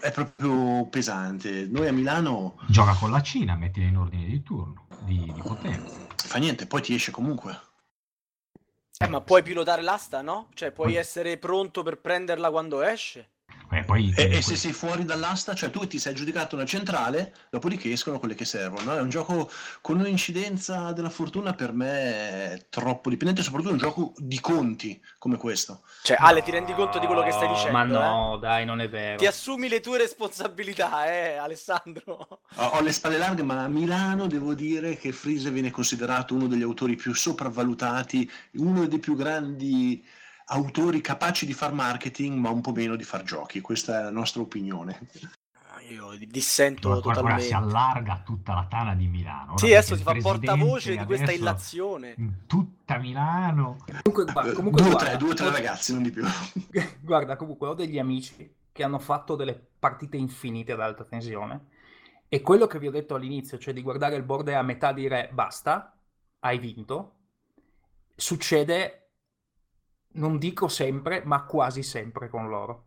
è 0.00 0.10
proprio 0.12 0.86
pesante. 0.88 1.66
Noi 1.66 1.88
a 1.88 1.92
Milano 1.92 2.56
Gioca 2.68 2.94
con 2.94 3.10
la 3.10 3.22
Cina, 3.22 3.56
mettila 3.56 3.86
in 3.86 3.96
ordine 3.96 4.26
di 4.26 4.42
turno, 4.42 4.86
di, 5.00 5.32
di 5.32 5.42
potenza. 5.42 6.06
fa 6.16 6.38
niente, 6.38 6.66
poi 6.66 6.82
ti 6.82 6.94
esce 6.94 7.10
comunque. 7.10 7.58
eh, 8.98 9.06
ma 9.08 9.22
puoi 9.22 9.42
pilotare 9.42 9.80
l'asta, 9.80 10.20
no? 10.20 10.50
Cioè, 10.52 10.70
puoi 10.70 10.94
essere 10.96 11.38
pronto 11.38 11.82
per 11.82 11.98
prenderla 12.00 12.50
quando 12.50 12.82
esce? 12.82 13.30
Eh, 13.70 13.82
poi 13.82 14.12
E, 14.16 14.36
e 14.36 14.42
se 14.42 14.56
sei 14.56 14.72
fuori 14.72 15.04
dall'asta, 15.04 15.54
cioè 15.54 15.70
tu 15.70 15.86
ti 15.86 15.98
sei 15.98 16.12
aggiudicato 16.12 16.54
una 16.54 16.64
centrale, 16.64 17.34
dopodiché 17.50 17.90
escono 17.90 18.18
quelle 18.18 18.34
che 18.34 18.44
servono. 18.44 18.92
no? 18.92 18.98
È 18.98 19.00
un 19.00 19.10
gioco 19.10 19.50
con 19.80 19.98
un'incidenza 19.98 20.92
della 20.92 21.10
fortuna 21.10 21.54
per 21.54 21.72
me 21.72 21.88
è 22.52 22.66
troppo 22.68 23.10
dipendente, 23.10 23.42
soprattutto 23.42 23.72
un 23.72 23.78
gioco 23.78 24.12
di 24.16 24.38
conti 24.40 25.00
come 25.18 25.36
questo. 25.36 25.82
Cioè, 26.02 26.16
Ale, 26.20 26.42
ti 26.42 26.50
rendi 26.50 26.72
conto 26.74 26.98
di 26.98 27.06
quello 27.06 27.22
che 27.22 27.32
stai 27.32 27.48
dicendo? 27.48 27.72
Ma 27.72 27.84
eh? 27.84 27.86
no, 27.86 28.38
dai, 28.40 28.64
non 28.64 28.80
è 28.80 28.88
vero. 28.88 29.18
Ti 29.18 29.26
assumi 29.26 29.68
le 29.68 29.80
tue 29.80 29.98
responsabilità, 29.98 31.06
eh, 31.12 31.36
Alessandro. 31.36 32.40
Ho 32.56 32.74
ho 32.76 32.80
le 32.80 32.92
spalle 32.92 33.18
larghe, 33.18 33.42
ma 33.42 33.62
a 33.62 33.68
Milano 33.68 34.26
devo 34.26 34.54
dire 34.54 34.96
che 34.96 35.12
Freeze 35.12 35.50
viene 35.50 35.70
considerato 35.70 36.34
uno 36.34 36.46
degli 36.46 36.62
autori 36.62 36.94
più 36.94 37.14
sopravvalutati, 37.14 38.30
uno 38.54 38.86
dei 38.86 38.98
più 38.98 39.16
grandi 39.16 40.04
autori 40.46 41.00
capaci 41.00 41.46
di 41.46 41.52
far 41.52 41.72
marketing, 41.72 42.38
ma 42.38 42.50
un 42.50 42.60
po' 42.60 42.72
meno 42.72 42.96
di 42.96 43.04
far 43.04 43.22
giochi. 43.22 43.60
Questa 43.60 44.00
è 44.00 44.02
la 44.02 44.10
nostra 44.10 44.42
opinione. 44.42 45.08
Ah, 45.52 45.80
Io 45.82 46.16
dissento 46.28 46.90
ora 46.90 47.00
totalmente. 47.00 47.42
si 47.42 47.52
allarga 47.52 48.22
tutta 48.24 48.54
la 48.54 48.66
tana 48.68 48.94
di 48.94 49.06
Milano. 49.06 49.52
Ora 49.52 49.58
Sì, 49.58 49.72
adesso 49.72 49.96
si 49.96 50.02
fa 50.02 50.14
portavoce 50.14 50.96
di 50.96 51.04
questa 51.04 51.32
illazione. 51.32 52.14
Tutta 52.46 52.98
Milano. 52.98 53.76
Comunque, 54.02 54.32
guarda, 54.32 54.52
comunque 54.52 54.82
due 54.82 54.90
o 54.90 54.94
guarda, 54.94 55.10
tre, 55.10 55.18
due 55.18 55.30
o 55.30 55.34
tre 55.34 55.50
ragazzi, 55.50 55.92
non 55.92 56.02
di 56.02 56.10
più. 56.10 56.24
Guarda, 57.00 57.36
comunque 57.36 57.68
ho 57.68 57.74
degli 57.74 57.98
amici 57.98 58.54
che 58.72 58.82
hanno 58.82 58.98
fatto 58.98 59.36
delle 59.36 59.54
partite 59.78 60.16
infinite 60.16 60.72
ad 60.72 60.80
alta 60.80 61.04
tensione 61.04 61.68
e 62.28 62.40
quello 62.40 62.66
che 62.66 62.78
vi 62.78 62.88
ho 62.88 62.90
detto 62.90 63.14
all'inizio, 63.14 63.58
cioè 63.58 63.72
di 63.72 63.82
guardare 63.82 64.16
il 64.16 64.22
board 64.22 64.48
e 64.48 64.54
a 64.54 64.62
metà 64.62 64.92
dire 64.92 65.30
basta, 65.32 65.96
hai 66.40 66.58
vinto, 66.58 67.14
succede, 68.14 69.05
non 70.16 70.38
dico 70.38 70.68
sempre, 70.68 71.22
ma 71.24 71.44
quasi 71.44 71.82
sempre 71.82 72.28
con 72.28 72.48
loro. 72.48 72.84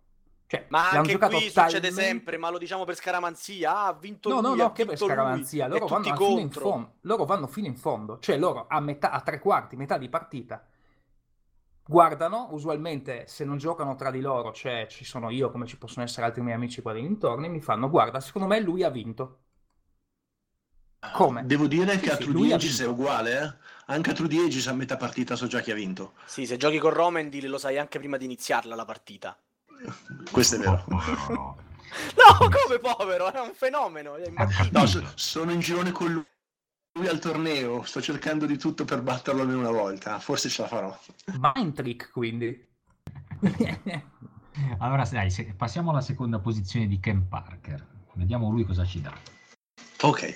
Cioè, 0.49 0.65
Ma 0.69 0.89
anche 0.89 1.17
qui 1.17 1.39
succede 1.41 1.51
talmente- 1.51 1.91
sempre, 1.91 2.37
ma 2.37 2.49
lo 2.49 2.57
diciamo 2.57 2.83
per 2.83 2.95
scaramanzia. 2.95 3.71
Ah, 3.71 3.87
ha 3.87 3.93
vinto 3.93 4.29
No, 4.29 4.41
no, 4.41 4.49
lui, 4.49 4.57
no, 4.57 4.65
ha 4.65 4.71
che 4.71 4.85
per 4.85 4.99
lui, 4.99 5.07
scaramanzia, 5.07 5.65
e 5.65 5.69
loro 5.69 5.85
vanno, 5.85 6.15
fino 6.15 6.39
in 6.39 6.49
fondo, 6.49 6.93
loro 7.01 7.25
vanno 7.25 7.47
fino 7.47 7.67
in 7.67 7.75
fondo, 7.75 8.17
cioè 8.19 8.37
loro 8.37 8.65
a 8.67 8.79
metà, 8.79 9.11
a 9.11 9.21
tre 9.21 9.37
quarti, 9.37 9.75
metà 9.75 9.99
di 9.99 10.09
partita, 10.09 10.65
guardano, 11.85 12.47
usualmente 12.51 13.27
se 13.27 13.45
non 13.45 13.57
giocano 13.57 13.93
tra 13.93 14.09
di 14.09 14.21
loro, 14.21 14.51
cioè 14.51 14.87
ci 14.89 15.05
sono 15.05 15.29
io 15.29 15.51
come 15.51 15.67
ci 15.67 15.77
possono 15.77 16.03
essere 16.03 16.25
altri 16.25 16.41
miei 16.41 16.55
amici 16.55 16.81
qua 16.81 16.93
dintorni, 16.93 17.47
mi 17.47 17.61
fanno, 17.61 17.87
guarda, 17.87 18.19
secondo 18.19 18.47
me 18.47 18.59
lui 18.59 18.83
ha 18.83 18.89
vinto. 18.89 19.41
Come? 21.13 21.45
Devo 21.45 21.67
dire 21.67 21.93
Sì, 21.93 21.99
che 21.99 22.11
a 22.11 22.15
sì, 22.15 22.23
True 22.23 22.33
lui 22.33 22.47
the 22.47 22.53
ha 22.53 22.55
Aegis 22.57 22.79
è 22.79 22.85
vinto. 22.85 22.91
uguale, 23.01 23.41
eh? 23.41 23.67
Anche 23.85 24.09
a 24.09 24.13
True 24.13 24.27
the 24.27 24.37
Aegis 24.37 24.67
a 24.67 24.73
metà 24.73 24.97
partita 24.97 25.35
so 25.35 25.47
già 25.47 25.61
chi 25.61 25.71
ha 25.71 25.75
vinto. 25.75 26.13
Sì, 26.25 26.45
se 26.45 26.57
giochi 26.57 26.77
con 26.77 26.91
Romendil 26.91 27.49
lo 27.49 27.57
sai 27.57 27.77
anche 27.77 27.97
prima 27.99 28.17
di 28.17 28.25
iniziarla 28.25 28.75
la 28.75 28.85
partita. 28.85 29.37
Questo 30.31 30.55
è 30.55 30.59
vero. 30.59 30.83
No. 30.89 31.57
Come 32.37 32.79
povero, 32.79 33.31
è 33.31 33.39
un 33.39 33.53
fenomeno, 33.53 34.15
è. 34.15 34.31
No, 34.71 34.85
so- 34.85 35.11
sono 35.15 35.51
in 35.51 35.59
girone 35.59 35.91
con 35.91 36.11
lui 36.11 36.23
lui 36.93 37.07
al 37.07 37.19
torneo, 37.19 37.83
sto 37.83 38.01
cercando 38.01 38.45
di 38.45 38.57
tutto 38.57 38.83
per 38.83 39.01
batterlo 39.01 39.41
almeno 39.43 39.59
una 39.59 39.71
volta, 39.71 40.19
forse 40.19 40.49
ce 40.49 40.63
la 40.63 40.67
farò. 40.67 40.99
Mind 41.39 41.73
trick, 41.73 42.11
quindi. 42.11 42.67
Allora, 44.79 45.05
dai, 45.09 45.31
se- 45.31 45.53
passiamo 45.55 45.91
alla 45.91 46.01
seconda 46.01 46.39
posizione 46.39 46.87
di 46.87 46.99
Ken 46.99 47.27
Parker. 47.29 47.85
Vediamo 48.13 48.49
lui 48.49 48.65
cosa 48.65 48.83
ci 48.85 48.99
dà. 49.01 49.13
Ok, 50.01 50.35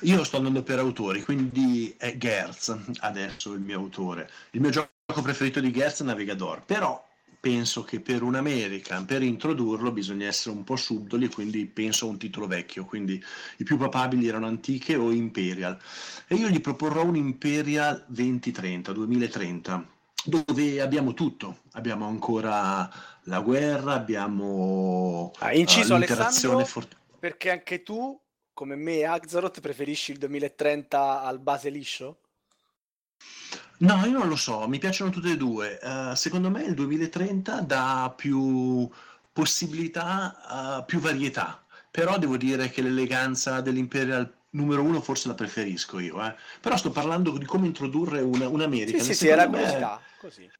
io 0.00 0.24
sto 0.24 0.36
andando 0.38 0.62
per 0.64 0.78
autori, 0.80 1.22
quindi 1.22 1.94
è 1.96 2.16
Gertz 2.16 2.76
adesso 3.00 3.52
il 3.52 3.60
mio 3.60 3.78
autore. 3.78 4.28
Il 4.50 4.60
mio 4.60 4.70
gioco 4.70 5.22
preferito 5.22 5.60
di 5.60 5.70
Gertz 5.70 6.00
è 6.00 6.04
Navigador, 6.04 6.64
però 6.64 7.04
penso 7.38 7.84
che 7.84 8.00
per 8.00 8.22
un 8.22 8.34
American, 8.34 9.04
per 9.04 9.22
introdurlo, 9.22 9.92
bisogna 9.92 10.26
essere 10.26 10.56
un 10.56 10.64
po' 10.64 10.74
subdoli, 10.74 11.28
quindi 11.28 11.66
penso 11.66 12.06
a 12.06 12.08
un 12.08 12.18
titolo 12.18 12.48
vecchio, 12.48 12.84
quindi 12.84 13.22
i 13.58 13.64
più 13.64 13.76
papabili 13.76 14.26
erano 14.26 14.46
Antiche 14.46 14.96
o 14.96 15.12
Imperial. 15.12 15.78
E 16.26 16.34
io 16.34 16.48
gli 16.48 16.60
proporrò 16.60 17.04
un 17.04 17.14
Imperial 17.14 18.04
2030, 18.08 18.92
2030, 18.92 19.86
dove 20.24 20.80
abbiamo 20.80 21.14
tutto, 21.14 21.58
abbiamo 21.72 22.06
ancora 22.08 22.90
la 23.24 23.40
guerra, 23.40 23.94
abbiamo 23.94 25.30
Ah, 25.38 25.54
inciso 25.54 25.94
eh, 25.94 25.98
l'interazione 25.98 26.64
Alessandro, 26.64 26.64
fort- 26.64 26.96
perché 27.18 27.50
anche 27.50 27.82
tu, 27.82 28.18
come 28.56 28.74
me 28.74 29.04
Axaroth, 29.04 29.60
preferisci 29.60 30.12
il 30.12 30.18
2030 30.18 31.20
al 31.22 31.38
base 31.40 31.68
liscio? 31.68 32.20
No, 33.78 34.04
io 34.06 34.18
non 34.18 34.28
lo 34.28 34.36
so, 34.36 34.66
mi 34.68 34.78
piacciono 34.78 35.10
tutte 35.10 35.32
e 35.32 35.36
due. 35.36 35.78
Eh, 35.80 36.12
secondo 36.16 36.50
me 36.50 36.62
il 36.64 36.74
2030 36.74 37.60
dà 37.60 38.12
più 38.16 38.88
possibilità, 39.32 40.78
eh, 40.80 40.84
più 40.84 40.98
varietà, 40.98 41.62
però 41.90 42.18
devo 42.18 42.36
dire 42.36 42.70
che 42.70 42.80
l'eleganza 42.82 43.60
dell'Imperial 43.60 44.32
numero 44.50 44.82
uno 44.82 45.00
forse 45.02 45.28
la 45.28 45.34
preferisco 45.34 45.98
io, 45.98 46.24
eh. 46.24 46.34
Però 46.60 46.76
sto 46.76 46.90
parlando 46.90 47.36
di 47.36 47.44
come 47.44 47.66
introdurre 47.66 48.20
una, 48.22 48.48
un 48.48 48.62
Sì, 48.62 48.64
American. 48.64 49.00
sì, 49.00 49.12
e 49.12 49.14
sì, 49.14 49.28
era 49.28 49.46
me- 49.48 49.48
curiosità, 49.48 50.08
così. 50.16 50.50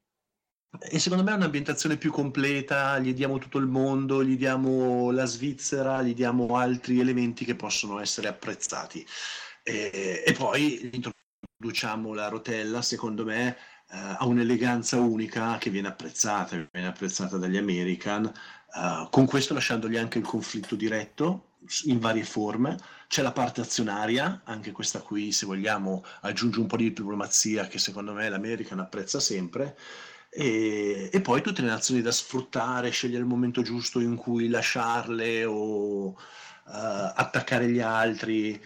E 0.80 0.98
secondo 0.98 1.24
me 1.24 1.32
è 1.32 1.34
un'ambientazione 1.36 1.96
più 1.96 2.10
completa, 2.10 2.98
gli 2.98 3.14
diamo 3.14 3.38
tutto 3.38 3.58
il 3.58 3.66
mondo, 3.66 4.24
gli 4.24 4.36
diamo 4.36 5.10
la 5.10 5.24
Svizzera, 5.24 6.02
gli 6.02 6.14
diamo 6.14 6.56
altri 6.56 7.00
elementi 7.00 7.44
che 7.44 7.54
possono 7.54 8.00
essere 8.00 8.28
apprezzati. 8.28 9.06
E, 9.62 10.22
e 10.24 10.32
poi 10.32 10.90
introduciamo 10.92 12.14
la 12.14 12.28
rotella, 12.28 12.82
secondo 12.82 13.24
me, 13.24 13.56
eh, 13.90 13.96
ha 13.96 14.24
un'eleganza 14.26 14.98
unica 14.98 15.58
che 15.58 15.70
viene 15.70 15.88
apprezzata, 15.88 16.56
viene 16.72 16.88
apprezzata 16.88 17.36
dagli 17.36 17.56
American, 17.56 18.26
eh, 18.26 19.08
con 19.10 19.26
questo 19.26 19.54
lasciandogli 19.54 19.96
anche 19.96 20.18
il 20.18 20.24
conflitto 20.24 20.74
diretto 20.76 21.54
in 21.84 21.98
varie 21.98 22.24
forme. 22.24 22.79
C'è 23.08 23.22
la 23.22 23.33
parte 23.33 23.60
azionaria, 23.60 24.42
anche 24.44 24.72
questa 24.72 25.00
qui, 25.00 25.33
se 25.33 25.46
vogliamo, 25.46 26.04
aggiunge 26.22 26.60
un 26.60 26.66
po' 26.66 26.77
di 26.77 26.92
diplomazia 26.92 27.66
che 27.66 27.79
secondo 27.79 28.12
me 28.12 28.29
l'American 28.29 28.81
apprezza 28.81 29.20
sempre. 29.20 29.77
E, 30.38 31.08
e 31.10 31.20
poi 31.22 31.40
tutte 31.40 31.62
le 31.62 31.68
nazioni 31.68 32.02
da 32.02 32.12
sfruttare, 32.12 32.90
scegliere 32.90 33.22
il 33.22 33.28
momento 33.28 33.62
giusto 33.62 34.00
in 34.00 34.16
cui 34.16 34.48
lasciarle 34.48 35.46
o 35.46 36.10
eh, 36.10 36.12
attaccare 36.66 37.70
gli 37.70 37.80
altri. 37.80 38.60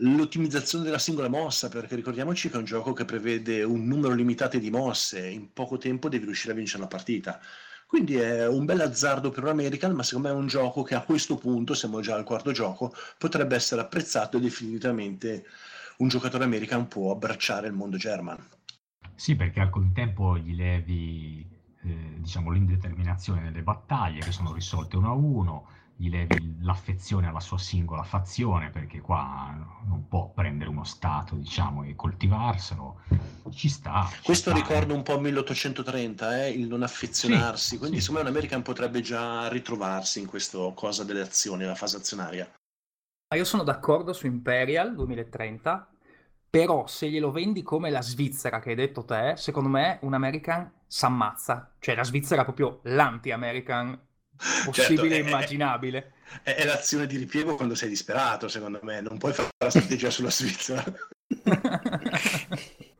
L'ottimizzazione 0.00 0.84
della 0.84 1.00
singola 1.00 1.28
mossa, 1.28 1.68
perché 1.68 1.96
ricordiamoci 1.96 2.48
che 2.48 2.54
è 2.54 2.58
un 2.58 2.64
gioco 2.64 2.92
che 2.92 3.04
prevede 3.04 3.64
un 3.64 3.86
numero 3.86 4.14
limitato 4.14 4.56
di 4.58 4.70
mosse, 4.70 5.26
in 5.26 5.52
poco 5.52 5.78
tempo 5.78 6.08
devi 6.08 6.26
riuscire 6.26 6.52
a 6.52 6.56
vincere 6.56 6.82
la 6.82 6.88
partita. 6.88 7.40
Quindi 7.88 8.16
è 8.16 8.46
un 8.46 8.64
bel 8.64 8.80
azzardo 8.82 9.30
per 9.30 9.42
un 9.42 9.48
American, 9.48 9.92
ma 9.94 10.04
secondo 10.04 10.28
me 10.28 10.34
è 10.34 10.36
un 10.38 10.46
gioco 10.46 10.82
che 10.84 10.94
a 10.94 11.02
questo 11.02 11.36
punto, 11.36 11.74
siamo 11.74 12.00
già 12.00 12.14
al 12.14 12.24
quarto 12.24 12.52
gioco, 12.52 12.94
potrebbe 13.18 13.56
essere 13.56 13.80
apprezzato 13.80 14.36
e 14.36 14.40
definitivamente 14.40 15.44
un 15.98 16.08
giocatore 16.08 16.44
American 16.44 16.86
può 16.86 17.10
abbracciare 17.10 17.66
il 17.66 17.72
mondo 17.72 17.96
German. 17.96 18.38
Sì, 19.16 19.34
perché 19.34 19.60
al 19.60 19.70
contempo 19.70 20.36
gli 20.38 20.54
levi 20.54 21.44
eh, 21.82 22.14
diciamo, 22.18 22.50
l'indeterminazione 22.50 23.40
nelle 23.40 23.62
battaglie 23.62 24.20
che 24.20 24.30
sono 24.30 24.52
risolte 24.52 24.96
uno 24.96 25.08
a 25.08 25.14
uno, 25.14 25.66
gli 25.96 26.10
levi 26.10 26.56
l'affezione 26.60 27.26
alla 27.26 27.40
sua 27.40 27.58
singola 27.58 28.02
fazione, 28.02 28.68
perché 28.70 29.00
qua 29.00 29.56
non 29.86 30.06
può 30.08 30.28
prendere 30.28 30.68
uno 30.68 30.84
stato 30.84 31.34
diciamo, 31.34 31.82
e 31.84 31.94
coltivarselo. 31.96 33.00
Ci 33.50 33.68
sta. 33.68 34.06
ci 34.12 34.22
Questo 34.22 34.50
sta. 34.50 34.60
ricorda 34.60 34.92
un 34.92 35.02
po' 35.02 35.18
1830, 35.18 36.44
eh, 36.44 36.50
il 36.50 36.66
non 36.66 36.82
affezionarsi, 36.82 37.70
Sì, 37.70 37.78
quindi 37.78 37.96
sì. 37.96 38.02
secondo 38.02 38.24
me 38.24 38.28
un 38.28 38.34
American 38.34 38.62
potrebbe 38.62 39.00
già 39.00 39.48
ritrovarsi 39.48 40.20
in 40.20 40.26
questa 40.26 40.58
cosa 40.74 41.04
delle 41.04 41.22
azioni, 41.22 41.64
la 41.64 41.74
fase 41.74 41.96
azionaria. 41.96 42.44
Ma 43.28 43.36
io 43.36 43.44
sono 43.44 43.62
d'accordo 43.62 44.12
su 44.12 44.26
Imperial 44.26 44.94
2030 44.94 45.88
Però 46.56 46.86
se 46.86 47.08
glielo 47.10 47.30
vendi 47.30 47.62
come 47.62 47.90
la 47.90 48.00
Svizzera 48.02 48.60
che 48.60 48.70
hai 48.70 48.74
detto 48.76 49.04
te, 49.04 49.34
secondo 49.36 49.68
me 49.68 49.98
un 50.02 50.14
American 50.14 50.70
s'ammazza. 50.86 51.74
Cioè 51.78 51.94
la 51.94 52.04
Svizzera 52.04 52.40
è 52.42 52.44
proprio 52.44 52.80
l'anti-American 52.84 53.98
possibile 54.62 55.16
e 55.16 55.18
Certo, 55.18 55.24
è- 55.24 55.24
immaginabile. 55.26 56.12
È, 56.42 56.54
è 56.54 56.64
l'azione 56.64 57.06
di 57.06 57.16
ripiego 57.18 57.56
quando 57.56 57.74
sei 57.74 57.88
disperato, 57.90 58.48
secondo 58.48 58.80
me. 58.82 59.00
Non 59.00 59.18
puoi 59.18 59.32
fare 59.34 59.48
la 59.58 59.70
strategia 59.70 60.10
sulla 60.10 60.30
Svizzera. 60.30 60.82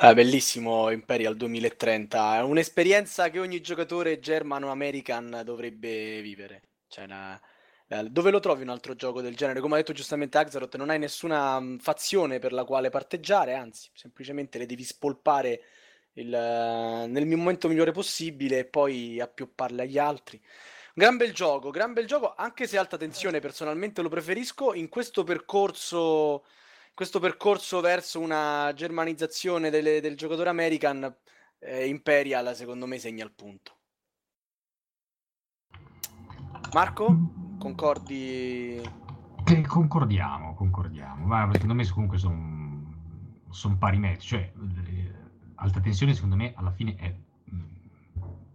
Eh, 0.00 0.14
bellissimo 0.14 0.90
Imperial 0.90 1.36
2030, 1.36 2.36
è 2.38 2.42
un'esperienza 2.42 3.30
che 3.30 3.38
ogni 3.38 3.60
giocatore 3.60 4.18
germano-american 4.18 5.42
dovrebbe 5.44 6.20
vivere. 6.22 6.62
Cioè, 6.88 7.04
una- 7.04 7.40
dove 8.08 8.30
lo 8.30 8.40
trovi 8.40 8.62
un 8.62 8.70
altro 8.70 8.94
gioco 8.94 9.20
del 9.20 9.36
genere? 9.36 9.60
Come 9.60 9.74
ha 9.74 9.76
detto 9.78 9.92
giustamente 9.92 10.38
Axaroth, 10.38 10.76
non 10.76 10.88
hai 10.90 10.98
nessuna 10.98 11.60
mh, 11.60 11.78
fazione 11.78 12.38
per 12.38 12.52
la 12.52 12.64
quale 12.64 12.90
parteggiare, 12.90 13.54
anzi, 13.54 13.90
semplicemente 13.92 14.58
le 14.58 14.66
devi 14.66 14.84
spolpare 14.84 15.62
il, 16.14 16.32
eh, 16.32 17.06
nel 17.06 17.26
momento 17.26 17.68
migliore 17.68 17.92
possibile 17.92 18.60
e 18.60 18.64
poi 18.64 19.20
appiopparle 19.20 19.82
agli 19.82 19.98
altri. 19.98 20.40
Gran 20.94 21.16
bel 21.16 21.32
gioco, 21.32 21.70
gran 21.70 21.92
bel 21.92 22.06
gioco, 22.06 22.34
anche 22.34 22.66
se 22.66 22.78
alta 22.78 22.96
tensione 22.96 23.40
personalmente 23.40 24.02
lo 24.02 24.08
preferisco 24.08 24.74
in 24.74 24.88
questo 24.88 25.24
percorso, 25.24 26.44
questo 26.94 27.18
percorso 27.18 27.80
verso 27.80 28.20
una 28.20 28.72
germanizzazione 28.74 29.70
delle- 29.70 30.00
del 30.00 30.16
giocatore 30.16 30.50
American, 30.50 31.14
eh, 31.58 31.86
Imperial 31.86 32.54
secondo 32.54 32.86
me 32.86 32.98
segna 32.98 33.24
il 33.24 33.32
punto. 33.32 33.76
Marco, 36.72 37.41
concordi? 37.62 38.80
Che 39.44 39.66
concordiamo, 39.66 40.54
concordiamo. 40.54 41.26
Ma 41.26 41.48
secondo 41.52 41.74
me 41.74 41.88
comunque 41.88 42.18
sono 42.18 43.76
pari 43.78 43.98
metri. 43.98 44.26
Cioè, 44.26 44.52
eh, 44.86 45.14
alta 45.56 45.80
tensione 45.80 46.14
secondo 46.14 46.34
me 46.34 46.52
alla 46.56 46.72
fine 46.72 46.96
è, 46.96 47.14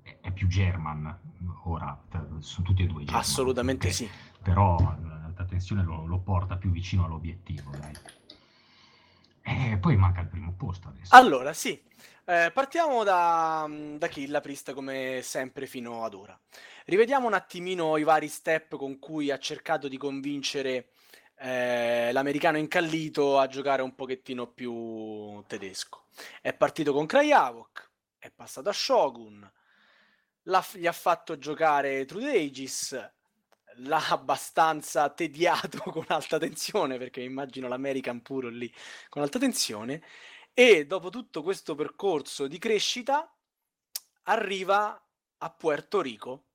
è- 0.03 0.17
è 0.19 0.31
più 0.31 0.47
German 0.47 1.19
ora. 1.63 1.97
Sono 2.39 2.65
tutti 2.67 2.83
e 2.83 2.87
due 2.87 3.03
German. 3.03 3.21
Assolutamente 3.21 3.87
ok? 3.87 3.93
sì. 3.93 4.09
Però 4.41 4.77
l'alta 4.77 5.45
tensione 5.45 5.83
lo, 5.83 6.05
lo 6.05 6.19
porta 6.19 6.57
più 6.57 6.69
vicino 6.71 7.05
all'obiettivo, 7.05 7.71
dai. 7.71 7.93
E 9.47 9.77
poi 9.77 9.95
manca 9.95 10.19
il 10.19 10.27
primo 10.27 10.53
posto 10.57 10.89
adesso. 10.89 11.15
Allora, 11.15 11.53
sì, 11.53 11.81
eh, 12.25 12.51
partiamo 12.53 13.05
da, 13.05 13.65
da 13.95 14.07
Killa 14.09 14.41
Priest 14.41 14.73
come 14.73 15.21
sempre 15.23 15.67
fino 15.67 16.03
ad 16.03 16.13
ora. 16.13 16.37
Rivediamo 16.83 17.27
un 17.27 17.33
attimino 17.33 17.95
i 17.95 18.03
vari 18.03 18.27
step 18.27 18.75
con 18.75 18.99
cui 18.99 19.31
ha 19.31 19.39
cercato 19.39 19.87
di 19.87 19.97
convincere 19.97 20.89
eh, 21.37 22.11
l'americano 22.11 22.57
incallito 22.57 23.39
a 23.39 23.47
giocare 23.47 23.81
un 23.81 23.95
pochettino 23.95 24.47
più 24.47 25.41
tedesco. 25.47 26.07
È 26.41 26.53
partito 26.53 26.91
con 26.91 27.05
Krajavok, 27.05 27.89
è 28.19 28.29
passato 28.31 28.67
a 28.67 28.73
Shogun, 28.73 29.49
gli 30.41 30.87
ha 30.87 30.91
fatto 30.91 31.37
giocare 31.37 32.03
True 32.03 32.31
Aegis, 32.31 33.11
l'ha 33.77 34.07
abbastanza 34.09 35.09
tediato 35.09 35.79
con 35.91 36.05
alta 36.07 36.37
tensione, 36.37 36.97
perché 36.97 37.21
immagino 37.21 37.67
l'American 37.67 38.21
puro 38.21 38.49
lì 38.49 38.71
con 39.09 39.21
alta 39.21 39.39
tensione, 39.39 40.01
e 40.53 40.85
dopo 40.87 41.09
tutto 41.09 41.43
questo 41.43 41.75
percorso 41.75 42.47
di 42.47 42.57
crescita 42.57 43.31
arriva 44.23 45.01
a 45.39 45.49
Puerto 45.51 46.01
Rico. 46.01 46.45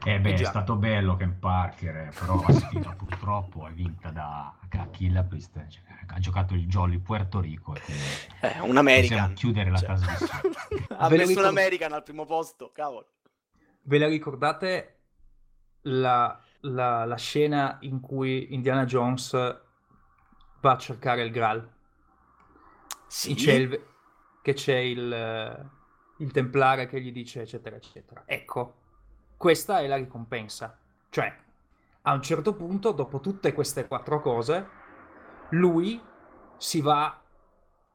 Eh 0.00 0.20
beh, 0.20 0.34
Eh 0.34 0.34
è 0.34 0.44
stato 0.44 0.76
bello 0.76 1.16
Ken 1.16 1.38
Parker, 1.38 1.96
eh, 1.96 2.12
però 2.18 2.40
la 2.40 2.52
sfida 2.52 2.94
purtroppo 2.94 3.66
è 3.66 3.72
vinta 3.72 4.10
da 4.10 4.56
Killa 4.90 5.24
Priest, 5.24 5.66
cioè, 5.68 5.82
ha 6.06 6.18
giocato 6.20 6.54
il 6.54 6.66
Jolly 6.66 6.98
Puerto 6.98 7.40
Rico. 7.40 7.74
E 7.74 7.80
quindi 7.80 8.20
Eh, 8.40 8.60
un 8.60 8.76
American. 8.76 9.34
Chiudere 9.34 9.70
la 9.70 9.78
Cioè, 9.78 9.86
trasmissione. 9.86 10.42
ha 10.96 11.08
messo 11.10 11.38
un 11.40 11.44
ricor- 11.44 11.46
American 11.46 11.92
al 11.92 12.02
primo 12.02 12.24
posto, 12.24 12.70
cavolo. 12.72 13.08
Ve 13.82 13.98
la 13.98 14.06
ricordate 14.08 14.97
la, 15.82 16.40
la- 16.60 17.04
la 17.04 17.16
scena 17.16 17.78
in 17.80 18.00
cui 18.00 18.52
Indiana 18.54 18.84
Jones 18.84 19.30
va 20.60 20.72
a 20.72 20.78
cercare 20.78 21.22
il 21.22 21.30
Graal? 21.30 21.68
Sì, 23.06 23.34
C'è 23.34 23.52
il- 23.52 23.86
che 24.42 24.52
c'è 24.54 24.76
il, 24.76 25.70
il 26.18 26.30
templare 26.32 26.86
che 26.86 27.00
gli 27.00 27.12
dice 27.12 27.42
eccetera 27.42 27.76
eccetera. 27.76 28.22
Ecco, 28.26 28.74
questa 29.36 29.80
è 29.80 29.86
la 29.86 29.96
ricompensa. 29.96 30.78
Cioè, 31.10 31.36
a 32.02 32.12
un 32.12 32.22
certo 32.22 32.54
punto, 32.54 32.92
dopo 32.92 33.20
tutte 33.20 33.52
queste 33.52 33.86
quattro 33.86 34.20
cose, 34.20 34.68
lui 35.50 36.00
si 36.56 36.80
va 36.80 37.22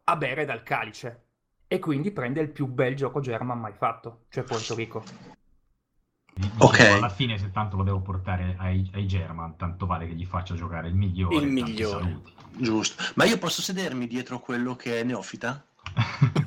a 0.06 0.16
bere 0.18 0.46
dal 0.46 0.64
calice 0.64 1.22
e 1.68 1.80
quindi 1.80 2.12
prende 2.12 2.42
il 2.42 2.52
più 2.52 2.68
bel 2.68 2.96
gioco 2.96 3.20
German 3.20 3.60
mai 3.60 3.74
fatto, 3.74 4.26
cioè 4.30 4.44
Puerto 4.44 4.76
Rico. 4.76 5.04
Dicevo, 6.34 6.66
Ok. 6.66 6.80
Alla 6.80 7.10
fine, 7.10 7.38
se 7.38 7.52
tanto 7.52 7.78
lo 7.78 7.84
devo 7.84 8.02
portare 8.02 8.56
ai, 8.58 8.90
ai 8.94 9.06
German, 9.06 9.56
tanto 9.58 9.86
vale 9.86 10.08
che 10.08 10.14
gli 10.14 10.26
faccia 10.26 10.56
giocare 10.56 10.88
il 10.88 10.96
migliore. 10.96 11.36
Il 11.36 11.48
migliore. 11.48 12.04
saluti. 12.04 12.34
Giusto. 12.58 13.04
Ma 13.16 13.26
io 13.26 13.38
posso 13.38 13.62
sedermi 13.62 14.08
dietro 14.08 14.40
quello 14.40 14.76
che 14.76 15.00
è 15.00 15.04
neofita? 15.04 15.66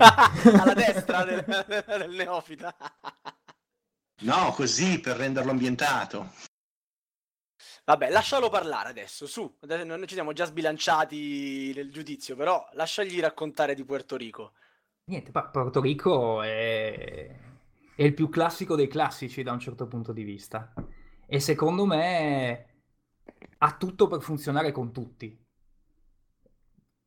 alla 0.61 0.75
destra 0.75 1.25
del, 1.25 1.45
del 1.87 2.11
neofita. 2.11 2.75
No, 4.23 4.51
così 4.53 4.99
per 5.01 5.17
renderlo 5.17 5.51
ambientato. 5.51 6.33
Vabbè, 7.85 8.11
lascialo 8.11 8.49
parlare 8.49 8.89
adesso, 8.89 9.27
su. 9.27 9.59
Adesso 9.61 9.85
Noi 9.85 10.07
ci 10.09 10.15
siamo 10.15 10.33
già 10.33 10.45
sbilanciati 10.47 11.73
nel 11.75 11.93
giudizio, 11.93 12.35
però 12.35 12.67
lasciagli 12.73 13.21
raccontare 13.21 13.75
di 13.75 13.85
Puerto 13.85 14.17
Rico. 14.17 14.53
Niente, 15.05 15.31
pa- 15.31 15.47
Puerto 15.49 15.81
Rico 15.81 16.43
è... 16.43 17.45
è 17.97 18.03
il 18.03 18.13
più 18.13 18.29
classico 18.29 18.77
dei 18.77 18.89
classici 18.89 19.43
da 19.43 19.53
un 19.53 19.59
certo 19.59 19.87
punto 19.87 20.13
di 20.13 20.23
vista. 20.23 20.73
E 21.27 21.41
secondo 21.41 21.87
me 21.87 22.67
ha 23.57 23.77
tutto 23.79 24.07
per 24.07 24.21
funzionare 24.21 24.71
con 24.71 24.93
tutti. 24.93 25.43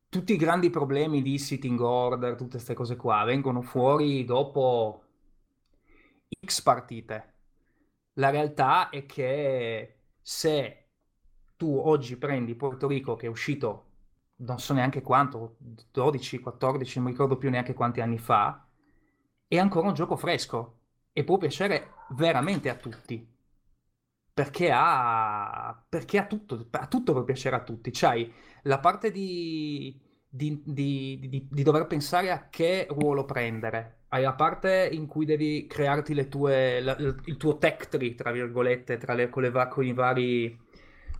Tutti 0.08 0.32
i 0.32 0.36
grandi 0.36 0.68
problemi 0.68 1.22
di 1.22 1.38
sitting 1.38 1.78
order, 1.78 2.34
tutte 2.34 2.54
queste 2.54 2.74
cose 2.74 2.96
qua, 2.96 3.22
vengono 3.22 3.62
fuori 3.62 4.24
dopo 4.24 5.04
X 6.44 6.60
partite. 6.62 7.34
La 8.14 8.30
realtà 8.30 8.88
è 8.88 9.06
che 9.06 9.98
se 10.20 10.88
tu 11.56 11.72
oggi 11.72 12.16
prendi 12.16 12.56
Puerto 12.56 12.88
Rico 12.88 13.14
che 13.14 13.26
è 13.26 13.30
uscito 13.30 13.86
non 14.38 14.58
so 14.58 14.72
neanche 14.72 15.02
quanto, 15.02 15.56
12, 15.92 16.40
14, 16.40 16.96
non 16.96 17.06
mi 17.06 17.12
ricordo 17.12 17.36
più 17.36 17.48
neanche 17.48 17.74
quanti 17.74 18.00
anni 18.00 18.18
fa, 18.18 18.66
è 19.46 19.58
ancora 19.58 19.88
un 19.88 19.94
gioco 19.94 20.16
fresco 20.16 20.79
e 21.20 21.24
può 21.24 21.36
piacere 21.38 21.90
veramente 22.10 22.68
a 22.68 22.74
tutti. 22.76 23.26
Perché 24.32 24.70
ha, 24.72 25.84
perché 25.88 26.18
ha 26.18 26.26
tutto, 26.26 26.68
ha 26.70 26.86
tutto 26.86 27.12
per 27.12 27.24
piacere 27.24 27.56
a 27.56 27.62
tutti. 27.62 27.90
C'hai 27.92 28.32
la 28.62 28.78
parte 28.78 29.10
di, 29.10 30.00
di, 30.26 30.62
di- 30.64 31.46
di- 31.50 31.62
dover 31.62 31.86
pensare 31.86 32.30
a 32.30 32.48
che 32.48 32.86
ruolo 32.88 33.24
prendere. 33.26 34.04
Hai 34.08 34.22
la 34.22 34.32
parte 34.34 34.88
in 34.90 35.06
cui 35.06 35.26
devi 35.26 35.66
crearti 35.66 36.14
le 36.14 36.28
tue, 36.28 36.80
la- 36.80 36.96
il 36.98 37.36
tuo 37.36 37.58
tech 37.58 37.88
tree, 37.88 38.14
tra 38.14 38.30
virgolette, 38.32 38.96
tra 38.96 39.12
le- 39.14 39.28
con, 39.28 39.42
le 39.42 39.50
con 39.68 39.84
i 39.84 39.92
vari, 39.92 40.58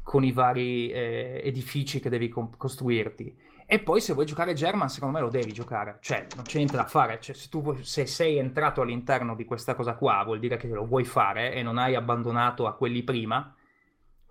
con 0.03 0.25
i 0.25 0.33
vari 0.33 0.91
eh, 0.91 1.41
edifici 1.45 2.01
che 2.01 2.09
devi 2.09 2.29
com- 2.29 2.57
costruirti. 2.57 3.37
E 3.73 3.79
poi 3.79 4.01
se 4.01 4.15
vuoi 4.15 4.27
giocare 4.27 4.53
German, 4.53 4.89
secondo 4.89 5.15
me 5.17 5.21
lo 5.23 5.31
devi 5.31 5.53
giocare. 5.53 5.99
Cioè, 6.01 6.27
non 6.35 6.45
c'è 6.45 6.57
niente 6.57 6.75
da 6.75 6.87
fare. 6.87 7.21
Cioè, 7.21 7.37
se 7.37 7.49
tu 7.49 7.77
se 7.83 8.05
sei 8.05 8.37
entrato 8.37 8.81
all'interno 8.81 9.37
di 9.37 9.45
questa 9.45 9.77
cosa 9.77 9.95
qua, 9.95 10.25
vuol 10.25 10.41
dire 10.41 10.57
che 10.57 10.67
lo 10.67 10.85
vuoi 10.85 11.05
fare 11.05 11.55
e 11.55 11.63
non 11.63 11.79
hai 11.79 11.95
abbandonato 11.95 12.67
a 12.67 12.75
quelli 12.75 13.05
prima. 13.05 13.55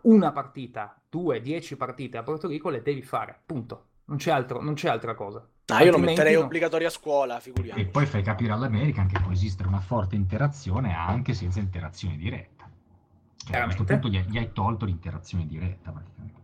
Una 0.01 0.33
partita, 0.33 0.99
due, 1.07 1.39
dieci 1.39 1.77
partite 1.77 2.17
a 2.17 2.23
Porto 2.23 2.49
Rico 2.49 2.67
le 2.69 2.81
devi 2.81 3.01
fare. 3.01 3.39
Punto. 3.45 3.85
Non 4.05 4.17
c'è 4.17 4.31
altro- 4.31 4.61
non 4.61 4.73
c'è 4.73 4.89
altra 4.89 5.15
cosa. 5.15 5.47
Ah, 5.67 5.83
io 5.83 5.91
lo 5.91 5.99
metterei 5.99 6.33
no. 6.33 6.41
obbligatorio 6.41 6.87
a 6.87 6.91
scuola, 6.91 7.37
E 7.37 7.41
figuriamoci. 7.41 7.85
poi 7.85 8.05
fai 8.07 8.21
capire 8.21 8.51
all'American 8.51 9.07
che 9.07 9.21
può 9.21 9.31
esistere 9.31 9.69
una 9.69 9.79
forte 9.79 10.15
interazione 10.15 10.93
anche 10.93 11.33
senza 11.33 11.59
interazione 11.59 12.17
diretta. 12.17 12.67
Cioè, 13.37 13.57
a 13.57 13.63
questo 13.63 13.85
punto 13.85 14.09
gli 14.09 14.17
hai, 14.17 14.25
gli 14.27 14.37
hai 14.37 14.51
tolto 14.51 14.83
l'interazione 14.83 15.45
diretta 15.47 15.91
praticamente. 15.91 16.39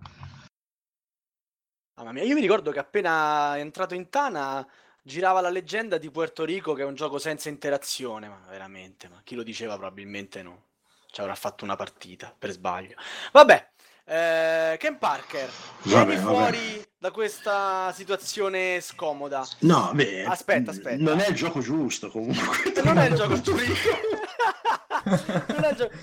Mamma 1.96 2.12
mia, 2.12 2.24
io 2.24 2.36
mi 2.36 2.42
ricordo 2.42 2.72
che 2.72 2.80
appena 2.80 3.58
entrato 3.58 3.96
in 3.96 4.10
Tana 4.10 4.68
girava 5.02 5.40
la 5.40 5.50
leggenda 5.50 5.98
di 5.98 6.12
Puerto 6.12 6.44
Rico 6.44 6.74
che 6.74 6.82
è 6.82 6.86
un 6.86 6.94
gioco 6.94 7.20
senza 7.20 7.48
interazione, 7.48 8.28
ma 8.28 8.42
veramente, 8.50 9.08
ma 9.08 9.22
chi 9.24 9.34
lo 9.36 9.44
diceva 9.44 9.78
probabilmente 9.78 10.44
no. 10.44 10.64
Ci 11.10 11.22
avrà 11.22 11.36
fatto 11.36 11.64
una 11.64 11.78
partita 11.78 12.36
per 12.38 12.52
sbaglio. 12.52 12.96
Vabbè, 13.32 13.70
eh, 14.04 14.76
Ken 14.78 14.98
Parker, 14.98 15.50
vieni 15.84 16.18
fuori 16.18 16.86
da 16.98 17.12
questa 17.12 17.94
situazione 17.94 18.82
scomoda. 18.82 19.48
No, 19.60 19.92
beh, 19.94 20.26
Aspetta, 20.26 20.72
aspetta. 20.72 21.02
Non 21.02 21.20
è 21.20 21.30
il 21.30 21.36
gioco 21.36 21.62
giusto 21.62 22.10
comunque. 22.10 22.74
Non 22.84 22.98
è 22.98 23.08
il 23.08 23.16
gioco 23.16 23.40
giusto. 23.42 23.64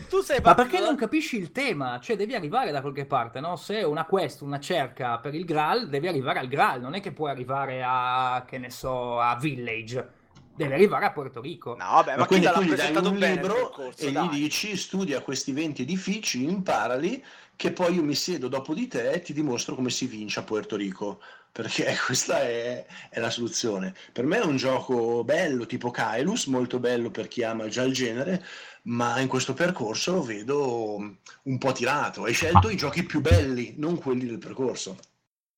Tu 0.09 0.21
sei 0.21 0.41
Ma 0.41 0.55
perché 0.55 0.79
non 0.79 0.97
capisci 0.97 1.37
il 1.37 1.51
tema? 1.53 1.99
Cioè, 2.01 2.17
devi 2.17 2.35
arrivare 2.35 2.71
da 2.71 2.81
qualche 2.81 3.05
parte, 3.05 3.41
no? 3.41 3.57
Se 3.57 3.81
è 3.81 3.85
una 3.85 4.05
quest, 4.05 4.43
una 4.43 4.61
cerca 4.61 5.19
per 5.19 5.35
il 5.35 5.45
Graal, 5.45 5.89
devi 5.89 6.07
arrivare 6.09 6.39
al 6.39 6.49
Graal. 6.49 6.81
Non 6.81 6.95
è 6.95 7.01
che 7.01 7.13
puoi 7.13 7.31
arrivare 7.31 7.83
a, 7.85 8.45
che 8.47 8.59
ne 8.59 8.71
so, 8.71 9.21
a 9.21 9.37
Village. 9.37 10.21
Devi 10.55 10.73
arrivare 10.73 11.07
a 11.07 11.13
Porto 11.13 11.41
Rico. 11.41 11.77
No, 11.77 11.85
vabbè, 11.85 12.13
ma, 12.13 12.17
ma 12.19 12.27
quindi 12.27 12.47
tu 12.53 12.63
gli 12.63 12.75
dai 12.75 12.95
un 12.95 13.17
libro 13.17 13.71
corso, 13.71 14.07
e 14.07 14.13
dai. 14.13 14.29
gli 14.29 14.41
dici 14.41 14.77
studia 14.77 15.21
questi 15.23 15.53
20 15.53 15.83
edifici, 15.83 16.45
imparali, 16.45 17.25
che 17.57 17.73
poi 17.73 17.95
io 17.95 18.03
mi 18.03 18.15
siedo 18.15 18.49
dopo 18.49 18.75
di 18.75 18.87
te 18.87 19.11
e 19.11 19.21
ti 19.21 19.33
dimostro 19.33 19.75
come 19.75 19.91
si 19.91 20.07
vince 20.07 20.41
a 20.41 20.43
Puerto 20.43 20.77
Rico. 20.77 21.21
Perché 21.51 21.95
questa 22.07 22.41
è, 22.41 22.85
è 23.11 23.21
la 23.21 23.31
soluzione. 23.31 23.95
Per 24.13 24.25
me 24.25 24.41
è 24.41 24.45
un 24.45 24.57
gioco 24.57 25.25
bello, 25.25 25.67
tipo 25.67 25.91
Kailus, 25.91 26.47
molto 26.47 26.79
bello 26.79 27.11
per 27.11 27.29
chi 27.29 27.43
ama 27.43 27.69
già 27.69 27.83
il 27.83 27.93
genere, 27.93 28.45
ma 28.85 29.21
in 29.21 29.29
questo 29.29 29.55
percorso 29.55 30.13
lo 30.13 30.23
vedo 30.23 30.97
un 31.43 31.59
po' 31.59 31.73
tirato. 31.73 32.25
Hai 32.25 32.33
scelto 32.33 32.69
i 32.69 32.77
giochi 32.77 33.05
più 33.05 33.21
belli, 33.21 33.75
non 33.77 33.99
quelli 33.99 34.27
del 34.27 34.39
percorso. 34.39 34.97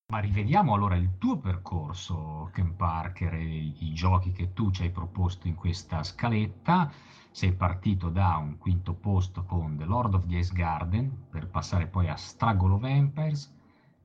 Ma 0.07 0.19
rivediamo 0.19 0.75
allora 0.75 0.95
il 0.95 1.17
tuo 1.17 1.39
percorso, 1.39 2.51
Ken 2.53 2.75
Parker, 2.75 3.33
e 3.33 3.73
i 3.79 3.91
giochi 3.95 4.31
che 4.31 4.53
tu 4.53 4.69
ci 4.69 4.83
hai 4.83 4.91
proposto 4.91 5.47
in 5.47 5.55
questa 5.55 6.03
scaletta. 6.03 6.91
Sei 7.31 7.53
partito 7.53 8.09
da 8.09 8.37
un 8.37 8.59
quinto 8.59 8.93
posto 8.93 9.43
con 9.45 9.75
The 9.77 9.85
Lord 9.85 10.13
of 10.13 10.27
the 10.27 10.37
Ice 10.37 10.53
Garden, 10.53 11.25
per 11.27 11.47
passare 11.47 11.87
poi 11.87 12.07
a 12.07 12.15
Struggle 12.15 12.73
of 12.73 12.83
Empires, 12.83 13.51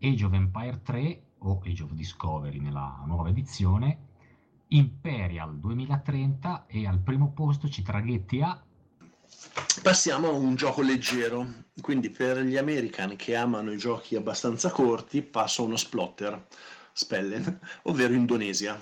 Age 0.00 0.24
of 0.24 0.32
Empire 0.32 0.80
3 0.80 1.22
o 1.40 1.60
Age 1.62 1.82
of 1.82 1.92
Discovery 1.92 2.60
nella 2.60 3.02
nuova 3.04 3.28
edizione, 3.28 4.08
Imperial 4.68 5.58
2030 5.58 6.64
e 6.66 6.86
al 6.86 7.00
primo 7.00 7.30
posto 7.32 7.68
ci 7.68 7.82
traghetti 7.82 8.40
a 8.40 8.58
Passiamo 9.82 10.28
a 10.28 10.32
un 10.32 10.54
gioco 10.54 10.82
leggero, 10.82 11.46
quindi 11.80 12.10
per 12.10 12.38
gli 12.40 12.56
americani 12.56 13.16
che 13.16 13.34
amano 13.34 13.72
i 13.72 13.78
giochi 13.78 14.16
abbastanza 14.16 14.70
corti 14.70 15.22
passo 15.22 15.62
a 15.62 15.66
uno 15.66 15.76
splotter, 15.76 16.46
Spellen, 16.92 17.60
ovvero 17.84 18.12
Indonesia. 18.12 18.80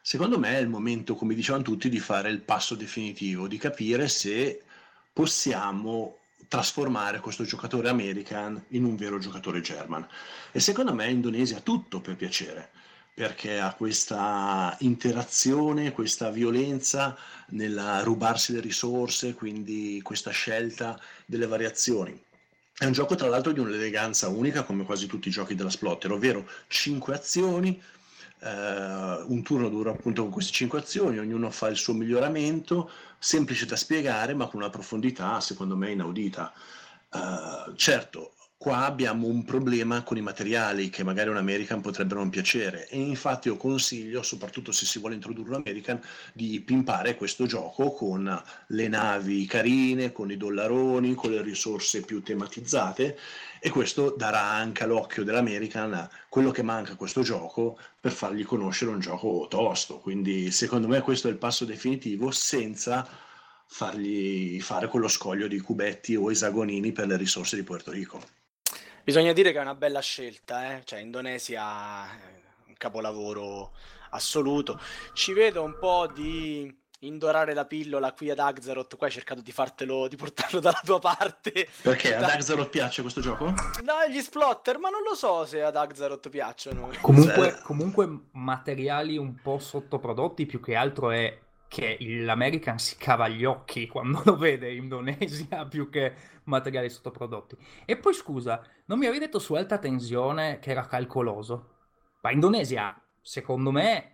Secondo 0.00 0.38
me 0.38 0.56
è 0.56 0.60
il 0.60 0.68
momento, 0.68 1.14
come 1.14 1.34
dicevano 1.34 1.64
tutti, 1.64 1.88
di 1.88 1.98
fare 1.98 2.30
il 2.30 2.40
passo 2.40 2.74
definitivo, 2.74 3.48
di 3.48 3.58
capire 3.58 4.08
se 4.08 4.62
possiamo 5.12 6.18
trasformare 6.48 7.20
questo 7.20 7.44
giocatore 7.44 7.88
american 7.88 8.62
in 8.68 8.84
un 8.84 8.96
vero 8.96 9.18
giocatore 9.18 9.60
german. 9.60 10.06
E 10.52 10.60
secondo 10.60 10.94
me 10.94 11.10
Indonesia 11.10 11.58
ha 11.58 11.60
tutto 11.60 12.00
per 12.00 12.16
piacere 12.16 12.70
perché 13.14 13.60
ha 13.60 13.72
questa 13.74 14.76
interazione, 14.80 15.92
questa 15.92 16.30
violenza 16.30 17.16
nel 17.50 18.00
rubarsi 18.02 18.52
le 18.52 18.60
risorse, 18.60 19.34
quindi 19.34 20.00
questa 20.02 20.32
scelta 20.32 21.00
delle 21.24 21.46
variazioni. 21.46 22.20
È 22.76 22.84
un 22.86 22.92
gioco 22.92 23.14
tra 23.14 23.28
l'altro 23.28 23.52
di 23.52 23.60
un'eleganza 23.60 24.28
unica 24.28 24.64
come 24.64 24.84
quasi 24.84 25.06
tutti 25.06 25.28
i 25.28 25.30
giochi 25.30 25.54
della 25.54 25.70
Splotter, 25.70 26.10
ovvero 26.10 26.48
5 26.66 27.14
azioni, 27.14 27.80
eh, 28.40 29.22
un 29.26 29.42
turno 29.44 29.68
dura 29.68 29.92
appunto 29.92 30.22
con 30.22 30.32
queste 30.32 30.52
5 30.52 30.80
azioni, 30.80 31.18
ognuno 31.18 31.52
fa 31.52 31.68
il 31.68 31.76
suo 31.76 31.94
miglioramento, 31.94 32.90
semplice 33.16 33.64
da 33.64 33.76
spiegare 33.76 34.34
ma 34.34 34.48
con 34.48 34.60
una 34.60 34.70
profondità 34.70 35.40
secondo 35.40 35.76
me 35.76 35.92
inaudita. 35.92 36.52
Uh, 37.14 37.74
certo, 37.76 38.33
Qua 38.64 38.86
abbiamo 38.86 39.26
un 39.26 39.44
problema 39.44 40.02
con 40.04 40.16
i 40.16 40.22
materiali 40.22 40.88
che 40.88 41.04
magari 41.04 41.28
un 41.28 41.36
American 41.36 41.82
potrebbero 41.82 42.20
non 42.20 42.30
piacere 42.30 42.88
e 42.88 42.98
infatti 42.98 43.48
io 43.48 43.58
consiglio, 43.58 44.22
soprattutto 44.22 44.72
se 44.72 44.86
si 44.86 44.98
vuole 44.98 45.16
introdurre 45.16 45.50
un 45.50 45.56
American, 45.56 46.00
di 46.32 46.62
pimpare 46.62 47.14
questo 47.14 47.44
gioco 47.44 47.92
con 47.92 48.42
le 48.68 48.88
navi 48.88 49.44
carine, 49.44 50.12
con 50.12 50.30
i 50.30 50.38
dollaroni, 50.38 51.12
con 51.12 51.32
le 51.32 51.42
risorse 51.42 52.00
più 52.00 52.22
tematizzate 52.22 53.18
e 53.60 53.68
questo 53.68 54.14
darà 54.16 54.40
anche 54.40 54.84
all'occhio 54.84 55.24
dell'American 55.24 56.08
quello 56.30 56.50
che 56.50 56.62
manca 56.62 56.92
a 56.92 56.96
questo 56.96 57.20
gioco 57.20 57.78
per 58.00 58.12
fargli 58.12 58.46
conoscere 58.46 58.92
un 58.92 59.00
gioco 59.00 59.46
tosto. 59.46 59.98
Quindi 59.98 60.50
secondo 60.50 60.88
me 60.88 61.02
questo 61.02 61.28
è 61.28 61.30
il 61.30 61.36
passo 61.36 61.66
definitivo 61.66 62.30
senza 62.30 63.06
fargli 63.66 64.58
fare 64.62 64.88
quello 64.88 65.08
scoglio 65.08 65.48
di 65.48 65.60
cubetti 65.60 66.16
o 66.16 66.30
esagonini 66.30 66.92
per 66.92 67.08
le 67.08 67.18
risorse 67.18 67.56
di 67.56 67.62
Puerto 67.62 67.90
Rico. 67.90 68.43
Bisogna 69.04 69.34
dire 69.34 69.52
che 69.52 69.58
è 69.58 69.60
una 69.60 69.74
bella 69.74 70.00
scelta, 70.00 70.72
eh? 70.72 70.82
cioè 70.84 70.98
Indonesia 70.98 72.06
è 72.06 72.68
un 72.68 72.74
capolavoro 72.78 73.72
assoluto. 74.10 74.80
Ci 75.12 75.34
vedo 75.34 75.62
un 75.62 75.76
po' 75.78 76.06
di 76.06 76.74
indorare 77.00 77.52
la 77.52 77.66
pillola 77.66 78.14
qui 78.14 78.30
ad 78.30 78.38
Axaroth, 78.38 78.96
qua 78.96 79.08
hai 79.08 79.12
cercato 79.12 79.42
di 79.42 79.52
fartelo, 79.52 80.08
di 80.08 80.16
portarlo 80.16 80.58
dalla 80.58 80.80
tua 80.82 81.00
parte. 81.00 81.68
Perché 81.82 82.14
ad 82.14 82.22
Axaroth 82.22 82.70
piace 82.70 83.02
questo 83.02 83.20
gioco? 83.20 83.44
No, 83.44 84.08
gli 84.10 84.20
splotter, 84.20 84.78
ma 84.78 84.88
non 84.88 85.02
lo 85.02 85.14
so 85.14 85.44
se 85.44 85.62
ad 85.62 85.76
Axaroth 85.76 86.30
piacciono. 86.30 86.90
Comunque, 87.02 87.60
comunque 87.62 88.08
materiali 88.30 89.18
un 89.18 89.34
po' 89.42 89.58
sottoprodotti 89.58 90.46
più 90.46 90.60
che 90.60 90.74
altro 90.74 91.10
è 91.10 91.38
che 91.74 91.96
l'American 91.98 92.78
si 92.78 92.94
cava 92.96 93.26
gli 93.26 93.44
occhi 93.44 93.88
quando 93.90 94.22
lo 94.24 94.36
vede 94.36 94.72
in 94.72 94.84
Indonesia 94.84 95.66
più 95.66 95.90
che 95.90 96.14
materiali 96.44 96.88
sottoprodotti. 96.88 97.56
E 97.84 97.96
poi 97.96 98.14
scusa, 98.14 98.62
non 98.84 98.98
mi 98.98 99.06
avevi 99.06 99.24
detto 99.24 99.40
su 99.40 99.54
alta 99.54 99.78
tensione 99.78 100.60
che 100.60 100.70
era 100.70 100.86
calcoloso? 100.86 101.70
Ma 102.22 102.30
Indonesia, 102.30 102.96
secondo 103.20 103.72
me, 103.72 104.10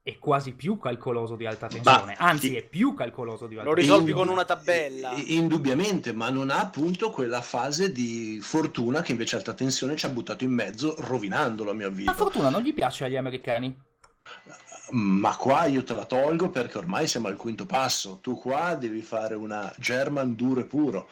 è 0.00 0.16
quasi 0.18 0.52
più 0.52 0.78
calcoloso 0.78 1.34
di 1.34 1.44
alta 1.44 1.66
tensione, 1.66 2.14
bah, 2.16 2.24
anzi 2.24 2.56
è 2.56 2.62
più 2.62 2.94
calcoloso 2.94 3.46
di 3.46 3.56
alta 3.58 3.72
tensione. 3.72 3.88
Lo 3.88 3.96
risolvi 3.96 4.12
con 4.12 4.28
una 4.28 4.44
tabella. 4.44 5.12
Indubbiamente, 5.26 6.12
ma 6.12 6.30
non 6.30 6.50
ha 6.50 6.60
appunto 6.60 7.10
quella 7.10 7.40
fase 7.40 7.90
di 7.90 8.38
fortuna 8.40 9.02
che 9.02 9.10
invece 9.10 9.36
alta 9.36 9.54
tensione 9.54 9.96
ci 9.96 10.06
ha 10.06 10.08
buttato 10.08 10.44
in 10.44 10.52
mezzo, 10.52 10.94
rovinandolo 10.98 11.70
a 11.70 11.74
mio 11.74 11.88
avviso. 11.88 12.10
La 12.10 12.16
fortuna 12.16 12.48
non 12.48 12.62
gli 12.62 12.72
piace 12.72 13.04
agli 13.04 13.16
americani? 13.16 13.76
Ma 14.92 15.36
qua 15.36 15.66
io 15.66 15.84
te 15.84 15.94
la 15.94 16.04
tolgo 16.04 16.50
perché 16.50 16.78
ormai 16.78 17.06
siamo 17.06 17.28
al 17.28 17.36
quinto 17.36 17.66
passo. 17.66 18.18
Tu 18.20 18.36
qua 18.38 18.74
devi 18.74 19.02
fare 19.02 19.34
una 19.34 19.72
German 19.78 20.34
duro 20.34 20.60
e 20.60 20.64
puro. 20.64 21.08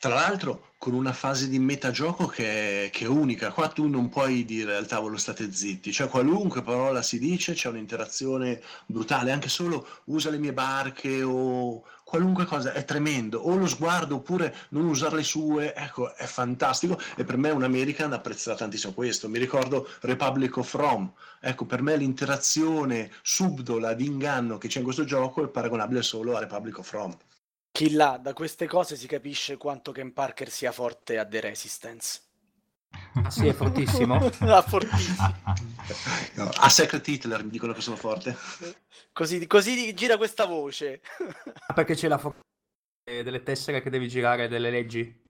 Tra 0.00 0.14
l'altro 0.14 0.74
con 0.78 0.94
una 0.94 1.12
fase 1.12 1.48
di 1.48 1.58
metagioco 1.58 2.26
che 2.26 2.86
è, 2.86 2.90
che 2.90 3.04
è 3.04 3.08
unica, 3.08 3.50
qua 3.50 3.66
tu 3.68 3.88
non 3.88 4.08
puoi 4.08 4.44
dire 4.44 4.76
al 4.76 4.86
tavolo 4.86 5.16
state 5.16 5.52
zitti, 5.52 5.90
cioè 5.92 6.08
qualunque 6.08 6.62
parola 6.62 7.02
si 7.02 7.18
dice 7.18 7.52
c'è 7.52 7.68
un'interazione 7.68 8.62
brutale, 8.86 9.32
anche 9.32 9.48
solo 9.48 9.86
usa 10.04 10.30
le 10.30 10.38
mie 10.38 10.52
barche 10.52 11.22
o 11.24 11.82
qualunque 12.08 12.46
cosa, 12.46 12.72
è 12.72 12.86
tremendo, 12.86 13.38
o 13.38 13.54
lo 13.54 13.66
sguardo 13.66 14.14
oppure 14.14 14.54
non 14.70 14.86
usare 14.86 15.16
le 15.16 15.22
sue, 15.22 15.74
ecco, 15.74 16.14
è 16.14 16.24
fantastico 16.24 16.98
e 17.14 17.24
per 17.24 17.36
me 17.36 17.50
un 17.50 17.64
American 17.64 18.14
apprezzerà 18.14 18.56
tantissimo 18.56 18.94
questo, 18.94 19.28
mi 19.28 19.38
ricordo 19.38 19.86
Republic 20.00 20.56
of 20.56 20.72
Rome, 20.72 21.12
ecco, 21.38 21.66
per 21.66 21.82
me 21.82 21.96
l'interazione 21.96 23.10
subdola 23.20 23.92
di 23.92 24.06
inganno 24.06 24.56
che 24.56 24.68
c'è 24.68 24.78
in 24.78 24.84
questo 24.84 25.04
gioco 25.04 25.44
è 25.44 25.48
paragonabile 25.48 26.00
solo 26.00 26.34
a 26.34 26.40
Republic 26.40 26.78
of 26.78 26.90
Rome. 26.92 27.16
Chi 27.72 27.90
là, 27.90 28.18
da 28.18 28.32
queste 28.32 28.66
cose 28.66 28.96
si 28.96 29.06
capisce 29.06 29.58
quanto 29.58 29.92
Ken 29.92 30.14
Parker 30.14 30.48
sia 30.48 30.72
forte 30.72 31.18
a 31.18 31.26
The 31.26 31.40
Resistance. 31.40 32.20
Ah 33.24 33.30
sì, 33.30 33.46
è 33.46 33.52
fortissimo. 33.52 34.14
ah, 34.40 34.62
fortissimo. 34.62 35.34
no, 36.34 36.48
a 36.56 36.68
Secret 36.68 37.06
Hitler 37.06 37.44
mi 37.44 37.50
dicono 37.50 37.72
che 37.72 37.80
sono 37.80 37.96
forte. 37.96 38.36
Così, 39.12 39.46
così 39.46 39.92
gira 39.94 40.16
questa 40.16 40.44
voce. 40.44 41.00
Ah, 41.66 41.74
perché 41.74 41.94
c'è 41.94 42.08
la 42.08 42.18
forza 42.18 42.40
delle 43.04 43.42
tessere 43.42 43.82
che 43.82 43.90
devi 43.90 44.08
girare, 44.08 44.48
delle 44.48 44.70
leggi? 44.70 45.26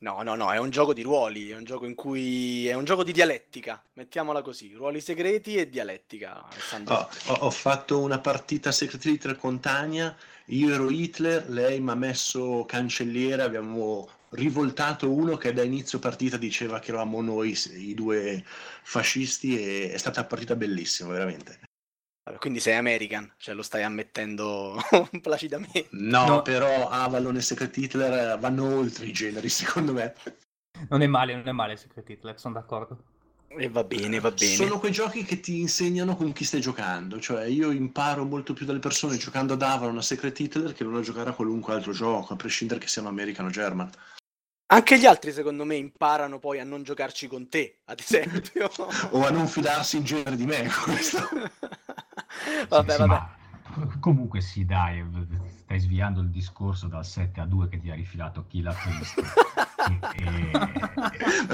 No, 0.00 0.22
no, 0.22 0.36
no, 0.36 0.52
è 0.52 0.58
un 0.58 0.70
gioco 0.70 0.92
di 0.92 1.02
ruoli, 1.02 1.50
è 1.50 1.56
un 1.56 1.64
gioco 1.64 1.84
in 1.84 1.96
cui 1.96 2.68
è 2.68 2.74
un 2.74 2.84
gioco 2.84 3.02
di 3.02 3.10
dialettica, 3.10 3.82
mettiamola 3.94 4.42
così, 4.42 4.72
ruoli 4.72 5.00
segreti 5.00 5.56
e 5.56 5.68
dialettica. 5.68 6.46
Oh, 6.86 7.08
ho, 7.26 7.32
ho, 7.32 7.50
fatto 7.50 7.98
una 7.98 8.20
partita 8.20 8.70
Secret 8.70 9.04
Hitler 9.04 9.36
con 9.36 9.58
Tania, 9.58 10.16
io 10.46 10.72
ero 10.72 10.88
Hitler, 10.88 11.48
lei 11.48 11.80
mi 11.80 11.90
ha 11.90 11.96
messo 11.96 12.64
cancelliere, 12.64 13.42
abbiamo 13.42 14.08
rivoltato 14.30 15.10
uno 15.10 15.36
che 15.36 15.52
da 15.52 15.62
inizio 15.62 15.98
partita 15.98 16.36
diceva 16.36 16.78
che 16.78 16.90
eravamo 16.90 17.20
noi 17.22 17.56
i 17.76 17.94
due 17.94 18.44
fascisti 18.44 19.58
e 19.58 19.92
è 19.92 19.96
stata 19.96 20.20
una 20.20 20.28
partita 20.28 20.56
bellissima, 20.56 21.10
veramente. 21.10 21.60
Quindi 22.38 22.60
sei 22.60 22.74
American, 22.74 23.32
cioè 23.38 23.54
lo 23.54 23.62
stai 23.62 23.82
ammettendo 23.82 24.76
placidamente. 25.22 25.86
No, 25.92 26.26
no, 26.26 26.42
però 26.42 26.88
Avalon 26.88 27.36
e 27.36 27.40
Secret 27.40 27.74
Hitler 27.76 28.38
vanno 28.38 28.76
oltre 28.76 29.06
i 29.06 29.12
generi, 29.12 29.48
secondo 29.48 29.92
me. 29.92 30.14
Non 30.90 31.02
è 31.02 31.06
male, 31.06 31.34
non 31.34 31.48
è 31.48 31.52
male 31.52 31.76
Secret 31.76 32.08
Hitler, 32.08 32.38
sono 32.38 32.54
d'accordo. 32.54 33.16
E 33.48 33.68
va 33.70 33.82
bene, 33.82 34.20
va 34.20 34.30
bene. 34.30 34.54
Sono 34.54 34.78
quei 34.78 34.92
giochi 34.92 35.24
che 35.24 35.40
ti 35.40 35.58
insegnano 35.58 36.16
con 36.16 36.32
chi 36.32 36.44
stai 36.44 36.60
giocando, 36.60 37.18
cioè 37.18 37.44
io 37.44 37.70
imparo 37.70 38.24
molto 38.24 38.52
più 38.52 38.66
dalle 38.66 38.78
persone 38.78 39.16
giocando 39.16 39.54
ad 39.54 39.62
Avalon 39.62 39.96
a 39.96 40.02
Secret 40.02 40.38
Hitler 40.38 40.74
che 40.74 40.84
non 40.84 40.96
a 40.96 41.00
giocare 41.00 41.30
a 41.30 41.32
qualunque 41.32 41.72
altro 41.72 41.92
gioco, 41.92 42.34
a 42.34 42.36
prescindere 42.36 42.78
che 42.78 42.88
siano 42.88 43.08
American 43.08 43.46
o 43.46 43.50
German. 43.50 43.90
Anche 44.70 44.98
gli 44.98 45.06
altri, 45.06 45.32
secondo 45.32 45.64
me, 45.64 45.76
imparano 45.76 46.38
poi 46.38 46.60
a 46.60 46.64
non 46.64 46.82
giocarci 46.82 47.26
con 47.26 47.48
te, 47.48 47.78
ad 47.86 48.00
esempio. 48.00 48.68
o 49.12 49.26
a 49.26 49.30
non 49.30 49.46
fidarsi 49.46 49.96
in 49.96 50.04
genere 50.04 50.36
di 50.36 50.44
me. 50.44 50.68
vabbè, 52.68 52.92
sì, 52.92 52.98
vabbè. 52.98 53.22
Sì, 53.74 53.98
comunque 53.98 54.42
sì, 54.42 54.66
dai, 54.66 55.02
stai 55.10 55.40
stai 55.60 55.80
sviando 55.80 56.20
il 56.20 56.28
discorso 56.28 56.86
dal 56.86 57.06
7 57.06 57.40
a 57.40 57.46
2 57.46 57.68
che 57.68 57.78
ti 57.78 57.90
ha 57.90 57.94
rifilato 57.94 58.46
chi 58.46 58.60
l'ha 58.60 58.76
visto. 58.98 59.22
e, 59.88 59.98
e... 60.22 60.50
Ma 60.52 60.70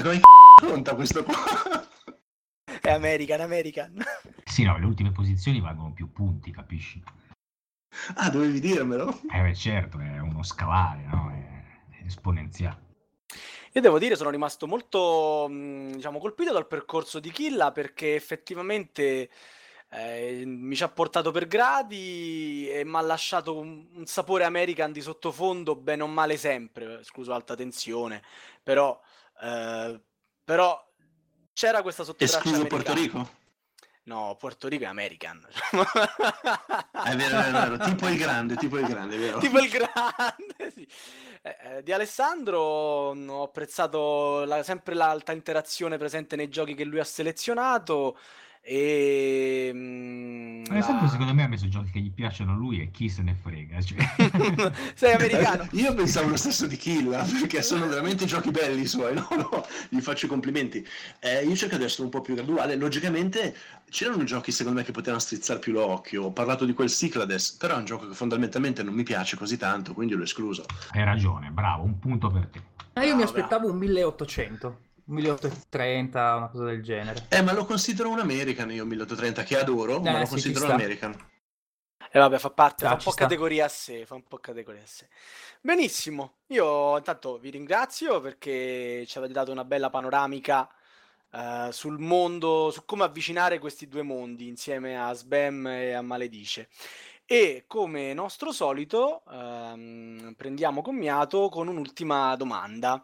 come 0.01 0.19
c***o 0.19 0.67
conta 0.67 0.95
questo 0.95 1.23
qua? 1.23 1.35
È 2.81 2.91
American, 2.91 3.39
American. 3.39 4.03
Sì, 4.43 4.63
no, 4.63 4.77
le 4.77 4.85
ultime 4.85 5.13
posizioni 5.13 5.61
valgono 5.61 5.93
più 5.93 6.11
punti, 6.11 6.51
capisci? 6.51 7.01
Ah, 8.15 8.29
dovevi 8.29 8.59
dirmelo? 8.59 9.21
Eh 9.33 9.41
beh, 9.41 9.55
certo, 9.55 9.99
è 9.99 10.19
uno 10.19 10.43
scalare, 10.43 11.05
no? 11.05 11.31
È 11.31 12.03
esponenziale. 12.05 12.84
Io 13.73 13.81
devo 13.81 13.99
dire, 13.99 14.15
sono 14.15 14.29
rimasto 14.29 14.67
molto, 14.67 15.47
mh, 15.49 15.95
diciamo, 15.95 16.19
colpito 16.19 16.53
dal 16.53 16.67
percorso 16.67 17.19
di 17.19 17.31
Killa 17.31 17.71
perché 17.71 18.15
effettivamente 18.15 19.29
eh, 19.89 20.43
mi 20.45 20.75
ci 20.75 20.83
ha 20.83 20.89
portato 20.89 21.31
per 21.31 21.47
gradi 21.47 22.69
e 22.69 22.85
mi 22.85 22.95
ha 22.95 23.01
lasciato 23.01 23.57
un, 23.57 23.85
un 23.93 24.05
sapore 24.05 24.43
American 24.43 24.91
di 24.91 25.01
sottofondo, 25.01 25.75
bene 25.75 26.03
o 26.03 26.07
male 26.07 26.37
sempre, 26.37 26.99
escluso 27.01 27.33
alta 27.33 27.55
tensione, 27.55 28.21
però, 28.63 28.99
eh, 29.41 29.99
però 30.43 30.93
c'era 31.53 31.81
questa 31.81 32.03
sottotraccia 32.03 32.37
Escluso 32.37 32.65
Porto 32.65 32.91
americana. 32.91 33.19
Rico? 33.21 33.43
No, 34.07 34.35
Porto 34.39 34.67
Rico 34.67 34.83
è 34.83 34.87
American. 34.87 35.43
È 35.71 37.15
vero, 37.15 37.39
è 37.39 37.51
vero, 37.51 37.77
tipo 37.79 38.07
il 38.07 38.17
grande, 38.17 38.55
tipo 38.55 38.77
il 38.77 38.85
grande, 38.85 39.17
vero. 39.17 39.39
tipo 39.39 39.57
il 39.59 39.67
grande, 39.69 40.71
sì. 40.73 40.87
Eh, 41.41 41.57
eh, 41.77 41.83
di 41.83 41.91
Alessandro 41.91 43.13
mh, 43.15 43.29
ho 43.29 43.43
apprezzato 43.43 44.43
la- 44.45 44.61
sempre 44.63 44.93
l'alta 44.93 45.31
interazione 45.31 45.97
presente 45.97 46.35
nei 46.35 46.49
giochi 46.49 46.75
che 46.75 46.83
lui 46.83 46.99
ha 46.99 47.03
selezionato 47.03 48.17
e 48.67 49.71
Alessandro 50.67 51.05
la- 51.05 51.11
secondo 51.11 51.33
me 51.33 51.43
ha 51.43 51.47
messo 51.47 51.67
giochi 51.67 51.91
che 51.91 51.99
gli 51.99 52.11
piacciono 52.11 52.53
a 52.53 52.55
lui 52.55 52.81
e 52.81 52.89
chi 52.91 53.07
se 53.09 53.21
ne 53.21 53.35
frega. 53.35 53.81
Cioè... 53.81 53.97
sei 54.95 55.13
americano 55.13 55.67
Io 55.73 55.93
pensavo 55.93 56.29
lo 56.29 56.35
stesso 56.37 56.65
di 56.65 56.75
Killa, 56.75 57.23
perché 57.23 57.61
sono 57.61 57.87
veramente 57.87 58.25
giochi 58.25 58.49
belli 58.51 58.81
i 58.81 58.87
suoi, 58.87 59.13
no, 59.15 59.27
no, 59.31 59.65
gli 59.89 59.99
faccio 60.01 60.25
i 60.25 60.29
complimenti. 60.29 60.85
Eh, 61.19 61.45
io 61.45 61.55
cerco 61.55 61.77
di 61.77 61.83
essere 61.83 62.03
un 62.03 62.09
po' 62.09 62.21
più 62.21 62.33
graduale, 62.33 62.75
logicamente 62.75 63.55
c'erano 63.89 64.23
giochi 64.23 64.51
secondo 64.51 64.79
me 64.79 64.85
che 64.85 64.91
potevano 64.91 65.21
strizzare 65.21 65.59
più 65.59 65.71
l'occhio, 65.73 66.23
ho 66.25 66.31
parlato 66.31 66.65
di 66.65 66.73
quel 66.73 66.89
Cyclades, 66.89 67.51
però 67.53 67.75
è 67.75 67.77
un 67.79 67.85
gioco 67.85 68.07
che 68.07 68.15
fondamentalmente 68.15 68.81
non 68.83 68.93
mi 68.95 69.03
piace 69.03 69.37
così 69.37 69.57
tanto, 69.57 69.93
quindi 69.93 70.15
l'ho 70.15 70.23
escluso. 70.23 70.65
Hai 70.87 71.03
ragione, 71.03 71.51
bravo, 71.51 71.83
un 71.83 71.99
punto 71.99 72.31
per 72.31 72.47
te. 72.47 72.61
Eh, 72.93 73.05
io 73.07 73.15
mi 73.15 73.21
No, 73.21 73.23
aspettavo 73.23 73.69
un 73.69 73.77
1800, 73.77 74.67
un 74.67 74.94
1830, 75.05 76.35
una 76.35 76.47
cosa 76.49 76.65
del 76.65 76.81
genere. 76.83 77.25
Eh, 77.29 77.41
ma 77.41 77.51
lo 77.53 77.65
considero 77.65 78.09
un 78.09 78.19
American 78.19 78.71
io 78.71 78.85
1830, 78.85 79.43
che 79.43 79.57
adoro, 79.57 80.01
ma 80.01 80.17
Eh, 80.17 80.19
lo 80.19 80.27
sì, 80.27 80.27
considero 80.27 80.65
un. 80.65 80.71
American. 80.71 81.15
E 82.11 82.19
vabbè, 82.19 82.37
fa 82.37 82.51
parte, 82.51 82.85
Ah, 82.85 82.93
fa 82.95 82.95
un 82.95 83.01
po' 83.01 83.11
sta. 83.11 83.13
categoria 83.13 83.65
a 83.65 83.67
sé, 83.67 84.05
fa 84.05 84.15
un 84.15 84.23
po' 84.23 84.37
categoria 84.37 84.81
a 84.83 84.85
sé. 84.85 85.09
Benissimo, 85.61 86.37
io 86.47 86.95
intanto 86.97 87.37
vi 87.39 87.49
ringrazio 87.49 88.21
perché 88.21 89.03
ci 89.07 89.17
avete 89.17 89.33
dato 89.33 89.51
una 89.51 89.65
bella 89.65 89.89
panoramica 89.89 90.69
eh, 91.31 91.69
sul 91.71 91.99
mondo, 91.99 92.71
su 92.71 92.85
come 92.85 93.03
avvicinare 93.03 93.59
questi 93.59 93.87
due 93.87 94.03
mondi 94.03 94.47
insieme 94.47 94.97
a 95.01 95.11
Sbam 95.13 95.67
e 95.67 95.93
a 95.93 96.01
Maledice. 96.01 96.69
E 97.25 97.65
come 97.67 98.13
nostro 98.13 98.51
solito 98.51 99.23
ehm, 99.29 100.33
prendiamo 100.37 100.81
commiato 100.81 101.49
con 101.49 101.67
un'ultima 101.67 102.35
domanda. 102.35 103.03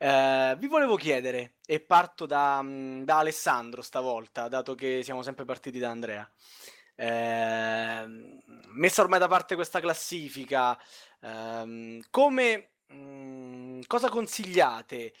Eh, 0.00 0.54
vi 0.58 0.68
volevo 0.68 0.94
chiedere, 0.94 1.56
e 1.66 1.80
parto 1.80 2.24
da, 2.24 2.60
mm, 2.62 3.02
da 3.02 3.18
Alessandro 3.18 3.82
stavolta, 3.82 4.46
dato 4.46 4.76
che 4.76 5.02
siamo 5.02 5.22
sempre 5.22 5.44
partiti 5.44 5.80
da 5.80 5.90
Andrea. 5.90 6.30
Ehm, 6.94 8.38
messa 8.74 9.02
ormai 9.02 9.18
da 9.18 9.26
parte 9.26 9.56
questa 9.56 9.80
classifica, 9.80 10.78
ehm, 11.20 12.00
come, 12.10 12.74
mm, 12.92 13.80
cosa 13.88 14.08
consigliate 14.08 15.14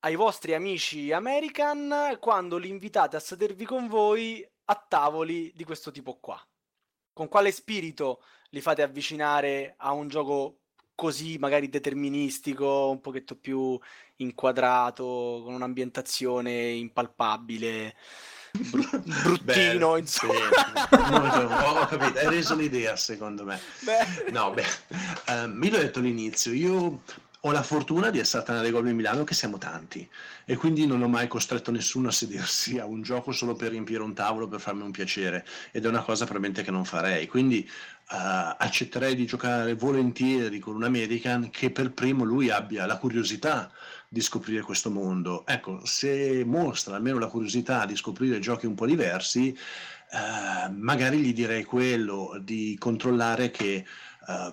ai 0.00 0.14
vostri 0.16 0.54
amici 0.54 1.12
American 1.12 2.16
quando 2.20 2.56
li 2.58 2.68
invitate 2.68 3.16
a 3.16 3.20
sedervi 3.20 3.64
con 3.64 3.86
voi 3.88 4.44
a 4.66 4.74
tavoli 4.88 5.52
di 5.54 5.64
questo 5.64 5.90
tipo 5.92 6.18
qua? 6.18 6.40
Con 7.12 7.28
quale 7.28 7.52
spirito 7.52 8.22
li 8.50 8.60
fate 8.60 8.82
avvicinare 8.82 9.74
a 9.78 9.92
un 9.92 10.08
gioco 10.08 10.60
così 10.98 11.38
magari 11.38 11.68
deterministico, 11.68 12.90
un 12.90 13.00
pochetto 13.00 13.36
più 13.36 13.78
inquadrato, 14.16 15.42
con 15.44 15.54
un'ambientazione 15.54 16.70
impalpabile, 16.70 17.94
bru- 18.50 18.98
bruttino, 19.06 19.42
Bello, 19.44 19.96
insomma. 19.96 20.32
sì, 20.34 21.10
molto- 21.12 21.54
ho 21.54 21.86
capito, 21.86 22.18
hai 22.18 22.28
reso 22.28 22.56
l'idea 22.56 22.96
secondo 22.96 23.44
me. 23.44 23.60
Beh. 23.78 24.32
No, 24.32 24.50
beh, 24.50 24.64
ehm, 25.26 25.62
io 25.62 25.70
l'ho 25.70 25.78
detto 25.78 26.00
all'inizio, 26.00 26.52
io 26.52 27.02
ho 27.42 27.52
la 27.52 27.62
fortuna 27.62 28.10
di 28.10 28.18
essere 28.18 28.42
stata 28.42 28.58
nelle 28.58 28.70
Goblin 28.72 28.96
Milano 28.96 29.22
che 29.22 29.34
siamo 29.34 29.58
tanti 29.58 30.08
e 30.44 30.56
quindi 30.56 30.86
non 30.86 31.02
ho 31.02 31.08
mai 31.08 31.28
costretto 31.28 31.70
nessuno 31.70 32.08
a 32.08 32.12
sedersi 32.12 32.78
a 32.78 32.84
un 32.84 33.02
gioco 33.02 33.30
solo 33.30 33.54
per 33.54 33.70
riempire 33.70 34.02
un 34.02 34.12
tavolo 34.12 34.48
per 34.48 34.60
farmi 34.60 34.82
un 34.82 34.90
piacere 34.90 35.46
ed 35.70 35.84
è 35.84 35.88
una 35.88 36.02
cosa 36.02 36.24
probabilmente 36.24 36.62
che 36.62 36.72
non 36.72 36.84
farei, 36.84 37.28
quindi 37.28 37.60
eh, 37.64 38.54
accetterei 38.58 39.14
di 39.14 39.24
giocare 39.26 39.74
volentieri 39.74 40.58
con 40.58 40.74
un 40.74 40.82
American 40.82 41.50
che 41.50 41.70
per 41.70 41.92
primo 41.92 42.24
lui 42.24 42.50
abbia 42.50 42.86
la 42.86 42.96
curiosità 42.96 43.70
di 44.08 44.20
scoprire 44.20 44.62
questo 44.62 44.90
mondo. 44.90 45.46
Ecco, 45.46 45.84
se 45.84 46.42
mostra 46.44 46.96
almeno 46.96 47.18
la 47.18 47.26
curiosità 47.28 47.84
di 47.86 47.94
scoprire 47.94 48.38
giochi 48.40 48.66
un 48.66 48.74
po' 48.74 48.86
diversi, 48.86 49.56
eh, 50.10 50.70
magari 50.70 51.18
gli 51.18 51.34
direi 51.34 51.64
quello 51.64 52.40
di 52.42 52.76
controllare 52.78 53.50
che 53.50 53.84
eh, 54.26 54.52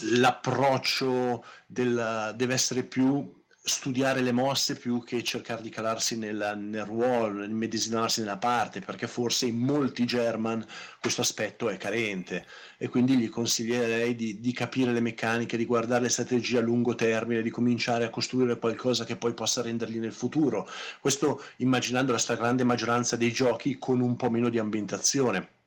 l'approccio 0.00 1.44
del, 1.66 2.32
deve 2.36 2.54
essere 2.54 2.84
più 2.84 3.40
studiare 3.64 4.22
le 4.22 4.32
mosse 4.32 4.74
più 4.74 5.04
che 5.04 5.22
cercare 5.22 5.62
di 5.62 5.68
calarsi 5.68 6.18
nel, 6.18 6.54
nel 6.58 6.84
ruolo, 6.84 7.38
nel 7.38 7.50
medesimarsi 7.50 8.20
nella 8.20 8.36
parte, 8.36 8.80
perché 8.80 9.06
forse 9.06 9.46
in 9.46 9.58
molti 9.58 10.04
German 10.04 10.66
questo 11.00 11.20
aspetto 11.20 11.68
è 11.68 11.76
carente 11.76 12.44
e 12.76 12.88
quindi 12.88 13.16
gli 13.16 13.28
consiglierei 13.28 14.16
di, 14.16 14.40
di 14.40 14.52
capire 14.52 14.92
le 14.92 15.00
meccaniche, 15.00 15.56
di 15.56 15.64
guardare 15.64 16.02
le 16.02 16.08
strategie 16.08 16.58
a 16.58 16.60
lungo 16.60 16.96
termine, 16.96 17.40
di 17.40 17.50
cominciare 17.50 18.04
a 18.04 18.10
costruire 18.10 18.58
qualcosa 18.58 19.04
che 19.04 19.16
poi 19.16 19.32
possa 19.32 19.62
rendergli 19.62 19.98
nel 19.98 20.12
futuro. 20.12 20.68
Questo 21.00 21.40
immaginando 21.58 22.10
la 22.10 22.18
stragrande 22.18 22.64
maggioranza 22.64 23.14
dei 23.16 23.30
giochi 23.30 23.78
con 23.78 24.00
un 24.00 24.16
po' 24.16 24.28
meno 24.28 24.48
di 24.48 24.58
ambientazione 24.58 25.60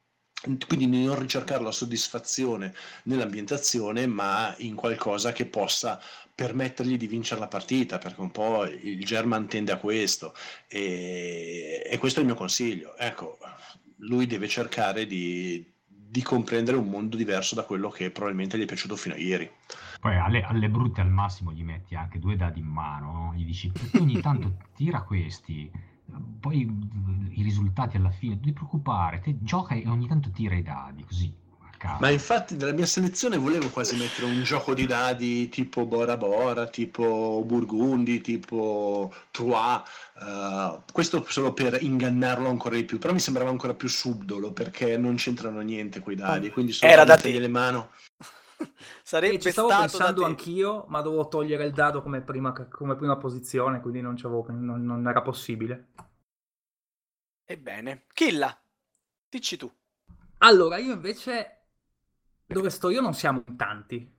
quindi 0.67 0.89
di 0.89 1.05
non 1.05 1.19
ricercare 1.19 1.63
la 1.63 1.71
soddisfazione 1.71 2.73
nell'ambientazione 3.03 4.05
ma 4.07 4.53
in 4.59 4.75
qualcosa 4.75 5.31
che 5.31 5.45
possa 5.45 5.99
permettergli 6.35 6.97
di 6.97 7.07
vincere 7.07 7.39
la 7.39 7.47
partita 7.47 7.97
perché 7.97 8.19
un 8.19 8.31
po' 8.31 8.65
il 8.65 9.03
German 9.05 9.47
tende 9.47 9.71
a 9.71 9.77
questo. 9.77 10.33
E, 10.67 11.81
e 11.89 11.97
questo 11.97 12.19
è 12.19 12.21
il 12.21 12.27
mio 12.27 12.37
consiglio. 12.37 12.95
Ecco 12.97 13.37
lui 13.99 14.27
deve 14.27 14.47
cercare 14.47 15.05
di, 15.05 15.65
di, 15.87 16.21
comprendere 16.21 16.77
un 16.77 16.89
mondo 16.89 17.15
diverso 17.15 17.55
da 17.55 17.63
quello 17.63 17.89
che 17.89 18.11
probabilmente 18.11 18.57
gli 18.57 18.63
è 18.63 18.65
piaciuto 18.65 18.95
fino 18.97 19.15
a 19.15 19.17
ieri. 19.17 19.49
Poi 20.01 20.17
alle, 20.17 20.41
alle 20.43 20.69
brutte 20.69 21.01
al 21.01 21.09
massimo 21.09 21.53
gli 21.53 21.63
metti 21.63 21.95
anche 21.95 22.19
due 22.19 22.35
dadi 22.35 22.59
in 22.59 22.67
mano 22.67 23.11
no? 23.11 23.33
gli 23.33 23.45
dici 23.45 23.71
ogni 23.97 24.19
tanto 24.19 24.57
tira 24.75 25.01
questi 25.01 25.71
poi 26.39 26.61
i 27.31 27.43
risultati 27.43 27.97
alla 27.97 28.11
fine, 28.11 28.35
non 28.35 28.43
ti 28.43 28.53
preoccupare, 28.53 29.19
te 29.19 29.35
gioca 29.41 29.75
e 29.75 29.87
ogni 29.87 30.07
tanto 30.07 30.29
tira 30.31 30.55
i 30.55 30.63
dadi, 30.63 31.03
così. 31.03 31.43
Ma 31.99 32.09
infatti 32.09 32.55
nella 32.55 32.71
mia 32.71 32.85
selezione 32.87 33.37
volevo 33.37 33.69
quasi 33.69 33.95
mettere 33.95 34.25
un 34.25 34.41
gioco 34.41 34.73
di 34.73 34.87
dadi 34.87 35.49
tipo 35.49 35.85
Bora 35.85 36.17
Bora, 36.17 36.67
tipo 36.67 37.43
Burgundi, 37.45 38.21
tipo 38.21 39.13
Trois, 39.29 39.81
uh, 40.19 40.81
questo 40.91 41.23
solo 41.27 41.53
per 41.53 41.77
ingannarlo 41.79 42.49
ancora 42.49 42.75
di 42.75 42.85
più, 42.85 42.97
però 42.97 43.13
mi 43.13 43.19
sembrava 43.19 43.51
ancora 43.51 43.75
più 43.75 43.87
subdolo 43.87 44.51
perché 44.51 44.97
non 44.97 45.15
c'entrano 45.15 45.61
niente 45.61 45.99
quei 45.99 46.15
dadi, 46.15 46.49
quindi 46.49 46.71
solo 46.71 46.91
Era 46.91 47.03
da 47.03 47.17
te. 47.17 47.37
le 47.37 47.47
mano. 47.47 47.89
Sarebbe 49.03 49.37
Eh, 49.37 49.39
ci 49.39 49.49
stavo 49.51 49.71
stato 49.71 49.81
pensando 49.81 50.23
anch'io, 50.23 50.85
ma 50.87 51.01
dovevo 51.01 51.27
togliere 51.27 51.65
il 51.65 51.73
dado 51.73 52.01
come 52.01 52.21
prima, 52.21 52.53
come 52.53 52.95
prima 52.95 53.17
posizione, 53.17 53.81
quindi 53.81 53.99
non, 54.01 54.15
non- 54.47 54.83
non 54.85 55.07
era 55.07 55.21
possibile. 55.21 55.87
Ebbene, 57.47 58.05
Killa, 58.13 58.55
dici 59.29 59.57
tu. 59.57 59.73
Allora, 60.39 60.77
io 60.77 60.93
invece, 60.93 61.57
dove 62.45 62.69
sto 62.69 62.89
io 62.89 63.01
non 63.01 63.13
siamo 63.13 63.43
in 63.47 63.55
tanti, 63.55 64.13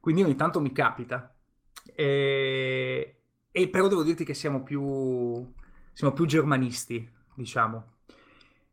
quindi 0.00 0.22
ogni 0.22 0.36
tanto 0.36 0.60
mi 0.60 0.72
capita. 0.72 1.34
E, 1.94 3.20
e 3.50 3.68
però 3.68 3.88
devo 3.88 4.02
dirti 4.02 4.24
che 4.24 4.34
siamo 4.34 4.62
più, 4.62 5.52
siamo 5.92 6.12
più 6.12 6.26
germanisti, 6.26 7.08
diciamo. 7.34 7.94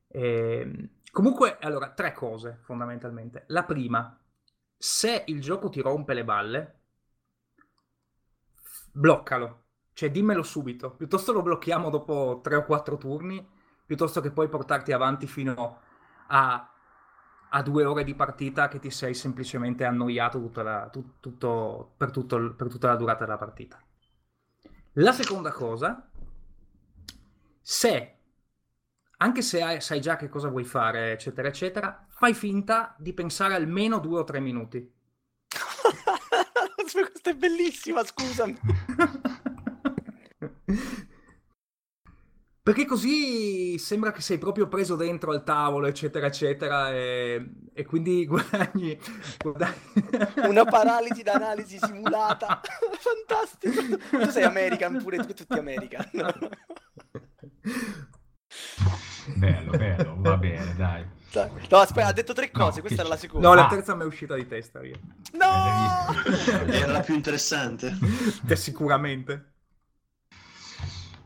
E, 0.08 0.90
comunque, 1.12 1.58
allora, 1.60 1.92
tre 1.92 2.14
cose 2.14 2.60
fondamentalmente. 2.64 3.46
La 3.48 3.64
prima, 3.64 4.18
se 4.84 5.24
il 5.28 5.40
gioco 5.40 5.70
ti 5.70 5.80
rompe 5.80 6.14
le 6.14 6.26
balle, 6.26 6.80
bloccalo. 8.92 9.64
Cioè, 9.94 10.12
dimmelo 10.12 10.44
subito. 10.44 10.92
Piuttosto 10.92 11.32
lo 11.32 11.42
blocchiamo 11.42 11.90
dopo 11.90 12.42
tre 12.44 12.58
o 12.58 12.66
quattro 12.66 12.98
turni, 12.98 13.48
piuttosto 13.86 14.20
che 14.20 14.32
poi 14.32 14.50
portarti 14.50 14.92
avanti 14.92 15.26
fino 15.26 15.80
a, 16.28 16.70
a 17.50 17.62
due 17.62 17.86
ore 17.86 18.04
di 18.04 18.14
partita 18.14 18.68
che 18.68 18.80
ti 18.80 18.92
sei 18.92 19.14
semplicemente 19.14 19.86
annoiato 19.86 20.38
tutta 20.38 20.64
la, 20.64 20.90
tut- 20.90 21.22
tutto, 21.22 21.94
per, 21.96 22.12
tutto, 22.12 22.54
per 22.54 22.68
tutta 22.68 22.90
la 22.90 22.98
durata 22.98 23.24
della 23.24 23.38
partita. 23.38 23.82
La 24.96 25.14
seconda 25.14 25.54
cosa, 25.54 26.10
se, 27.62 28.18
anche 29.18 29.41
se 29.41 29.61
hai- 29.61 29.82
sai 29.82 30.01
già 30.01 30.16
che 30.16 30.30
cosa 30.30 30.49
vuoi 30.49 30.64
fare, 30.64 31.11
eccetera, 31.11 31.47
eccetera, 31.47 32.05
fai 32.09 32.34
finta 32.34 32.95
di 32.97 33.14
pensare 33.14 33.53
almeno 33.53 33.99
due 33.99 34.20
o 34.20 34.24
tre 34.24 34.39
minuti. 34.39 34.91
Questa 36.91 37.30
è 37.30 37.36
bellissima, 37.36 38.03
scusami. 38.03 38.57
Perché 42.64 42.86
così 42.86 43.78
sembra 43.78 44.14
che 44.14 44.22
sei 44.22 44.38
proprio 44.38 44.70
preso 44.70 44.95
dentro 44.95 45.32
al 45.32 45.43
tavolo, 45.43 45.86
eccetera, 45.86 46.28
eccetera, 46.28 46.93
e, 46.93 47.45
e 47.74 47.86
quindi 47.86 48.24
guadagni, 48.26 48.97
guadagni... 49.38 49.76
Una 50.47 50.64
paralisi 50.64 51.24
d'analisi 51.24 51.78
simulata. 51.78 52.61
Fantastico. 52.99 53.97
Tu 54.09 54.30
sei 54.30 54.43
American 54.43 54.97
pure, 55.03 55.18
tu 55.26 55.34
tutti 55.34 55.57
American. 55.57 56.09
Bello, 59.36 59.72
bello, 59.72 60.16
va 60.20 60.36
bene, 60.38 60.76
dai. 60.76 61.06
Dai. 61.32 61.49
No, 61.70 61.78
aspetta, 61.78 62.08
ha 62.08 62.14
detto 62.14 62.34
tre 62.34 62.51
No, 62.54 62.66
cose, 62.66 62.82
questa 62.82 62.97
che 63.01 63.01
era 63.08 63.10
la 63.16 63.20
seconda. 63.20 63.47
No, 63.47 63.54
la 63.56 63.66
Ah. 63.66 63.70
terza 63.70 63.95
mi 63.95 64.04
è 64.04 64.06
uscita 64.06 64.36
di 64.36 64.45
testa, 64.47 64.80
via. 64.80 64.97
No! 65.34 66.72
Era 66.72 66.91
la 66.91 66.99
più 66.99 67.16
interessante. 67.16 67.97
Te 68.45 68.56
sicuramente. 68.56 69.47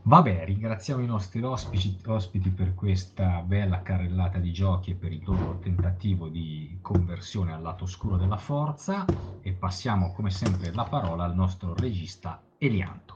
Vabbè, 0.02 0.46
ringraziamo 0.46 1.02
i 1.02 1.06
nostri 1.06 1.42
ospiti, 1.42 2.00
ospiti 2.06 2.48
per 2.48 2.74
questa 2.74 3.42
bella 3.42 3.82
carrellata 3.82 4.38
di 4.38 4.52
giochi 4.54 4.92
e 4.92 4.94
per 4.94 5.12
il 5.12 5.22
loro 5.22 5.58
tentativo 5.58 6.28
di 6.28 6.78
conversione 6.80 7.52
al 7.52 7.60
lato 7.60 7.84
oscuro 7.84 8.16
della 8.16 8.38
forza 8.38 9.04
e 9.42 9.52
passiamo 9.52 10.14
come 10.14 10.30
sempre 10.30 10.72
la 10.72 10.84
parola 10.84 11.24
al 11.24 11.34
nostro 11.34 11.74
regista 11.74 12.40
Elianto. 12.56 13.14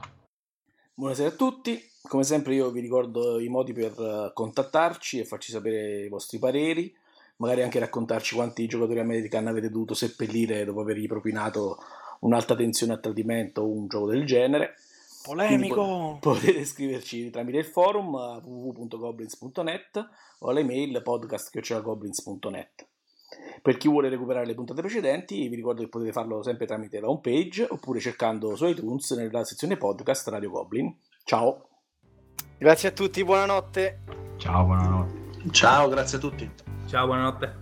Buonasera 0.93 1.29
a 1.29 1.31
tutti, 1.31 1.81
come 2.07 2.23
sempre 2.23 2.53
io 2.53 2.69
vi 2.69 2.81
ricordo 2.81 3.39
i 3.39 3.47
modi 3.47 3.73
per 3.73 3.93
eh, 3.97 4.31
contattarci 4.33 5.19
e 5.19 5.25
farci 5.25 5.51
sapere 5.51 6.05
i 6.05 6.09
vostri 6.09 6.37
pareri, 6.37 6.93
magari 7.37 7.63
anche 7.63 7.79
raccontarci 7.79 8.35
quanti 8.35 8.67
giocatori 8.67 8.99
American 8.99 9.47
avete 9.47 9.69
dovuto 9.69 9.93
seppellire 9.93 10.65
dopo 10.65 10.81
avergli 10.81 11.07
propinato 11.07 11.77
un'alta 12.19 12.55
tensione 12.55 12.93
a 12.93 12.97
tradimento 12.97 13.61
o 13.61 13.69
un 13.69 13.87
gioco 13.87 14.07
del 14.07 14.25
genere. 14.25 14.75
Polemico! 15.23 16.17
Potete 16.19 16.65
scriverci 16.65 17.29
tramite 17.29 17.59
il 17.59 17.65
forum 17.65 18.15
a 18.15 18.41
www.goblins.net 18.43 20.09
o 20.39 20.49
all'email 20.49 21.01
podcast.goblins.net. 21.01 22.87
Per 23.61 23.77
chi 23.77 23.87
vuole 23.87 24.09
recuperare 24.09 24.45
le 24.45 24.53
puntate 24.53 24.81
precedenti, 24.81 25.47
vi 25.47 25.55
ricordo 25.55 25.81
che 25.81 25.87
potete 25.87 26.11
farlo 26.11 26.43
sempre 26.43 26.65
tramite 26.65 26.99
la 26.99 27.09
homepage 27.09 27.65
oppure 27.67 28.01
cercando 28.01 28.55
su 28.57 28.65
iTunes 28.65 29.11
nella 29.11 29.45
sezione 29.45 29.77
podcast 29.77 30.27
Radio 30.27 30.49
Goblin. 30.49 30.93
Ciao! 31.23 31.67
Grazie 32.63 32.87
a 32.87 32.91
tutti, 32.93 33.25
buonanotte. 33.25 33.99
Ciao, 34.37 34.63
buonanotte. 34.63 35.51
Ciao, 35.51 35.89
grazie 35.89 36.17
a 36.17 36.21
tutti. 36.21 36.49
Ciao, 36.87 37.05
buonanotte. 37.07 37.55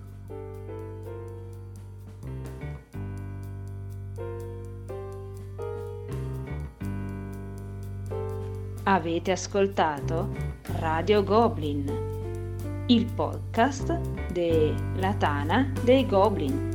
Avete 8.84 9.32
ascoltato 9.32 10.30
Radio 10.78 11.24
Goblin, 11.24 12.84
il 12.86 13.06
podcast 13.12 13.98
della 14.32 15.16
Tana 15.16 15.74
dei 15.82 16.06
Goblin. 16.06 16.71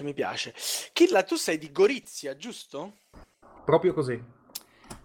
Piace, 0.00 0.04
mi 0.04 0.14
piace. 0.14 0.54
Killa, 0.92 1.22
tu 1.22 1.36
sei 1.36 1.58
di 1.58 1.70
Gorizia, 1.70 2.36
giusto? 2.36 2.98
Proprio 3.64 3.92
così. 3.92 4.22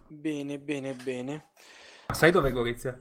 Bene, 0.08 0.60
bene, 0.60 0.94
bene. 0.94 1.50
Ma 2.08 2.14
sai 2.14 2.32
dov'è 2.32 2.52
Gorizia? 2.52 3.00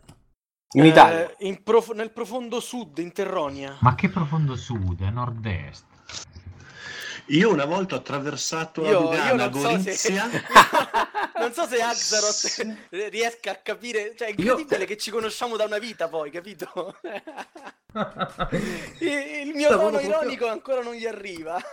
In 0.77 0.85
Italia. 0.85 1.31
Eh, 1.37 1.47
in 1.47 1.63
prof- 1.63 1.93
nel 1.93 2.11
profondo 2.13 2.59
sud, 2.61 2.99
in 2.99 3.13
Terronia. 3.13 3.77
Ma 3.81 3.95
che 3.95 4.09
profondo 4.09 4.57
sud, 4.57 5.03
è 5.03 5.11
nord-est. 5.11 5.85
Io 7.29 7.51
una 7.51 7.65
volta 7.65 7.95
ho 7.95 7.99
attraversato 7.99 8.83
Io- 8.83 8.89
a 8.89 8.91
io 8.91 9.01
Lugana, 9.37 9.53
so 9.53 9.61
se- 9.95 10.11
Gorizia. 10.13 10.31
Non 11.39 11.53
so 11.53 11.67
se 11.67 11.81
Axaroth 11.81 12.89
riesca 13.11 13.53
a 13.53 13.57
capire, 13.57 14.15
cioè 14.17 14.29
è 14.29 14.31
incredibile 14.31 14.85
che 14.85 14.97
ci 14.97 15.11
conosciamo 15.11 15.57
da 15.57 15.65
una 15.65 15.79
vita 15.79 16.09
poi, 16.09 16.31
capito? 16.31 16.97
il, 19.01 19.53
mio 19.55 19.67
Stavo 19.67 19.83
tono 19.83 19.99
proprio- 19.99 20.09
ironico 20.09 20.49
ancora 20.49 20.83
non 20.83 20.95
gli 20.95 21.07
arriva. 21.07 21.61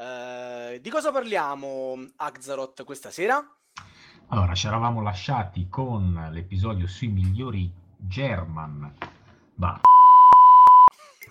Eh, 0.00 0.78
di 0.80 0.90
cosa 0.90 1.10
parliamo, 1.10 2.06
Axaroth, 2.18 2.84
questa 2.84 3.10
sera? 3.10 3.44
Allora, 4.28 4.54
ci 4.54 4.68
eravamo 4.68 5.02
lasciati 5.02 5.66
con 5.68 6.28
l'episodio 6.30 6.86
sui 6.86 7.08
migliori 7.08 7.68
German. 7.96 8.94
Bah, 9.54 9.80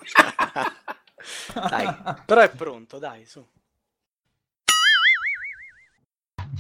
dai, 1.70 1.95
però 2.26 2.41
è 2.41 2.49
pronto, 2.49 2.99
dai, 2.99 3.26
su. 3.26 3.45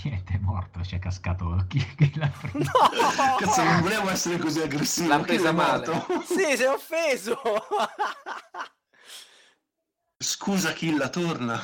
Niente, 0.03 0.33
è 0.33 0.37
morto, 0.37 0.83
ci 0.83 0.95
è 0.95 0.99
cascato 0.99 1.65
chi, 1.67 1.79
chi 1.95 2.11
l'ha 2.15 2.29
preso. 2.29 2.57
No! 2.57 3.35
Cazzo, 3.37 3.63
non 3.63 3.81
volevo 3.81 4.09
essere 4.09 4.37
così 4.37 4.61
aggressivo. 4.61 5.07
L'ha 5.09 5.19
presa 5.19 5.51
male. 5.51 6.05
Sì, 6.25 6.55
sei 6.55 6.65
offeso! 6.65 7.39
Scusa, 10.17 10.73
Killa, 10.73 11.09
torna. 11.09 11.59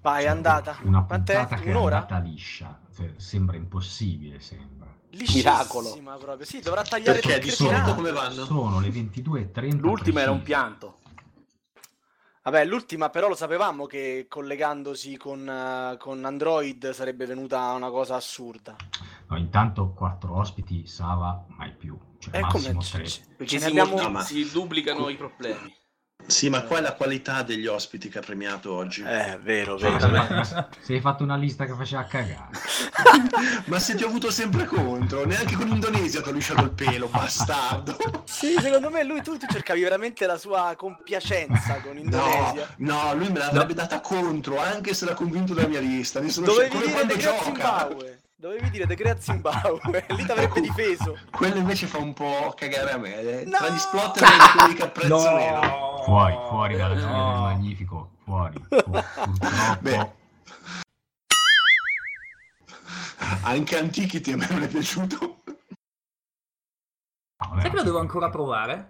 Vai, 0.00 0.24
è 0.24 0.28
andata. 0.28 0.78
Una 0.82 1.02
Quant'è? 1.02 1.34
puntata 1.34 1.60
che 1.60 1.70
è 1.70 1.74
Un'ora? 1.74 1.96
andata 1.96 2.18
liscia. 2.18 2.80
Cioè, 2.94 3.14
sembra 3.16 3.56
impossibile, 3.56 4.40
sembra. 4.40 4.86
Miracolo. 5.10 5.98
Proprio. 6.18 6.44
Sì, 6.46 6.60
dovrà 6.60 6.82
tagliare 6.82 7.20
Perché? 7.20 7.40
Di 7.40 7.50
solito 7.50 7.94
come 7.94 8.12
vanno? 8.12 8.44
Sono 8.44 8.80
le 8.80 8.88
22.30. 8.88 9.78
L'ultima 9.78 10.20
era 10.20 10.30
un 10.30 10.42
pianto. 10.42 10.98
Vabbè, 12.46 12.64
l'ultima 12.64 13.10
però 13.10 13.26
lo 13.26 13.34
sapevamo 13.34 13.86
che 13.86 14.26
collegandosi 14.28 15.16
con, 15.16 15.48
eh, 15.48 15.96
con 15.98 16.24
Android 16.24 16.90
sarebbe 16.90 17.26
venuta 17.26 17.72
una 17.72 17.90
cosa 17.90 18.14
assurda. 18.14 18.76
No, 19.26 19.36
intanto 19.36 19.90
quattro 19.90 20.36
ospiti, 20.36 20.86
Sava, 20.86 21.44
mai 21.48 21.72
più. 21.72 21.98
Cioè, 22.20 22.36
E 22.36 22.40
massimo 22.42 22.74
come 22.74 22.84
tre. 22.88 23.02
Perché 23.36 23.54
ne 23.54 23.60
si, 23.62 23.66
abbiamo... 23.66 23.90
molti- 23.90 24.04
No, 24.04 24.10
ma- 24.12 24.20
si 24.22 24.48
duplicano 24.48 25.08
i 25.08 25.16
problemi. 25.16 25.76
Sì, 26.28 26.48
ma 26.48 26.62
qua 26.62 26.78
è 26.78 26.80
la 26.80 26.94
qualità 26.94 27.42
degli 27.42 27.66
ospiti 27.66 28.08
che 28.08 28.18
ha 28.18 28.20
premiato 28.20 28.72
oggi. 28.74 29.02
Eh, 29.02 29.38
vero, 29.40 29.78
Cioè, 29.78 29.96
vero. 29.96 30.42
se, 30.80 30.94
hai 30.94 31.00
fatto 31.00 31.22
una 31.22 31.36
lista 31.36 31.66
che 31.66 31.74
faceva 31.74 32.02
cagare. 32.04 32.48
Ma 33.66 33.78
se 33.78 33.94
ti 33.94 34.02
ho 34.02 34.08
avuto 34.08 34.30
sempre 34.32 34.64
contro, 34.64 35.24
neanche 35.24 35.54
con 35.54 35.68
l'Indonesia 35.68 36.20
ti 36.22 36.28
ho 36.28 36.32
lisciato 36.32 36.64
il 36.64 36.70
pelo, 36.72 37.06
bastardo. 37.06 37.96
Sì, 38.24 38.56
secondo 38.58 38.90
me 38.90 39.04
lui 39.04 39.22
tu, 39.22 39.36
tu 39.36 39.46
cercavi 39.48 39.82
veramente 39.82 40.26
la 40.26 40.36
sua 40.36 40.74
compiacenza 40.76 41.80
con 41.80 41.92
No, 41.94 42.00
Indonesia. 42.00 42.74
no, 42.78 43.14
lui 43.14 43.28
me 43.30 43.38
l'avrebbe 43.38 43.74
data 43.74 44.00
contro, 44.00 44.58
anche 44.58 44.94
se 44.94 45.04
l'ha 45.04 45.14
convinto 45.14 45.54
dalla 45.54 45.68
mia 45.68 45.80
lista. 45.80 46.18
Ne 46.18 46.30
sono 46.30 46.46
Dovevi 46.46 46.70
come 46.70 46.80
dire 46.82 46.92
quando 46.92 47.14
De 47.14 47.20
Crea 47.20 47.36
gioca. 47.44 47.88
Dovevi 48.38 48.68
dire 48.68 48.84
De 48.86 48.94
Crea 48.96 49.18
Zimbabwe. 49.18 50.04
Lì 50.10 50.24
ti 50.26 50.30
avrebbe 50.30 50.60
difeso. 50.60 51.18
Quello 51.30 51.56
invece 51.56 51.86
fa 51.86 51.96
un 51.96 52.12
po' 52.12 52.52
cagare 52.54 52.90
a 52.92 52.98
me. 52.98 53.44
No! 53.44 53.56
Tra 53.56 53.68
gli 53.70 53.78
splotter 53.78 54.22
e 54.24 54.58
quelli 54.58 54.74
che 54.74 54.82
apprezzo 54.82 55.32
meno. 55.32 55.60
No! 55.62 56.02
Fuori, 56.04 56.34
fuori 56.48 56.76
dalla 56.76 56.94
giuria 56.96 57.16
No. 57.16 57.30
del 57.32 57.40
magnifico. 57.40 58.10
Fuori. 58.24 58.58
Purtroppo. 58.68 59.78
Beh. 59.80 60.10
Anche 63.42 63.78
Antichity 63.78 64.32
a 64.32 64.36
me 64.36 64.46
non 64.50 64.62
è 64.64 64.68
piaciuto. 64.68 65.42
No, 67.38 67.48
vabbè, 67.48 67.60
Sai 67.62 67.70
che 67.70 67.76
lo 67.76 67.82
devo 67.84 68.00
ancora 68.00 68.28
provare? 68.28 68.88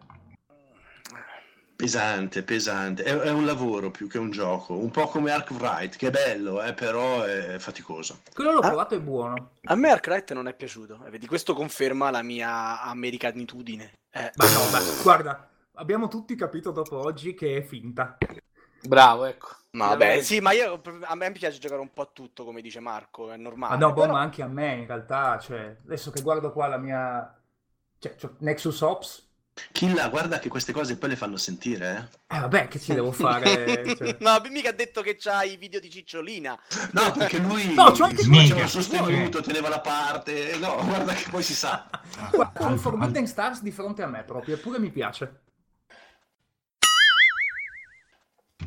Pesante, 1.77 2.43
pesante. 2.43 3.03
È, 3.05 3.15
è 3.15 3.31
un 3.31 3.45
lavoro 3.45 3.91
più 3.91 4.09
che 4.09 4.17
un 4.17 4.31
gioco. 4.31 4.73
Un 4.75 4.91
po' 4.91 5.09
come 5.09 5.31
Arkwright, 5.31 5.97
che 5.97 6.07
è 6.09 6.11
bello, 6.11 6.63
eh, 6.63 6.73
però 6.73 7.23
è 7.23 7.59
faticoso. 7.59 8.21
Quello 8.33 8.53
l'ho 8.53 8.61
Ah. 8.61 8.69
provato 8.69 8.95
e 8.95 8.97
è 8.97 9.01
buono. 9.01 9.51
A 9.65 9.75
me 9.75 9.91
Arkwright 9.91 10.33
non 10.33 10.49
è 10.49 10.55
piaciuto. 10.55 11.05
E 11.07 11.11
vedi, 11.11 11.27
questo 11.27 11.53
conferma 11.53 12.11
la 12.11 12.23
mia 12.23 12.81
americanitudine. 12.81 13.93
Eh. 14.11 14.33
Ma 14.37 14.51
no, 14.51 14.71
ma 14.71 14.81
guarda, 15.03 15.49
abbiamo 15.75 16.09
tutti 16.09 16.35
capito 16.35 16.71
dopo 16.71 16.97
oggi 16.97 17.35
che 17.35 17.59
è 17.59 17.63
finta. 17.63 18.17
Bravo, 18.83 19.27
ecco. 19.27 19.49
Ma 19.73 19.89
vabbè, 19.89 20.23
sì, 20.23 20.41
ma 20.41 20.53
io, 20.53 20.81
a 21.03 21.15
me 21.15 21.31
piace 21.33 21.59
giocare 21.59 21.83
un 21.83 21.93
po' 21.93 22.03
a 22.03 22.11
tutto, 22.11 22.45
come 22.45 22.63
dice 22.63 22.81
Marco, 22.81 23.31
è 23.31 23.37
normale. 23.37 23.75
Ma 23.77 23.87
no, 23.87 23.93
boh, 23.93 24.01
però- 24.01 24.13
ma 24.15 24.21
anche 24.21 24.41
a 24.41 24.47
me 24.47 24.77
in 24.77 24.87
realtà, 24.87 25.39
cioè, 25.39 25.77
adesso 25.85 26.11
che 26.11 26.23
guardo 26.23 26.51
qua 26.53 26.69
la 26.69 26.79
mia... 26.79 27.39
Cioè, 27.99 28.15
Nexus 28.39 28.81
Ops, 28.81 29.26
Killa, 29.73 30.09
guarda 30.09 30.39
che 30.39 30.49
queste 30.49 30.73
cose 30.73 30.97
poi 30.99 31.11
le 31.11 31.17
fanno 31.17 31.37
sentire, 31.37 32.11
eh. 32.29 32.37
eh 32.37 32.41
vabbè, 32.41 32.69
che 32.69 32.79
ci 32.79 32.93
devo 32.93 33.13
fare? 33.13 33.85
Cioè, 33.97 34.17
No, 34.21 34.41
mica 34.51 34.71
ha 34.71 34.73
detto 34.73 35.01
che 35.01 35.17
c'ha 35.19 35.43
i 35.45 35.57
video 35.57 35.81
di 35.81 35.91
Cicciolina. 35.91 36.59
No, 36.93 37.13
perché 37.13 37.39
lui 37.39 37.73
No, 37.75 37.93
c'ho 37.93 38.05
anche 38.05 38.23
faceva 38.23 38.67
sostenuto, 38.67 39.41
teneva 39.41 39.69
la 39.69 39.81
parte. 39.81 40.57
No, 40.59 40.83
guarda 40.85 41.15
che 41.15 41.29
poi 41.31 41.43
si 41.43 41.55
sa. 41.55 41.89
Il 42.33 42.41
Altro- 42.41 42.77
Forbidden 42.77 43.27
Stars 43.27 43.63
di 43.63 43.71
fronte 43.71 44.03
a 44.03 44.07
me 44.07 44.25
proprio, 44.25 44.57
eppure 44.57 44.79
mi 44.79 44.91
piace. 44.91 45.45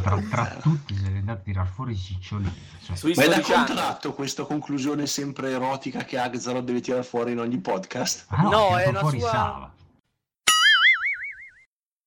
Tra, 0.00 0.16
tra 0.30 0.46
tutti 0.62 0.96
siete 0.96 1.18
andati 1.18 1.40
a 1.40 1.42
tirar 1.42 1.66
fuori 1.66 1.96
Cicciolina. 1.96 2.52
Cioè, 2.84 2.96
Sui 2.96 3.12
Ma 3.16 3.24
è 3.24 3.28
da 3.28 3.40
contratto 3.40 4.14
questa 4.14 4.44
conclusione 4.44 5.06
sempre 5.06 5.50
erotica 5.50 6.04
che 6.04 6.16
Axaro 6.18 6.60
deve 6.60 6.80
tirare 6.80 7.02
fuori 7.02 7.32
in 7.32 7.40
ogni 7.40 7.58
podcast? 7.58 8.26
ah, 8.28 8.42
no, 8.42 8.50
No, 8.50 8.78
è 8.78 8.86
una 8.86 9.00
fuori 9.00 9.18
sua- 9.20 9.30
Sava. 9.30 9.74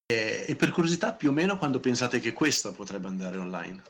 E, 0.05 0.45
e 0.47 0.55
per 0.55 0.71
curiosità, 0.71 1.13
più 1.13 1.29
o 1.29 1.33
meno 1.33 1.57
quando 1.57 1.79
pensate 1.79 2.19
che 2.19 2.33
questa 2.33 2.71
potrebbe 2.71 3.07
andare 3.07 3.37
online? 3.37 3.81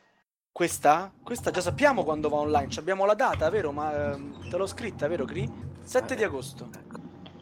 Questa? 0.51 1.11
Questa 1.23 1.51
già 1.51 1.61
sappiamo 1.61 2.03
quando 2.03 2.29
va 2.29 2.37
online. 2.37 2.69
Ci 2.69 2.79
abbiamo 2.79 3.05
la 3.05 3.15
data, 3.15 3.49
vero? 3.49 3.71
Ma 3.71 4.11
ehm, 4.11 4.49
te 4.49 4.57
l'ho 4.57 4.67
scritta, 4.67 5.07
vero, 5.07 5.25
Cri? 5.25 5.49
7 5.83 6.15
di 6.15 6.23
agosto. 6.23 6.69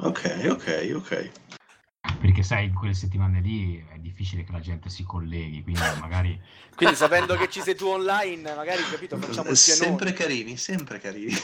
Ok, 0.03 0.47
ok, 0.49 0.91
ok. 0.95 1.31
Perché 2.19 2.41
sai, 2.41 2.65
in 2.65 2.73
quelle 2.73 2.95
settimane 2.95 3.39
lì 3.39 3.83
è 3.93 3.97
difficile 3.97 4.43
che 4.43 4.51
la 4.51 4.59
gente 4.59 4.89
si 4.89 5.03
colleghi, 5.03 5.61
quindi 5.61 5.81
magari... 5.99 6.39
Quindi 6.75 6.95
sapendo 6.95 7.35
che 7.35 7.49
ci 7.49 7.61
sei 7.61 7.75
tu 7.75 7.85
online, 7.85 8.55
magari, 8.55 8.81
capito, 8.89 9.17
facciamo 9.17 9.51
pianone. 9.51 9.55
Sempre 9.55 10.13
carini, 10.13 10.57
sempre 10.57 10.99
carini. 10.99 11.35